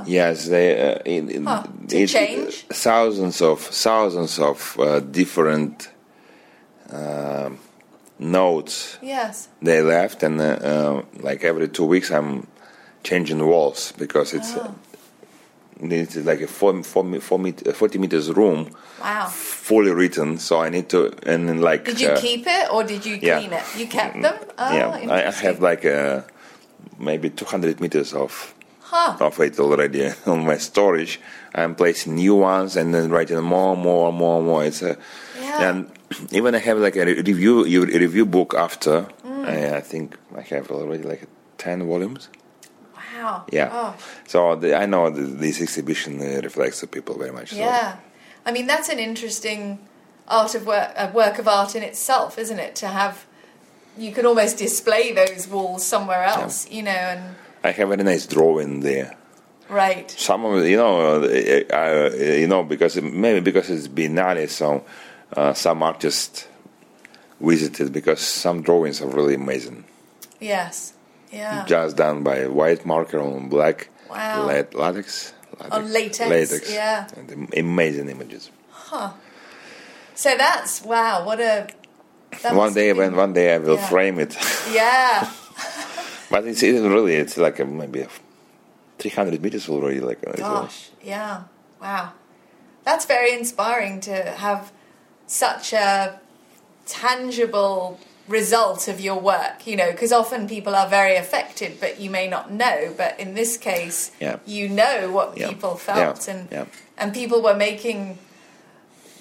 Yes, 0.06 0.48
they. 0.48 0.80
Uh, 0.94 1.00
it, 1.06 1.30
it-. 1.30 1.44
Huh, 1.44 1.64
to 1.90 1.98
it- 1.98 2.08
change? 2.10 2.66
thousands 2.70 3.42
of 3.42 3.60
thousands 3.62 4.40
of 4.40 4.78
uh, 4.80 5.00
different 5.00 5.90
um 6.92 7.58
notes 8.20 8.98
Yes. 9.02 9.50
they 9.62 9.82
left, 9.82 10.24
and 10.24 10.40
uh, 10.40 10.44
uh, 10.44 11.02
like 11.20 11.44
every 11.44 11.68
two 11.68 11.86
weeks, 11.86 12.12
I'm 12.12 12.48
changing 13.04 13.40
the 13.40 13.46
walls 13.46 13.92
because 13.98 14.34
it's. 14.34 14.56
Oh. 14.56 14.62
Uh, 14.62 14.72
it's 15.82 16.16
like 16.16 16.40
a 16.40 16.48
four, 16.48 16.82
four, 16.84 17.20
four 17.20 17.38
met- 17.38 17.68
uh, 17.68 17.74
40 17.74 17.98
meters 18.00 18.32
room 18.32 18.70
Wow. 19.02 19.28
fully 19.28 19.92
written 19.92 20.38
so 20.40 20.62
i 20.62 20.70
need 20.70 20.88
to 20.88 21.12
and 21.30 21.50
then 21.50 21.60
like 21.60 21.84
Did 21.84 22.00
you 22.00 22.08
uh, 22.12 22.18
keep 22.22 22.46
it 22.48 22.72
or 22.72 22.86
did 22.86 23.06
you 23.06 23.20
yeah. 23.22 23.40
clean 23.40 23.52
it? 23.52 23.64
You 23.78 23.86
kept 23.86 24.22
them. 24.22 24.36
Oh, 24.58 24.74
yeah 24.74 25.12
i 25.12 25.30
have 25.32 25.60
like 25.60 25.84
uh, 25.84 26.22
maybe 26.98 27.30
200 27.30 27.82
meters 27.82 28.14
of 28.14 28.55
Huh. 28.88 29.18
of 29.20 29.40
it 29.40 29.60
already 29.60 30.12
on 30.28 30.46
my 30.46 30.58
storage 30.58 31.20
i'm 31.56 31.74
placing 31.76 32.16
new 32.16 32.36
ones 32.36 32.76
and 32.78 32.94
then 32.94 33.10
writing 33.10 33.42
more 33.42 33.74
and 33.74 33.82
more 33.82 34.10
and 34.10 34.18
more 34.18 34.38
and 34.38 34.48
more 34.48 34.64
it's 34.64 34.82
a 34.84 34.96
Yeah. 35.42 35.70
and 35.70 35.78
even 36.32 36.54
i 36.56 36.60
have 36.60 36.78
like 36.78 36.96
a 36.96 37.06
review 37.06 37.66
review 38.06 38.26
book 38.26 38.54
after 38.54 39.08
Mm. 39.26 39.46
I, 39.54 39.78
I 39.78 39.82
think 39.82 40.16
i 40.38 40.42
have 40.54 40.70
already 40.72 41.04
like 41.04 41.24
10 41.58 41.88
volumes 41.88 42.30
Wow. 42.96 43.46
yeah 43.52 43.70
Oh. 43.72 43.96
so 44.28 44.56
the, 44.56 44.78
i 44.78 44.86
know 44.86 45.10
the, 45.10 45.22
this 45.22 45.62
exhibition 45.62 46.20
uh, 46.22 46.42
reflects 46.44 46.82
the 46.82 46.88
people 46.88 47.18
very 47.18 47.32
much 47.32 47.50
so. 47.52 47.58
Yeah. 47.58 47.98
I 48.48 48.52
mean, 48.52 48.68
that's 48.68 48.90
an 48.90 49.00
interesting 49.00 49.80
art 50.28 50.54
of 50.54 50.68
work, 50.68 50.92
a 50.96 51.08
work 51.12 51.40
of 51.40 51.48
art 51.48 51.74
in 51.76 51.82
itself, 51.82 52.38
isn't 52.38 52.60
it? 52.60 52.76
To 52.76 52.88
have, 52.88 53.26
you 53.98 54.12
can 54.12 54.24
almost 54.28 54.60
display 54.60 55.12
those 55.14 55.48
walls 55.48 55.84
somewhere 55.84 56.24
else, 56.24 56.70
you 56.70 56.84
know, 56.84 56.92
and 57.14 57.36
i 57.68 57.72
have 57.72 57.90
a 57.92 57.96
very 57.96 58.04
nice 58.04 58.26
drawing 58.28 58.80
there 58.82 59.10
Right. 59.68 60.10
Some 60.12 60.46
of 60.46 60.64
you 60.66 60.78
know, 60.78 61.24
uh, 61.24 61.76
uh, 61.76 62.10
you 62.16 62.48
know, 62.48 62.64
because 62.64 63.02
maybe 63.02 63.40
because 63.40 63.70
it's 63.70 63.88
Biennale, 63.88 64.48
so 64.48 64.86
uh, 65.36 65.54
some 65.54 65.82
artists 65.82 66.48
visited 67.42 67.92
because 67.92 68.22
some 68.22 68.62
drawings 68.62 69.02
are 69.02 69.08
really 69.10 69.34
amazing. 69.36 69.84
Yes. 70.40 70.94
Yeah. 71.32 71.66
Just 71.66 71.98
done 71.98 72.24
by 72.24 72.46
white 72.48 72.86
marker 72.86 73.20
on 73.20 73.50
black 73.50 73.90
Wow. 74.10 74.46
lat- 74.46 74.76
latex. 74.76 75.34
On 75.72 75.92
latex, 75.92 76.30
Latex. 76.30 76.72
yeah. 76.72 77.08
And 77.18 77.50
amazing 77.58 78.10
images. 78.10 78.52
Huh. 78.70 79.14
So 80.14 80.38
that's 80.38 80.84
wow. 80.84 81.26
What 81.26 81.40
a. 81.40 81.68
one 82.52 82.74
day, 82.74 82.94
when 82.94 83.16
one 83.16 83.34
day 83.34 83.56
I 83.56 83.58
will 83.58 83.76
yeah. 83.78 83.88
frame 83.88 84.20
it. 84.20 84.38
Yeah. 84.72 85.28
but 86.36 86.46
it's, 86.48 86.62
it's 86.64 86.82
really 86.82 87.16
it's 87.16 87.38
like 87.38 87.60
a, 87.60 87.66
maybe 87.66 88.02
a 88.02 88.10
300 89.00 89.42
meters 89.42 89.70
already. 89.70 90.02
Like 90.02 90.20
uh, 90.28 90.34
Gosh. 90.34 90.90
Yeah. 91.02 91.44
Wow. 91.82 92.12
That's 92.84 93.06
very 93.06 93.32
inspiring 93.32 94.02
to 94.02 94.14
have 94.14 94.74
such 95.28 95.72
a 95.72 96.20
tangible 96.86 98.00
result 98.28 98.90
of 98.90 99.00
your 99.00 99.18
work, 99.18 99.66
you 99.66 99.78
know, 99.78 99.92
because 99.92 100.12
often 100.12 100.46
people 100.48 100.76
are 100.76 100.90
very 100.90 101.16
affected, 101.16 101.80
but 101.80 102.02
you 102.02 102.10
may 102.10 102.28
not 102.28 102.52
know. 102.52 102.94
But 102.98 103.18
in 103.18 103.34
this 103.34 103.56
case, 103.56 104.12
Yeah. 104.20 104.40
you 104.46 104.68
know 104.68 105.12
what 105.12 105.38
Yeah. 105.38 105.48
people 105.48 105.76
felt, 105.78 106.28
Yeah. 106.28 106.34
and 106.34 106.68
and 106.98 107.14
people 107.14 107.42
were 107.42 107.56
making 107.56 108.18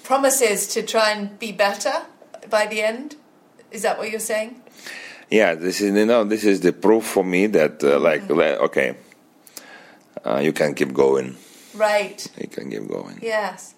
promises 0.03 0.67
to 0.73 0.83
try 0.83 1.11
and 1.11 1.39
be 1.39 1.53
better 1.53 1.93
by 2.49 2.65
the 2.65 2.81
end. 2.81 3.15
Is 3.71 3.83
that 3.83 3.97
what 3.97 4.11
you're 4.11 4.19
saying? 4.33 4.61
Yeah, 5.31 5.55
this 5.55 5.81
is 5.81 5.95
you 5.95 6.05
know 6.05 6.23
this 6.23 6.43
is 6.45 6.61
the 6.61 6.71
proof 6.73 7.03
for 7.05 7.23
me 7.23 7.47
that 7.47 7.83
uh, 7.83 7.99
like, 7.99 8.23
Mm-hmm. 8.23 8.37
like, 8.39 8.59
okay, 8.69 8.95
uh, 10.25 10.39
you 10.43 10.53
can 10.53 10.73
keep 10.75 10.93
going. 10.93 11.35
Right. 11.73 12.25
You 12.39 12.47
can 12.47 12.69
keep 12.71 12.87
going. 12.87 13.19
Yes. 13.21 13.73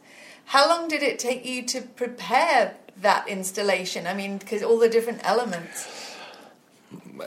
How 0.46 0.68
long 0.70 0.88
did 0.88 1.02
it 1.04 1.20
take 1.20 1.46
you 1.46 1.64
to 1.68 1.82
prepare 1.82 2.76
that 3.02 3.28
installation? 3.28 4.08
I 4.08 4.14
mean, 4.14 4.38
because 4.38 4.62
all 4.64 4.78
the 4.80 4.90
different 4.90 5.22
elements. 5.24 5.88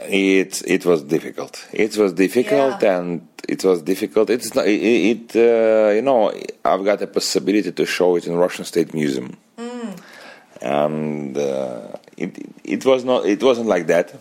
It 0.08 0.62
it 0.66 0.86
was 0.86 1.02
difficult. 1.02 1.66
It 1.72 1.96
was 1.96 2.12
difficult, 2.12 2.80
Yeah. 2.82 2.98
and 3.00 3.28
it 3.48 3.64
was 3.64 3.82
difficult. 3.82 4.30
It's 4.30 4.54
not, 4.54 4.66
it, 4.66 4.80
it 4.80 5.36
uh, 5.36 5.90
you 5.92 6.02
know 6.02 6.32
I've 6.64 6.84
got 6.84 7.02
a 7.02 7.06
possibility 7.08 7.72
to 7.72 7.84
show 7.86 8.16
it 8.16 8.26
in 8.26 8.36
Russian 8.36 8.64
State 8.64 8.94
Museum, 8.94 9.36
Mm. 9.58 9.98
and 10.62 11.36
uh, 11.36 11.88
it 12.20 12.32
it 12.64 12.84
was 12.84 13.04
not 13.04 13.24
it 13.26 13.42
wasn't 13.42 13.66
like 13.74 13.86
that. 13.88 14.14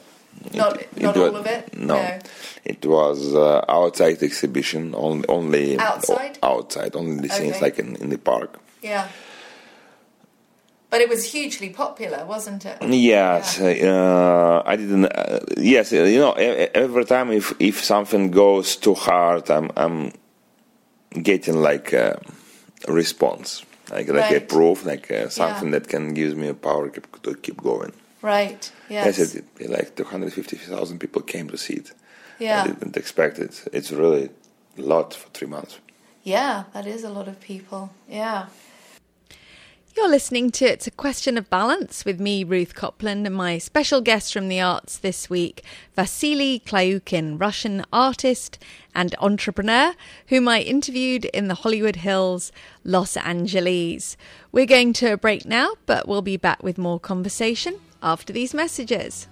Not- 0.54 0.78
not 1.02 1.16
wa- 1.18 1.24
all 1.28 1.36
of 1.36 1.46
it? 1.46 1.64
No, 1.78 1.96
No. 1.96 2.20
it 2.64 2.86
was 2.86 3.36
uh, 3.36 3.66
outside 3.68 4.24
exhibition. 4.24 4.94
Only 4.96 5.26
only 5.28 5.78
Outside? 5.78 6.38
outside. 6.42 6.96
Only 6.96 7.28
the 7.28 7.30
scenes 7.36 7.62
like 7.62 7.78
in, 7.84 7.96
in 7.98 8.10
the 8.10 8.18
park. 8.18 8.52
Yeah. 8.82 9.08
But 10.92 11.02
it 11.02 11.10
was 11.10 11.24
hugely 11.32 11.70
popular, 11.70 12.26
wasn't 12.26 12.66
it? 12.66 12.78
Yes, 12.82 13.60
uh, 13.62 14.64
I 14.66 14.76
didn't. 14.76 15.06
Uh, 15.06 15.40
yes, 15.58 15.94
uh, 15.94 15.98
you 15.98 16.20
know, 16.20 16.32
every 16.34 17.06
time 17.06 17.32
if 17.32 17.54
if 17.60 17.84
something 17.84 18.32
goes 18.32 18.76
too 18.76 18.96
hard, 18.96 19.52
I'm 19.52 19.70
I'm 19.78 20.12
getting 21.22 21.62
like 21.62 21.94
a 21.94 22.20
response, 22.88 23.64
like 23.92 24.08
like 24.08 24.36
a 24.36 24.42
proof, 24.42 24.86
like 24.86 25.12
uh, 25.12 25.30
something 25.30 25.72
Yeah. 25.72 25.80
that 25.80 25.88
can 25.88 26.14
give 26.14 26.36
me 26.38 26.48
a 26.50 26.54
power 26.54 26.90
keep, 26.90 27.22
to 27.24 27.36
keep 27.36 27.58
going. 27.62 27.94
Right. 28.22 28.72
Yes. 28.90 29.18
Yes, 29.18 29.36
it, 29.36 29.46
it, 29.60 29.70
like 29.70 29.96
250,000 29.96 31.00
people 31.00 31.22
came 31.22 31.48
to 31.50 31.58
see 31.58 31.76
it. 31.76 31.94
Yeah. 32.40 32.64
I 32.64 32.68
didn't 32.68 32.98
expect 32.98 33.40
it. 33.40 33.64
It's 33.74 33.92
really 33.92 34.30
a 34.78 34.82
lot 34.82 35.14
for 35.14 35.30
three 35.30 35.48
months. 35.48 35.80
Yeah, 36.24 36.64
that 36.74 36.86
is 36.86 37.04
a 37.04 37.10
lot 37.10 37.28
of 37.28 37.40
people. 37.40 37.90
Yeah. 38.10 38.48
You're 39.98 40.08
listening 40.08 40.52
to 40.52 40.66
It's 40.66 40.86
a 40.86 40.92
Question 40.92 41.36
of 41.36 41.50
Balance 41.50 42.06
with 42.06 42.20
me, 42.20 42.44
Ruth 42.44 42.76
Copland, 42.76 43.26
and 43.26 43.36
my 43.36 43.58
special 43.58 44.02
guest 44.02 44.32
from 44.32 44.48
the 44.48 44.62
arts 44.62 44.98
this 44.98 45.32
week, 45.32 45.64
Vasily 45.96 46.62
Klyukin, 46.64 47.40
Russian 47.40 47.84
artist 47.92 48.64
and 48.94 49.16
entrepreneur, 49.20 49.96
whom 50.28 50.48
I 50.48 50.62
interviewed 50.62 51.26
in 51.26 51.48
the 51.48 51.56
Hollywood 51.56 51.98
Hills, 51.98 52.52
Los 52.84 53.18
Angeles. 53.18 54.16
We're 54.52 54.68
going 54.68 54.94
to 54.94 55.14
a 55.14 55.18
break 55.18 55.46
now, 55.46 55.74
but 55.88 56.08
we'll 56.08 56.22
be 56.22 56.38
back 56.38 56.62
with 56.62 56.78
more 56.78 57.00
conversation 57.00 57.80
after 58.04 58.32
these 58.32 58.54
messages. 58.54 59.28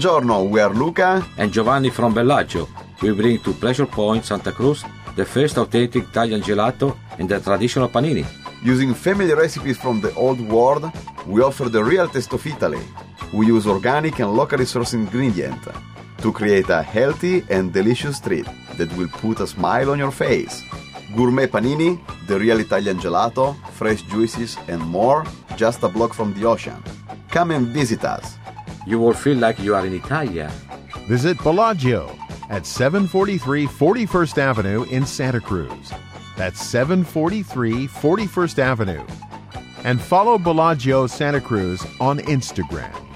Buongiorno, 0.00 0.48
we 0.48 0.62
are 0.62 0.72
Luca. 0.72 1.22
and 1.36 1.52
Giovanni 1.52 1.90
from 1.90 2.14
Bellagio. 2.14 2.66
We 3.02 3.12
bring 3.12 3.38
to 3.42 3.52
Pleasure 3.52 3.84
Point, 3.84 4.24
Santa 4.24 4.50
Cruz, 4.50 4.82
the 5.14 5.26
first 5.26 5.58
authentic 5.58 6.04
Italian 6.04 6.40
gelato 6.40 6.96
and 7.18 7.28
the 7.28 7.38
traditional 7.38 7.86
panini. 7.86 8.24
Using 8.64 8.94
family 8.94 9.34
recipes 9.34 9.76
from 9.76 10.00
the 10.00 10.10
old 10.14 10.40
world, 10.40 10.90
we 11.26 11.42
offer 11.42 11.68
the 11.68 11.84
real 11.84 12.08
taste 12.08 12.32
of 12.32 12.46
Italy. 12.46 12.80
We 13.34 13.48
use 13.48 13.66
organic 13.66 14.18
and 14.20 14.32
locally 14.32 14.64
sourced 14.64 14.94
ingredients 14.94 15.68
to 16.22 16.32
create 16.32 16.70
a 16.70 16.80
healthy 16.82 17.44
and 17.50 17.70
delicious 17.70 18.20
treat 18.20 18.46
that 18.78 18.90
will 18.96 19.08
put 19.08 19.40
a 19.40 19.46
smile 19.46 19.90
on 19.90 19.98
your 19.98 20.12
face. 20.12 20.62
Gourmet 21.14 21.46
panini, 21.46 22.00
the 22.26 22.38
real 22.38 22.58
Italian 22.58 22.96
gelato, 22.96 23.54
fresh 23.72 24.00
juices, 24.04 24.56
and 24.66 24.80
more 24.80 25.26
just 25.56 25.82
a 25.82 25.88
block 25.90 26.14
from 26.14 26.32
the 26.32 26.46
ocean. 26.46 26.82
Come 27.28 27.50
and 27.50 27.66
visit 27.66 28.02
us. 28.06 28.39
You 28.90 28.98
will 28.98 29.14
feel 29.14 29.38
like 29.38 29.60
you 29.60 29.76
are 29.76 29.86
in 29.86 29.94
Italia. 29.94 30.50
Visit 31.06 31.40
Bellagio 31.44 32.10
at 32.48 32.66
743 32.66 33.68
41st 33.68 34.38
Avenue 34.38 34.82
in 34.90 35.06
Santa 35.06 35.40
Cruz. 35.40 35.92
That's 36.36 36.60
743 36.60 37.86
41st 37.86 38.58
Avenue. 38.58 39.06
And 39.84 40.00
follow 40.00 40.38
Bellagio 40.38 41.06
Santa 41.06 41.40
Cruz 41.40 41.86
on 42.00 42.18
Instagram. 42.18 43.09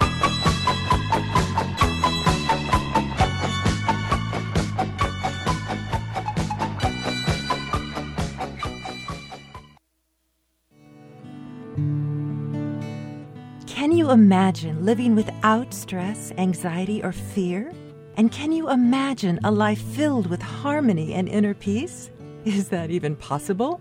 Imagine 14.15 14.85
living 14.85 15.17
without 15.17 15.75
stress, 15.75 16.33
anxiety, 16.39 17.03
or 17.03 17.11
fear? 17.11 17.73
And 18.17 18.31
can 18.31 18.53
you 18.53 18.71
imagine 18.71 19.41
a 19.43 19.51
life 19.51 19.81
filled 19.81 20.29
with 20.29 20.41
harmony 20.41 21.15
and 21.15 21.29
inner 21.29 21.53
peace? 21.53 22.13
Is 22.45 22.69
that 22.69 22.93
even 22.93 23.17
possible? 23.17 23.81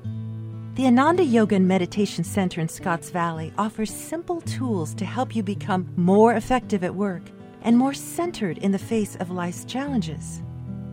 The 0.73 0.87
Ananda 0.87 1.23
Yoga 1.23 1.55
and 1.57 1.67
Meditation 1.67 2.23
Center 2.23 2.61
in 2.61 2.67
Scotts 2.67 3.11
Valley 3.11 3.53
offers 3.59 3.93
simple 3.93 4.41
tools 4.41 4.95
to 4.95 5.05
help 5.05 5.35
you 5.35 5.43
become 5.43 5.87
more 5.97 6.33
effective 6.33 6.83
at 6.83 6.95
work 6.95 7.21
and 7.61 7.77
more 7.77 7.93
centered 7.93 8.57
in 8.57 8.71
the 8.71 8.79
face 8.79 9.15
of 9.17 9.29
life's 9.29 9.65
challenges. 9.65 10.41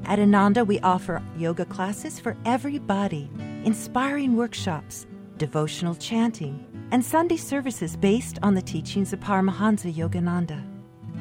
At 0.05 0.19
Ananda, 0.19 0.67
we 0.67 0.81
offer 0.81 1.23
yoga 1.39 1.65
classes 1.65 2.21
for 2.21 2.37
everybody, 2.45 3.31
inspiring 3.65 4.37
workshops, 4.37 5.07
devotional 5.39 5.95
chanting, 5.95 6.67
and 6.93 7.05
Sunday 7.05 7.37
services 7.37 7.97
based 7.97 8.39
on 8.43 8.55
the 8.55 8.63
teachings 8.63 9.13
of 9.13 9.21
Paramahansa 9.21 9.93
Yogananda. 9.93 10.63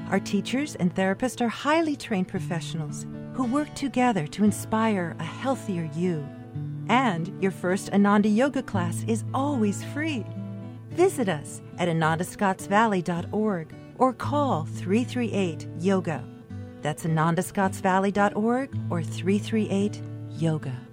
Our 0.09 0.19
teachers 0.19 0.75
and 0.75 0.93
therapists 0.93 1.41
are 1.41 1.49
highly 1.49 1.95
trained 1.95 2.27
professionals 2.27 3.05
who 3.33 3.45
work 3.45 3.73
together 3.75 4.25
to 4.27 4.43
inspire 4.43 5.15
a 5.19 5.23
healthier 5.23 5.89
you. 5.95 6.27
And 6.89 7.31
your 7.41 7.51
first 7.51 7.91
Ananda 7.91 8.29
Yoga 8.29 8.63
class 8.63 9.03
is 9.07 9.23
always 9.33 9.83
free. 9.85 10.25
Visit 10.89 11.29
us 11.29 11.61
at 11.77 11.87
anandascottsvalley.org 11.87 13.75
or 13.99 14.13
call 14.13 14.65
338 14.65 15.67
Yoga. 15.79 16.23
That's 16.81 17.03
anandascottsvalley.org 17.03 18.77
or 18.89 19.03
338 19.03 20.01
Yoga. 20.31 20.88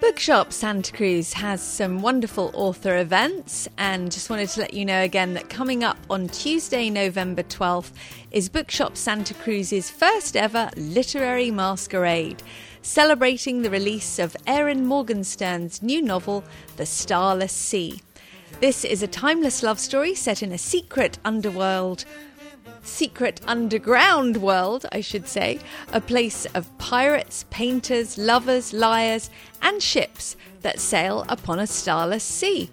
Bookshop 0.00 0.52
Santa 0.52 0.92
Cruz 0.92 1.32
has 1.32 1.60
some 1.60 2.02
wonderful 2.02 2.52
author 2.54 2.98
events, 2.98 3.68
and 3.78 4.12
just 4.12 4.30
wanted 4.30 4.48
to 4.50 4.60
let 4.60 4.72
you 4.72 4.84
know 4.84 5.02
again 5.02 5.34
that 5.34 5.50
coming 5.50 5.82
up 5.82 5.98
on 6.08 6.28
Tuesday, 6.28 6.88
November 6.88 7.42
12th, 7.42 7.90
is 8.30 8.48
Bookshop 8.48 8.96
Santa 8.96 9.34
Cruz's 9.34 9.90
first 9.90 10.36
ever 10.36 10.70
literary 10.76 11.50
masquerade, 11.50 12.40
celebrating 12.80 13.62
the 13.62 13.70
release 13.70 14.20
of 14.20 14.36
Erin 14.46 14.86
Morgenstern's 14.86 15.82
new 15.82 16.00
novel, 16.00 16.44
The 16.76 16.86
Starless 16.86 17.52
Sea. 17.52 18.00
This 18.60 18.84
is 18.84 19.02
a 19.02 19.08
timeless 19.08 19.64
love 19.64 19.80
story 19.80 20.14
set 20.14 20.44
in 20.44 20.52
a 20.52 20.58
secret 20.58 21.18
underworld 21.24 22.04
secret 22.82 23.40
underground 23.46 24.38
world, 24.38 24.86
I 24.92 25.00
should 25.00 25.28
say, 25.28 25.60
a 25.92 26.00
place 26.00 26.46
of 26.54 26.76
pirates, 26.78 27.44
painters, 27.50 28.18
lovers, 28.18 28.72
liars, 28.72 29.30
and 29.62 29.82
ships 29.82 30.36
that 30.62 30.80
sail 30.80 31.24
upon 31.28 31.58
a 31.58 31.66
starless 31.66 32.24
sea. 32.24 32.70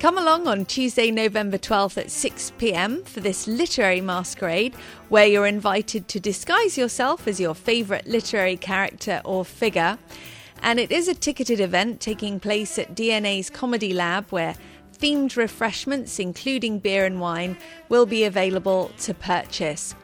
Come 0.00 0.16
along 0.16 0.48
on 0.48 0.64
Tuesday, 0.64 1.10
November 1.10 1.58
12th 1.58 1.98
at 1.98 2.10
6 2.10 2.52
pm 2.56 3.04
for 3.04 3.20
this 3.20 3.46
literary 3.46 4.00
masquerade 4.00 4.74
where 5.10 5.26
you're 5.26 5.46
invited 5.46 6.08
to 6.08 6.18
disguise 6.18 6.78
yourself 6.78 7.28
as 7.28 7.38
your 7.38 7.54
favourite 7.54 8.06
literary 8.06 8.56
character 8.56 9.20
or 9.26 9.44
figure. 9.44 9.98
And 10.62 10.80
it 10.80 10.90
is 10.90 11.06
a 11.06 11.14
ticketed 11.14 11.60
event 11.60 12.00
taking 12.00 12.40
place 12.40 12.78
at 12.78 12.94
DNA's 12.94 13.50
Comedy 13.50 13.92
Lab 13.92 14.30
where 14.30 14.54
themed 15.00 15.36
refreshments, 15.36 16.18
including 16.18 16.78
beer 16.78 17.06
and 17.06 17.20
wine, 17.20 17.56
will 17.88 18.06
be 18.06 18.24
available 18.24 18.90
to 18.98 19.14
purchase. 19.14 19.94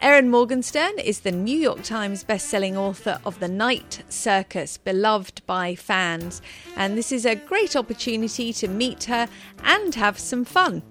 Erin 0.00 0.28
Morgenstern 0.30 0.98
is 0.98 1.20
the 1.20 1.30
New 1.30 1.56
York 1.56 1.84
Times 1.84 2.24
bestselling 2.24 2.74
author 2.74 3.20
of 3.24 3.38
The 3.38 3.46
Night 3.46 4.02
Circus, 4.08 4.76
beloved 4.76 5.46
by 5.46 5.76
fans, 5.76 6.42
and 6.76 6.98
this 6.98 7.12
is 7.12 7.24
a 7.24 7.36
great 7.36 7.76
opportunity 7.76 8.52
to 8.54 8.66
meet 8.66 9.04
her 9.04 9.28
and 9.62 9.94
have 9.94 10.18
some 10.18 10.44
fun. 10.44 10.82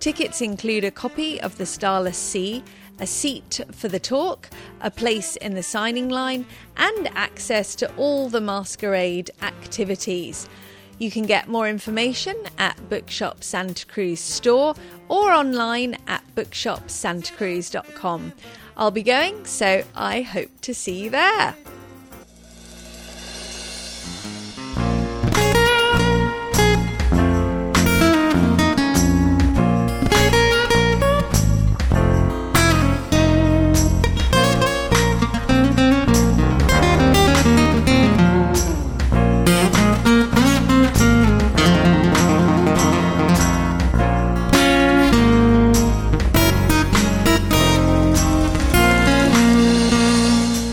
Tickets 0.00 0.42
include 0.42 0.84
a 0.84 0.90
copy 0.90 1.40
of 1.40 1.56
The 1.56 1.64
Starless 1.64 2.18
Sea, 2.18 2.62
a 3.00 3.06
seat 3.06 3.62
for 3.72 3.88
the 3.88 3.98
talk, 3.98 4.50
a 4.82 4.90
place 4.90 5.36
in 5.36 5.54
the 5.54 5.62
signing 5.62 6.10
line, 6.10 6.44
and 6.76 7.08
access 7.16 7.74
to 7.76 7.90
all 7.96 8.28
the 8.28 8.40
masquerade 8.40 9.30
activities. 9.40 10.46
You 10.98 11.10
can 11.10 11.26
get 11.26 11.48
more 11.48 11.68
information 11.68 12.36
at 12.58 12.76
Bookshop 12.88 13.42
Santa 13.42 13.86
Cruz 13.86 14.20
store 14.20 14.74
or 15.08 15.32
online 15.32 15.96
at 16.06 16.22
bookshopsantacruz.com. 16.34 18.32
I'll 18.76 18.90
be 18.90 19.02
going, 19.02 19.44
so 19.44 19.82
I 19.94 20.22
hope 20.22 20.50
to 20.62 20.74
see 20.74 21.02
you 21.02 21.10
there. 21.10 21.54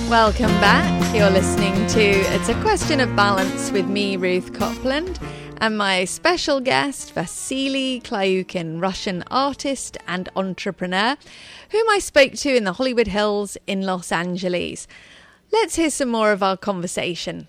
Welcome 0.10 0.50
back. 0.60 1.16
You're 1.16 1.30
listening 1.30 1.86
to 1.90 2.02
It's 2.02 2.50
a 2.50 2.60
Question 2.64 3.00
of 3.00 3.16
Balance 3.16 3.72
with 3.72 3.88
me, 3.88 4.18
Ruth 4.18 4.54
Copland, 4.54 5.20
and 5.58 5.78
my 5.78 6.06
special 6.06 6.60
guest, 6.60 7.14
Vasily 7.14 8.02
Klyukin, 8.04 8.82
Russian 8.82 9.24
artist 9.30 10.00
and 10.08 10.28
entrepreneur, 10.36 11.16
whom 11.70 11.88
I 11.92 12.00
spoke 12.00 12.34
to 12.34 12.56
in 12.56 12.64
the 12.64 12.74
Hollywood 12.74 13.06
Hills 13.06 13.56
in 13.68 13.84
Los 13.84 14.12
Angeles. 14.12 14.88
Let's 15.52 15.76
hear 15.76 15.92
some 15.92 16.10
more 16.10 16.32
of 16.32 16.42
our 16.42 16.58
conversation. 16.58 17.48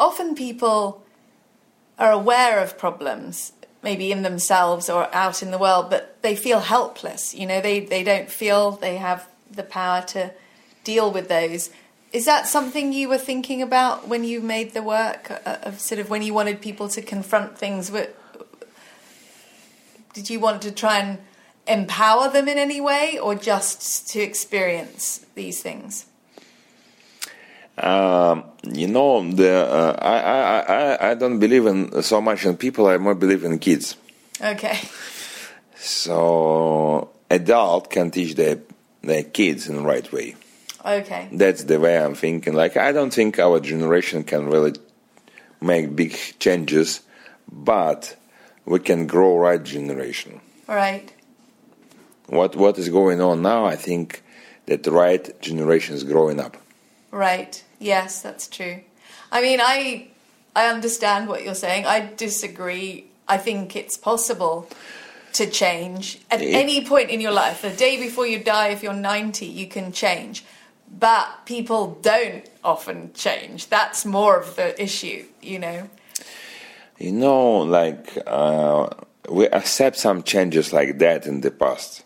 Often 0.00 0.36
people 0.36 1.04
are 1.98 2.10
aware 2.10 2.60
of 2.60 2.78
problems, 2.78 3.52
maybe 3.82 4.10
in 4.10 4.22
themselves 4.22 4.88
or 4.88 5.14
out 5.14 5.42
in 5.42 5.50
the 5.50 5.58
world, 5.58 5.90
but 5.90 6.16
they 6.22 6.34
feel 6.34 6.60
helpless. 6.60 7.34
You 7.34 7.46
know, 7.46 7.60
they, 7.60 7.80
they 7.80 8.02
don't 8.02 8.30
feel 8.30 8.70
they 8.70 8.96
have 8.96 9.28
the 9.50 9.62
power 9.62 10.00
to 10.06 10.32
deal 10.84 11.12
with 11.12 11.28
those 11.28 11.68
is 12.12 12.24
that 12.24 12.46
something 12.46 12.92
you 12.92 13.08
were 13.08 13.18
thinking 13.18 13.62
about 13.62 14.08
when 14.08 14.24
you 14.24 14.40
made 14.40 14.72
the 14.72 14.82
work 14.82 15.30
uh, 15.30 15.58
of 15.62 15.80
sort 15.80 15.98
of 15.98 16.08
when 16.08 16.22
you 16.22 16.32
wanted 16.32 16.60
people 16.60 16.88
to 16.88 17.02
confront 17.02 17.58
things? 17.58 17.90
Did 20.14 20.30
you 20.30 20.40
want 20.40 20.62
to 20.62 20.72
try 20.72 20.98
and 20.98 21.18
empower 21.66 22.30
them 22.30 22.48
in 22.48 22.56
any 22.58 22.80
way, 22.80 23.18
or 23.18 23.34
just 23.34 24.08
to 24.08 24.20
experience 24.20 25.26
these 25.34 25.62
things? 25.62 26.06
Um, 27.76 28.44
you 28.64 28.88
know, 28.88 29.30
the, 29.30 29.52
uh, 29.52 29.96
I, 30.00 30.18
I, 30.18 30.60
I, 30.60 31.10
I 31.10 31.14
don't 31.14 31.38
believe 31.38 31.66
in 31.66 32.02
so 32.02 32.20
much 32.20 32.44
in 32.44 32.56
people. 32.56 32.86
I 32.88 32.96
more 32.96 33.14
believe 33.14 33.44
in 33.44 33.58
kids. 33.58 33.96
Okay. 34.42 34.80
So 35.76 37.10
adult 37.30 37.90
can 37.90 38.10
teach 38.10 38.34
their 38.34 38.58
their 39.02 39.22
kids 39.22 39.68
in 39.68 39.76
the 39.76 39.82
right 39.82 40.10
way. 40.12 40.34
Okay. 40.84 41.28
That's 41.32 41.64
the 41.64 41.80
way 41.80 41.98
I'm 41.98 42.14
thinking. 42.14 42.54
Like, 42.54 42.76
I 42.76 42.92
don't 42.92 43.12
think 43.12 43.38
our 43.38 43.60
generation 43.60 44.24
can 44.24 44.46
really 44.46 44.74
make 45.60 45.94
big 45.94 46.16
changes, 46.38 47.00
but 47.50 48.16
we 48.64 48.78
can 48.78 49.06
grow 49.06 49.38
right 49.38 49.62
generation. 49.62 50.40
Right. 50.66 51.12
What 52.26 52.56
What 52.56 52.78
is 52.78 52.88
going 52.88 53.20
on 53.20 53.42
now? 53.42 53.64
I 53.64 53.76
think 53.76 54.22
that 54.66 54.82
the 54.82 54.92
right 54.92 55.40
generation 55.40 55.94
is 55.94 56.04
growing 56.04 56.38
up. 56.38 56.56
Right. 57.10 57.64
Yes, 57.78 58.20
that's 58.20 58.46
true. 58.48 58.80
I 59.32 59.40
mean, 59.40 59.60
I 59.62 60.08
I 60.54 60.66
understand 60.66 61.28
what 61.28 61.42
you're 61.42 61.54
saying. 61.54 61.86
I 61.86 62.12
disagree. 62.16 63.06
I 63.26 63.38
think 63.38 63.76
it's 63.76 63.96
possible 63.96 64.68
to 65.34 65.46
change 65.46 66.18
at 66.30 66.42
it, 66.42 66.54
any 66.54 66.84
point 66.84 67.10
in 67.10 67.20
your 67.20 67.32
life. 67.32 67.62
The 67.62 67.70
day 67.70 67.98
before 67.98 68.26
you 68.26 68.42
die, 68.42 68.68
if 68.68 68.82
you're 68.82 68.94
90, 68.94 69.46
you 69.46 69.66
can 69.66 69.92
change 69.92 70.44
but 70.90 71.46
people 71.46 71.98
don't 72.02 72.48
often 72.64 73.12
change. 73.12 73.68
That's 73.68 74.04
more 74.04 74.38
of 74.38 74.56
the 74.56 74.80
issue, 74.82 75.24
you 75.42 75.58
know. 75.58 75.88
You 76.98 77.12
know, 77.12 77.58
like 77.58 78.18
uh, 78.26 78.88
we 79.28 79.46
accept 79.48 79.96
some 79.96 80.22
changes 80.22 80.72
like 80.72 80.98
that 80.98 81.26
in 81.26 81.42
the 81.42 81.50
past 81.50 82.04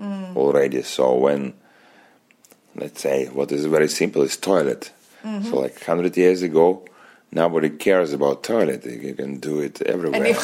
mm. 0.00 0.36
already. 0.36 0.82
So 0.82 1.14
when, 1.16 1.54
let's 2.76 3.00
say, 3.00 3.26
what 3.26 3.52
is 3.52 3.64
very 3.66 3.88
simple 3.88 4.22
is 4.22 4.36
toilet. 4.36 4.92
Mm-hmm. 5.24 5.48
So 5.48 5.60
like 5.60 5.82
hundred 5.82 6.16
years 6.16 6.42
ago, 6.42 6.84
nobody 7.32 7.70
cares 7.70 8.12
about 8.12 8.42
toilet. 8.42 8.84
You 8.84 9.14
can 9.14 9.38
do 9.38 9.60
it 9.60 9.80
everywhere. 9.82 10.36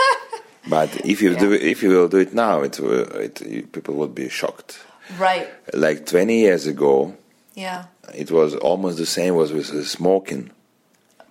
but 0.68 1.04
if 1.04 1.20
you 1.20 1.32
yeah. 1.32 1.38
do 1.38 1.52
it, 1.52 1.62
if 1.62 1.82
you 1.82 1.90
will 1.90 2.08
do 2.08 2.18
it 2.18 2.32
now, 2.32 2.62
it, 2.62 2.80
it 2.80 3.72
people 3.72 3.94
would 3.96 4.14
be 4.14 4.30
shocked. 4.30 4.80
Right. 5.18 5.48
Like 5.74 6.06
twenty 6.06 6.40
years 6.40 6.66
ago, 6.66 7.14
yeah. 7.54 7.84
It 8.14 8.30
was 8.30 8.54
almost 8.54 8.98
the 8.98 9.06
same 9.06 9.38
as 9.40 9.52
with 9.52 9.86
smoking. 9.86 10.50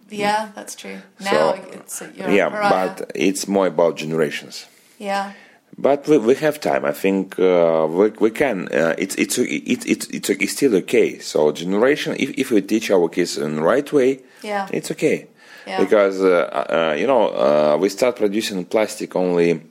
Yeah, 0.09 0.51
that's 0.55 0.75
true. 0.75 0.99
Now 1.19 1.55
so, 1.55 1.61
it's 1.71 2.03
yeah, 2.15 2.49
but 2.49 3.11
it's 3.15 3.47
more 3.47 3.67
about 3.67 3.97
generations. 3.97 4.67
Yeah. 4.99 5.33
But 5.75 6.07
we, 6.07 6.19
we 6.19 6.35
have 6.35 6.59
time. 6.59 6.85
I 6.85 6.91
think 6.91 7.39
uh, 7.39 7.87
we, 7.89 8.09
we 8.09 8.29
can. 8.29 8.67
Uh, 8.67 8.93
it's 8.97 9.15
it's 9.15 9.37
it, 9.39 9.45
it, 9.45 10.07
it's 10.13 10.29
it's 10.29 10.51
still 10.51 10.75
okay. 10.75 11.17
So 11.19 11.51
generation, 11.51 12.15
if 12.19 12.29
if 12.37 12.51
we 12.51 12.61
teach 12.61 12.91
our 12.91 13.09
kids 13.09 13.37
in 13.37 13.55
the 13.55 13.61
right 13.63 13.91
way, 13.91 14.19
yeah, 14.43 14.67
it's 14.71 14.91
okay. 14.91 15.27
Yeah. 15.65 15.79
Because 15.83 16.21
uh, 16.21 16.91
uh 16.91 16.95
you 16.97 17.07
know 17.07 17.29
uh, 17.29 17.77
we 17.79 17.89
start 17.89 18.17
producing 18.17 18.65
plastic 18.65 19.15
only 19.15 19.61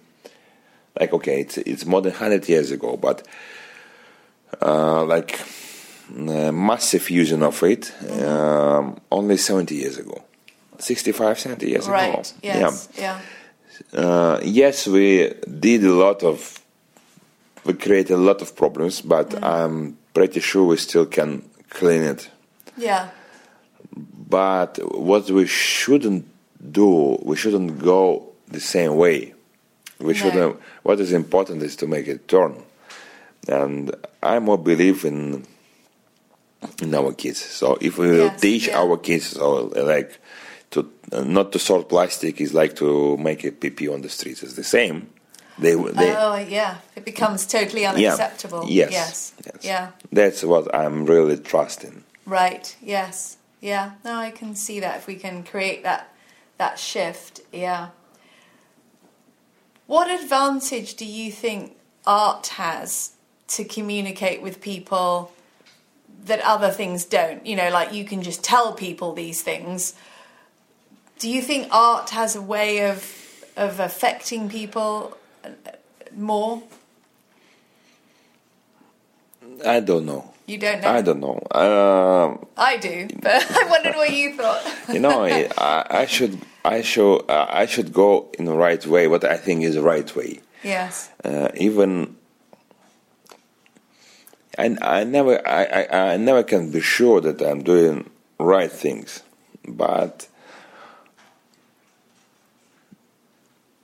like 0.99 1.13
okay, 1.13 1.41
it's 1.41 1.59
it's 1.59 1.87
more 1.87 2.03
than 2.03 2.13
hundred 2.13 2.49
years 2.49 2.73
ago, 2.73 2.97
but 2.97 3.27
uh, 4.61 5.05
like 5.05 5.39
massive 6.13 7.09
using 7.11 7.43
of 7.43 7.63
it 7.63 7.93
um, 8.21 9.01
only 9.11 9.37
70 9.37 9.75
years 9.75 9.99
ago 9.99 10.23
65 10.79 11.39
70 11.39 11.69
years 11.69 11.89
right. 11.89 12.09
ago 12.09 12.23
yes. 12.43 12.89
yeah, 12.97 13.21
yeah. 13.95 13.99
Uh, 13.99 14.41
yes 14.43 14.87
we 14.87 15.33
did 15.59 15.85
a 15.85 15.93
lot 15.93 16.23
of 16.23 16.61
we 17.65 17.73
created 17.75 18.15
a 18.15 18.19
lot 18.19 18.43
of 18.43 18.55
problems 18.55 19.01
but 19.01 19.31
mm. 19.31 19.43
i'm 19.43 19.97
pretty 20.13 20.41
sure 20.41 20.65
we 20.65 20.77
still 20.77 21.07
can 21.07 21.43
clean 21.71 22.03
it 22.03 22.31
yeah 22.77 23.09
but 24.29 24.79
what 24.99 25.31
we 25.31 25.47
shouldn't 25.47 26.27
do 26.71 27.19
we 27.23 27.37
shouldn't 27.37 27.79
go 27.79 28.29
the 28.49 28.61
same 28.61 28.97
way 28.97 29.33
we 29.99 30.09
no. 30.09 30.13
shouldn't 30.13 30.61
what 30.83 31.01
is 31.01 31.13
important 31.13 31.63
is 31.63 31.77
to 31.77 31.87
make 31.87 32.07
it 32.07 32.29
turn 32.29 32.55
and 33.49 33.95
i 34.23 34.39
more 34.39 34.59
believe 34.59 35.05
in 35.05 35.47
in 36.81 36.95
our 36.95 37.13
kids. 37.13 37.39
So 37.39 37.79
if 37.81 37.99
we 37.99 38.19
yes, 38.19 38.41
teach 38.41 38.69
yeah. 38.69 38.79
our 38.79 38.97
kids, 38.97 39.27
so 39.27 39.67
like 39.67 40.19
to 40.71 40.91
uh, 41.13 41.23
not 41.23 41.53
to 41.53 41.59
sort 41.59 41.89
plastic 41.89 42.41
is 42.41 42.55
like 42.55 42.77
to 42.77 43.17
make 43.19 43.45
a 43.45 43.51
PP 43.51 43.93
on 43.93 44.03
the 44.03 44.09
streets. 44.09 44.43
It's 44.43 44.55
the 44.55 44.65
same. 44.65 45.11
They, 45.59 45.75
they 45.75 46.17
oh 46.17 46.37
yeah, 46.37 46.79
it 46.97 47.05
becomes 47.05 47.47
totally 47.47 47.85
unacceptable. 47.85 48.65
Yeah. 48.67 48.89
Yes, 48.91 49.33
yes, 49.45 49.53
yes. 49.55 49.65
yeah. 49.65 49.91
That's 50.11 50.43
what 50.43 50.75
I'm 50.75 51.05
really 51.05 51.37
trusting. 51.37 52.05
Right. 52.25 52.75
Yes. 52.81 53.37
Yeah. 53.61 53.93
No, 54.05 54.15
I 54.15 54.31
can 54.31 54.55
see 54.55 54.81
that 54.81 54.97
if 54.97 55.07
we 55.07 55.17
can 55.17 55.45
create 55.45 55.83
that 55.83 56.09
that 56.59 56.79
shift. 56.79 57.43
Yeah. 57.53 57.89
What 59.87 60.11
advantage 60.11 60.95
do 60.95 61.05
you 61.05 61.31
think 61.31 61.77
art 62.07 62.47
has 62.47 63.13
to 63.49 63.65
communicate 63.65 64.41
with 64.41 64.61
people 64.61 65.33
that 66.27 66.41
other 66.41 66.71
things 66.71 67.05
don't? 67.05 67.45
You 67.47 67.57
know, 67.57 67.71
like 67.71 67.93
you 67.93 68.05
can 68.05 68.23
just 68.23 68.43
tell 68.45 68.73
people 68.73 69.13
these 69.13 69.43
things. 69.43 69.95
Do 71.19 71.31
you 71.31 71.43
think 71.43 71.69
art 71.71 72.11
has 72.11 72.37
a 72.37 72.43
way 72.43 72.89
of 72.89 73.19
of 73.57 73.81
affecting 73.81 74.49
people 74.49 75.17
more? 76.17 76.63
I 79.65 79.81
don't 79.81 80.07
know. 80.07 80.33
You 80.47 80.59
don't 80.59 80.81
know. 80.83 80.89
I 80.89 81.03
don't 81.03 81.21
know. 81.21 81.39
Uh, 81.51 82.37
I 82.57 82.77
do, 82.77 83.09
but 83.21 83.47
I 83.51 83.69
wondered 83.69 83.95
what 83.95 84.13
you 84.13 84.35
thought. 84.37 84.63
you 84.93 84.99
know, 84.99 85.25
I, 85.25 85.87
I 85.89 86.07
should, 86.07 86.39
I 86.65 86.83
should, 86.83 87.19
uh, 87.31 87.47
I 87.49 87.67
should 87.67 87.93
go 87.93 88.29
in 88.39 88.47
the 88.47 88.55
right 88.55 88.85
way. 88.85 89.07
What 89.07 89.25
I 89.25 89.37
think 89.37 89.63
is 89.63 89.77
the 89.77 89.83
right 89.83 90.15
way. 90.17 90.41
Yes. 90.65 91.11
Uh, 91.25 91.49
even 91.55 92.17
I, 94.59 94.77
I 94.81 95.05
never, 95.05 95.47
I, 95.49 95.65
I, 95.65 96.13
I 96.13 96.17
never 96.17 96.43
can 96.43 96.71
be 96.71 96.81
sure 96.81 97.21
that 97.21 97.41
I'm 97.41 97.63
doing 97.63 98.09
right 98.39 98.71
things, 98.71 99.23
but 99.67 100.29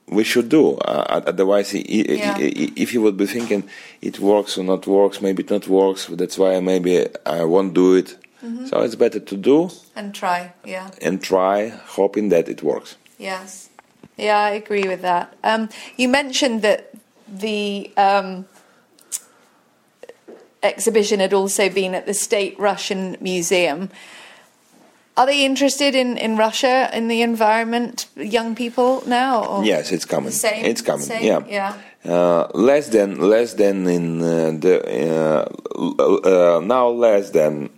we 0.07 0.23
should 0.23 0.49
do. 0.49 0.75
Uh, 0.77 1.21
otherwise, 1.27 1.73
yeah. 1.73 2.35
if 2.39 2.93
you 2.93 3.01
would 3.01 3.17
be 3.17 3.25
thinking 3.25 3.69
it 4.01 4.19
works 4.19 4.57
or 4.57 4.63
not 4.63 4.87
works, 4.87 5.21
maybe 5.21 5.43
it 5.43 5.49
not 5.49 5.67
works. 5.67 6.07
That's 6.07 6.37
why 6.37 6.59
maybe 6.59 7.07
I 7.25 7.43
won't 7.43 7.73
do 7.73 7.95
it. 7.95 8.17
Mm-hmm. 8.43 8.67
So 8.67 8.81
it's 8.81 8.95
better 8.95 9.19
to 9.19 9.37
do 9.37 9.69
and 9.95 10.15
try. 10.15 10.53
Yeah. 10.63 10.89
And 11.01 11.21
try, 11.21 11.69
hoping 11.69 12.29
that 12.29 12.47
it 12.47 12.63
works. 12.63 12.95
Yes. 13.17 13.69
Yeah, 14.17 14.37
I 14.37 14.51
agree 14.51 14.87
with 14.87 15.01
that. 15.01 15.35
Um, 15.43 15.69
you 15.97 16.07
mentioned 16.09 16.61
that 16.61 16.93
the 17.27 17.91
um, 17.97 18.45
exhibition 20.63 21.19
had 21.19 21.33
also 21.33 21.69
been 21.69 21.95
at 21.95 22.05
the 22.05 22.13
State 22.13 22.59
Russian 22.59 23.17
Museum. 23.21 23.89
Are 25.17 25.25
they 25.25 25.43
interested 25.43 25.95
in, 25.95 26.17
in 26.17 26.37
Russia, 26.37 26.89
in 26.93 27.09
the 27.09 27.21
environment, 27.21 28.07
young 28.15 28.55
people 28.55 29.03
now? 29.05 29.43
Or? 29.43 29.65
Yes, 29.65 29.91
it's 29.91 30.05
coming. 30.05 30.31
Same, 30.31 30.65
it's 30.65 30.81
coming. 30.81 31.05
Same, 31.05 31.23
yeah. 31.23 31.43
yeah. 31.47 31.73
Uh, 32.05 32.47
less 32.53 32.87
than 32.87 33.19
less 33.19 33.55
than 33.55 33.85
in 33.87 34.21
uh, 34.21 34.51
the 34.57 35.47
uh, 35.77 36.55
uh, 36.55 36.61
now 36.61 36.87
less 36.87 37.31
than 37.31 37.69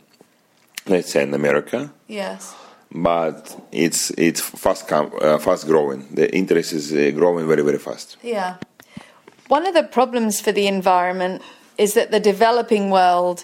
let's 0.86 1.10
say 1.12 1.24
in 1.24 1.34
America. 1.34 1.92
Yes. 2.08 2.54
But 2.92 3.60
it's 3.72 4.12
it's 4.12 4.42
fast 4.42 4.88
com- 4.88 5.14
uh, 5.20 5.40
fast 5.40 5.66
growing. 5.66 6.06
The 6.14 6.32
interest 6.36 6.74
is 6.74 6.94
uh, 6.94 7.10
growing 7.16 7.48
very 7.48 7.64
very 7.64 7.80
fast. 7.80 8.18
Yeah. 8.22 8.58
One 9.48 9.66
of 9.66 9.74
the 9.74 9.84
problems 9.84 10.40
for 10.40 10.52
the 10.52 10.68
environment 10.68 11.42
is 11.82 11.96
that 11.96 12.12
the 12.12 12.20
developing 12.20 12.92
world 12.92 13.44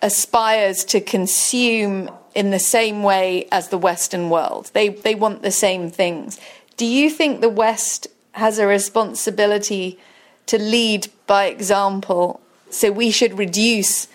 aspires 0.00 0.84
to 0.84 1.00
consume 1.00 2.08
in 2.32 2.52
the 2.52 2.58
same 2.60 3.02
way 3.02 3.48
as 3.50 3.68
the 3.68 3.78
Western 3.78 4.30
world. 4.30 4.70
They, 4.74 4.90
they 4.90 5.16
want 5.16 5.42
the 5.42 5.50
same 5.50 5.90
things. 5.90 6.38
Do 6.76 6.86
you 6.86 7.10
think 7.10 7.40
the 7.40 7.48
West 7.48 8.06
has 8.32 8.60
a 8.60 8.66
responsibility 8.68 9.98
to 10.46 10.56
lead 10.56 11.08
by 11.26 11.46
example? 11.46 12.40
So 12.70 12.92
we 12.92 13.10
should 13.10 13.36
reduce 13.36 14.06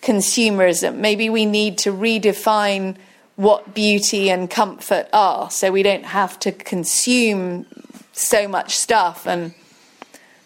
consumerism. 0.00 0.98
Maybe 0.98 1.28
we 1.28 1.44
need 1.44 1.78
to 1.78 1.92
redefine 1.92 2.96
what 3.34 3.74
beauty 3.74 4.30
and 4.30 4.48
comfort 4.48 5.08
are 5.12 5.50
so 5.50 5.72
we 5.72 5.82
don't 5.82 6.04
have 6.04 6.38
to 6.38 6.52
consume 6.52 7.66
so 8.12 8.46
much 8.46 8.76
stuff 8.76 9.26
and 9.26 9.54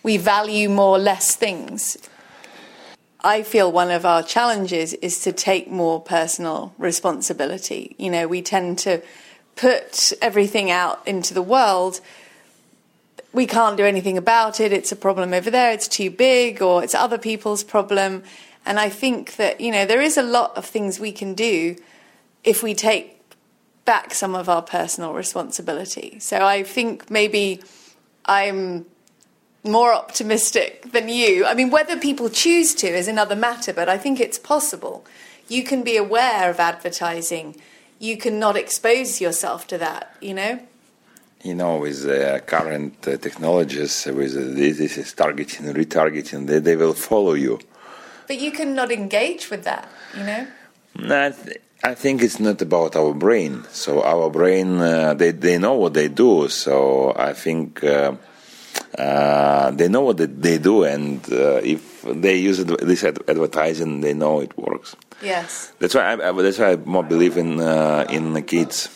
we 0.02 0.16
value 0.16 0.70
more 0.70 0.98
less 0.98 1.36
things. 1.36 1.98
I 3.20 3.42
feel 3.42 3.72
one 3.72 3.90
of 3.90 4.04
our 4.04 4.22
challenges 4.22 4.92
is 4.94 5.20
to 5.22 5.32
take 5.32 5.70
more 5.70 6.00
personal 6.00 6.74
responsibility. 6.78 7.94
You 7.98 8.10
know, 8.10 8.28
we 8.28 8.42
tend 8.42 8.78
to 8.80 9.02
put 9.56 10.12
everything 10.20 10.70
out 10.70 11.06
into 11.08 11.32
the 11.34 11.42
world. 11.42 12.00
We 13.32 13.46
can't 13.46 13.76
do 13.76 13.84
anything 13.84 14.18
about 14.18 14.60
it. 14.60 14.72
It's 14.72 14.92
a 14.92 14.96
problem 14.96 15.32
over 15.32 15.50
there. 15.50 15.72
It's 15.72 15.88
too 15.88 16.10
big, 16.10 16.62
or 16.62 16.84
it's 16.84 16.94
other 16.94 17.18
people's 17.18 17.64
problem. 17.64 18.22
And 18.64 18.78
I 18.78 18.88
think 18.88 19.36
that, 19.36 19.60
you 19.60 19.72
know, 19.72 19.86
there 19.86 20.00
is 20.00 20.16
a 20.16 20.22
lot 20.22 20.56
of 20.56 20.64
things 20.64 21.00
we 21.00 21.12
can 21.12 21.34
do 21.34 21.76
if 22.44 22.62
we 22.62 22.74
take 22.74 23.18
back 23.84 24.12
some 24.12 24.34
of 24.34 24.48
our 24.48 24.62
personal 24.62 25.14
responsibility. 25.14 26.18
So 26.18 26.44
I 26.44 26.64
think 26.64 27.10
maybe 27.10 27.62
I'm 28.24 28.84
more 29.66 29.92
optimistic 29.92 30.92
than 30.92 31.08
you. 31.08 31.44
I 31.46 31.54
mean, 31.54 31.70
whether 31.70 31.96
people 31.98 32.28
choose 32.28 32.74
to 32.76 32.86
is 32.86 33.08
another 33.08 33.36
matter, 33.36 33.72
but 33.72 33.88
I 33.88 33.98
think 33.98 34.20
it's 34.20 34.38
possible. 34.38 35.04
You 35.48 35.62
can 35.62 35.82
be 35.82 35.96
aware 35.96 36.50
of 36.50 36.58
advertising. 36.58 37.56
You 37.98 38.16
can 38.16 38.38
not 38.38 38.56
expose 38.56 39.20
yourself 39.20 39.66
to 39.68 39.78
that, 39.78 40.14
you 40.20 40.34
know? 40.34 40.60
You 41.42 41.54
know, 41.54 41.76
with 41.76 42.04
uh, 42.06 42.40
current 42.40 43.06
uh, 43.06 43.16
technologies, 43.18 44.06
with 44.06 44.36
uh, 44.36 44.54
this 44.54 44.96
is 44.98 45.12
targeting, 45.12 45.66
retargeting, 45.66 46.46
they, 46.46 46.58
they 46.58 46.76
will 46.76 46.94
follow 46.94 47.34
you. 47.34 47.60
But 48.26 48.40
you 48.40 48.50
can 48.50 48.74
not 48.74 48.90
engage 48.90 49.50
with 49.50 49.64
that, 49.64 49.88
you 50.16 50.24
know? 50.24 50.46
I, 50.98 51.30
th- 51.30 51.60
I 51.84 51.94
think 51.94 52.22
it's 52.22 52.40
not 52.40 52.60
about 52.62 52.96
our 52.96 53.14
brain. 53.14 53.64
So 53.70 54.02
our 54.02 54.30
brain, 54.30 54.78
uh, 54.80 55.14
they, 55.14 55.30
they 55.30 55.58
know 55.58 55.74
what 55.74 55.94
they 55.94 56.08
do. 56.08 56.48
So 56.48 57.14
I 57.16 57.32
think 57.32 57.84
uh, 57.84 58.14
uh, 58.98 59.70
they 59.72 59.88
know 59.88 60.02
what 60.02 60.16
they 60.18 60.58
do, 60.58 60.84
and 60.84 61.20
uh, 61.32 61.60
if 61.62 62.02
they 62.02 62.36
use 62.36 62.64
this 62.64 63.04
advertising, 63.04 64.00
they 64.00 64.14
know 64.14 64.40
it 64.40 64.56
works. 64.56 64.96
Yes, 65.22 65.72
that's 65.78 65.94
why. 65.94 66.12
I, 66.12 66.32
that's 66.32 66.58
why 66.58 66.72
I 66.72 66.76
more 66.76 67.02
believe 67.02 67.36
in 67.36 67.60
uh, 67.60 68.06
in 68.10 68.32
the 68.32 68.42
kids. 68.42 68.88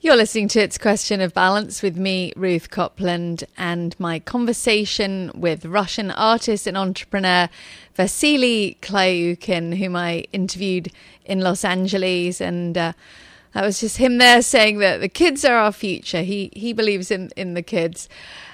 You're 0.00 0.14
listening 0.14 0.46
to 0.50 0.60
It's 0.60 0.78
Question 0.78 1.20
of 1.20 1.34
Balance 1.34 1.82
with 1.82 1.96
me, 1.96 2.32
Ruth 2.36 2.70
Copland, 2.70 3.42
and 3.56 3.98
my 3.98 4.20
conversation 4.20 5.32
with 5.34 5.64
Russian 5.64 6.12
artist 6.12 6.68
and 6.68 6.76
entrepreneur 6.76 7.48
Vasily 7.96 8.78
Klyukin, 8.80 9.76
whom 9.76 9.96
I 9.96 10.24
interviewed 10.32 10.92
in 11.24 11.40
Los 11.40 11.64
Angeles. 11.64 12.40
And 12.40 12.78
uh, 12.78 12.92
that 13.54 13.64
was 13.64 13.80
just 13.80 13.96
him 13.96 14.18
there 14.18 14.40
saying 14.40 14.78
that 14.78 15.00
the 15.00 15.08
kids 15.08 15.44
are 15.44 15.56
our 15.56 15.72
future. 15.72 16.22
He, 16.22 16.52
he 16.52 16.72
believes 16.72 17.10
in, 17.10 17.30
in 17.36 17.54
the 17.54 17.62
kids. 17.62 18.08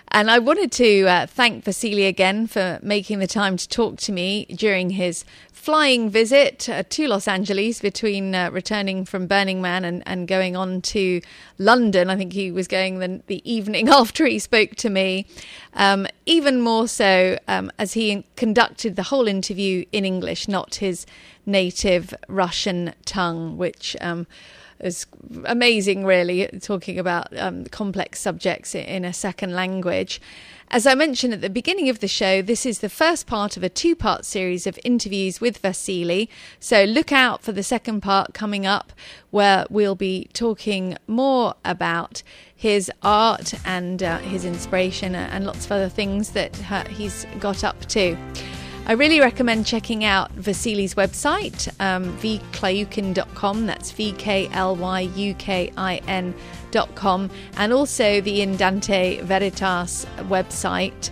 And 0.09 0.31
I 0.31 0.39
wanted 0.39 0.71
to 0.73 1.07
uh, 1.07 1.27
thank 1.27 1.65
Vasily 1.65 2.07
again 2.07 2.47
for 2.47 2.79
making 2.83 3.19
the 3.19 3.27
time 3.27 3.57
to 3.57 3.69
talk 3.69 3.97
to 3.99 4.13
me 4.13 4.45
during 4.47 4.91
his 4.91 5.25
flying 5.53 6.11
visit 6.11 6.69
uh, 6.69 6.83
to 6.91 7.09
Los 7.09 7.27
Angeles 7.27 7.81
between 7.81 8.35
uh, 8.35 8.51
returning 8.51 9.07
from 9.07 9.27
Burning 9.27 9.63
Man 9.63 9.83
and, 9.83 10.03
and 10.05 10.29
going 10.29 10.57
on 10.57 10.83
to 10.83 11.23
London. 11.59 12.11
I 12.11 12.17
think 12.17 12.35
he 12.35 12.53
was 12.53 12.69
going 12.69 12.99
the, 12.99 13.23
the 13.29 13.41
evening 13.51 13.89
after 14.01 14.27
he 14.27 14.39
spoke 14.39 14.75
to 14.77 14.91
me. 14.91 15.27
Um, 15.73 16.07
even 16.27 16.61
more 16.61 16.87
so 16.87 17.39
um, 17.49 17.73
as 17.79 17.95
he 17.95 18.25
conducted 18.37 18.97
the 18.97 19.05
whole 19.05 19.27
interview 19.27 19.87
in 19.91 20.05
English, 20.05 20.49
not 20.49 20.77
his 20.77 21.07
native 21.47 22.15
Russian 22.29 22.93
tongue, 23.07 23.57
which. 23.57 23.97
Um, 24.01 24.27
is 24.85 25.07
amazing, 25.47 26.05
really, 26.05 26.47
talking 26.61 26.99
about 26.99 27.37
um, 27.39 27.64
complex 27.64 28.20
subjects 28.20 28.74
in 28.74 29.05
a 29.05 29.12
second 29.12 29.55
language. 29.55 30.20
As 30.70 30.87
I 30.87 30.95
mentioned 30.95 31.32
at 31.32 31.41
the 31.41 31.51
beginning 31.51 31.89
of 31.89 32.01
the 32.01 32.09
show, 32.09 32.43
this 32.43 32.66
is 32.66 32.80
the 32.80 32.89
first 32.89 33.26
part 33.26 33.57
of 33.57 33.62
a 33.62 33.68
two 33.68 33.95
part 33.95 34.24
series 34.24 34.66
of 34.66 34.78
interviews 34.85 35.41
with 35.41 35.59
Vasily. 35.59 36.28
So 36.59 36.85
look 36.85 37.12
out 37.12 37.43
for 37.43 37.53
the 37.53 37.62
second 37.62 38.01
part 38.01 38.35
coming 38.35 38.66
up, 38.66 38.93
where 39.30 39.66
we'll 39.70 39.95
be 39.95 40.28
talking 40.32 40.97
more 41.07 41.55
about 41.64 42.22
his 42.55 42.91
art 43.03 43.55
and 43.64 44.03
uh, 44.03 44.18
his 44.18 44.45
inspiration 44.45 45.14
and 45.14 45.47
lots 45.47 45.64
of 45.66 45.72
other 45.72 45.89
things 45.89 46.30
that 46.30 46.70
uh, 46.70 46.85
he's 46.89 47.26
got 47.39 47.62
up 47.62 47.85
to. 47.87 48.16
I 48.87 48.93
really 48.93 49.18
recommend 49.18 49.64
checking 49.64 50.05
out 50.05 50.35
Vasily's 50.37 50.95
website, 50.95 51.68
um, 51.80 52.16
vklyukin.com. 52.18 53.64
That's 53.66 53.91
V 53.91 54.12
K 54.12 54.49
L 54.53 54.76
Y 54.76 55.01
U 55.01 55.35
K 55.35 55.72
I 55.76 55.97
N.com. 56.07 57.30
And 57.57 57.72
also 57.72 58.20
the 58.20 58.43
In 58.43 58.57
Dante 58.57 59.22
Veritas 59.22 60.05
website. 60.28 61.11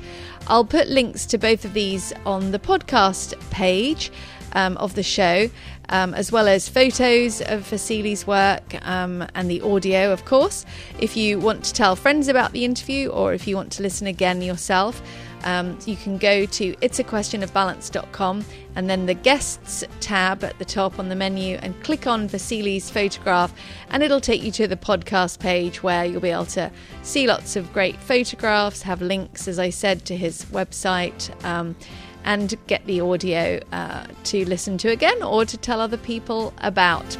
I'll 0.49 0.67
put 0.67 0.89
links 0.89 1.25
to 1.27 1.39
both 1.39 1.65
of 1.65 1.73
these 1.73 2.13
on 2.27 2.51
the 2.51 2.59
podcast 2.59 3.39
page. 3.51 4.11
um, 4.55 4.77
of 4.79 4.95
the 4.95 5.03
show, 5.03 5.49
um, 5.89 6.15
as 6.15 6.33
well 6.33 6.49
as 6.49 6.69
photos 6.69 7.41
of 7.41 7.63
Vasily's 7.69 8.27
work 8.27 8.87
um, 8.87 9.27
and 9.35 9.51
the 9.51 9.61
audio, 9.63 10.13
of 10.13 10.25
course. 10.25 10.65
If 10.99 11.17
you 11.17 11.39
want 11.39 11.65
to 11.65 11.73
tell 11.73 11.97
friends 11.97 12.29
about 12.29 12.53
the 12.53 12.65
interview 12.65 13.09
or 13.09 13.33
if 13.33 13.47
you 13.47 13.57
want 13.57 13.73
to 13.73 13.83
listen 13.83 14.07
again 14.07 14.43
yourself, 14.43 15.03
um, 15.45 15.79
you 15.87 15.97
can 15.97 16.19
go 16.19 16.47
to 16.47 16.75
it'saquestionofbalance.com 16.77 18.45
and 18.75 18.89
then 18.89 19.07
the 19.07 19.15
guests 19.15 19.85
tab 20.01 20.45
at 20.45 20.59
the 20.59 20.65
top 20.65 20.99
on 20.99 21.09
the 21.09 21.15
menu 21.15 21.57
and 21.63 21.81
click 21.83 22.07
on 22.07 22.29
Vasily's 22.29 22.91
photograph 22.91 23.53
and 23.91 24.03
it'll 24.03 24.21
take 24.21 24.43
you 24.43 24.53
to 24.53 24.67
the 24.67 24.77
podcast 24.77 25.39
page 25.39 25.83
where 25.83 26.05
you'll 26.05 26.21
be 26.21 26.31
able 26.31 26.47
to 26.47 26.71
see 27.03 27.27
lots 27.27 27.57
of 27.57 27.73
great 27.73 27.97
photographs, 27.97 28.83
have 28.83 29.03
links, 29.03 29.49
as 29.49 29.59
I 29.59 29.71
said, 29.71 30.05
to 30.07 30.17
his 30.17 30.45
website. 30.47 31.33
Um, 31.45 31.77
and 32.25 32.57
get 32.69 32.87
the 32.87 33.01
audio 33.01 33.61
uh, 33.73 34.07
to 34.23 34.45
listen 34.49 34.79
to 34.79 34.89
again 34.91 35.21
or 35.25 35.45
to 35.45 35.57
tell 35.57 35.81
other 35.81 35.97
people 35.97 36.55
about. 36.59 37.19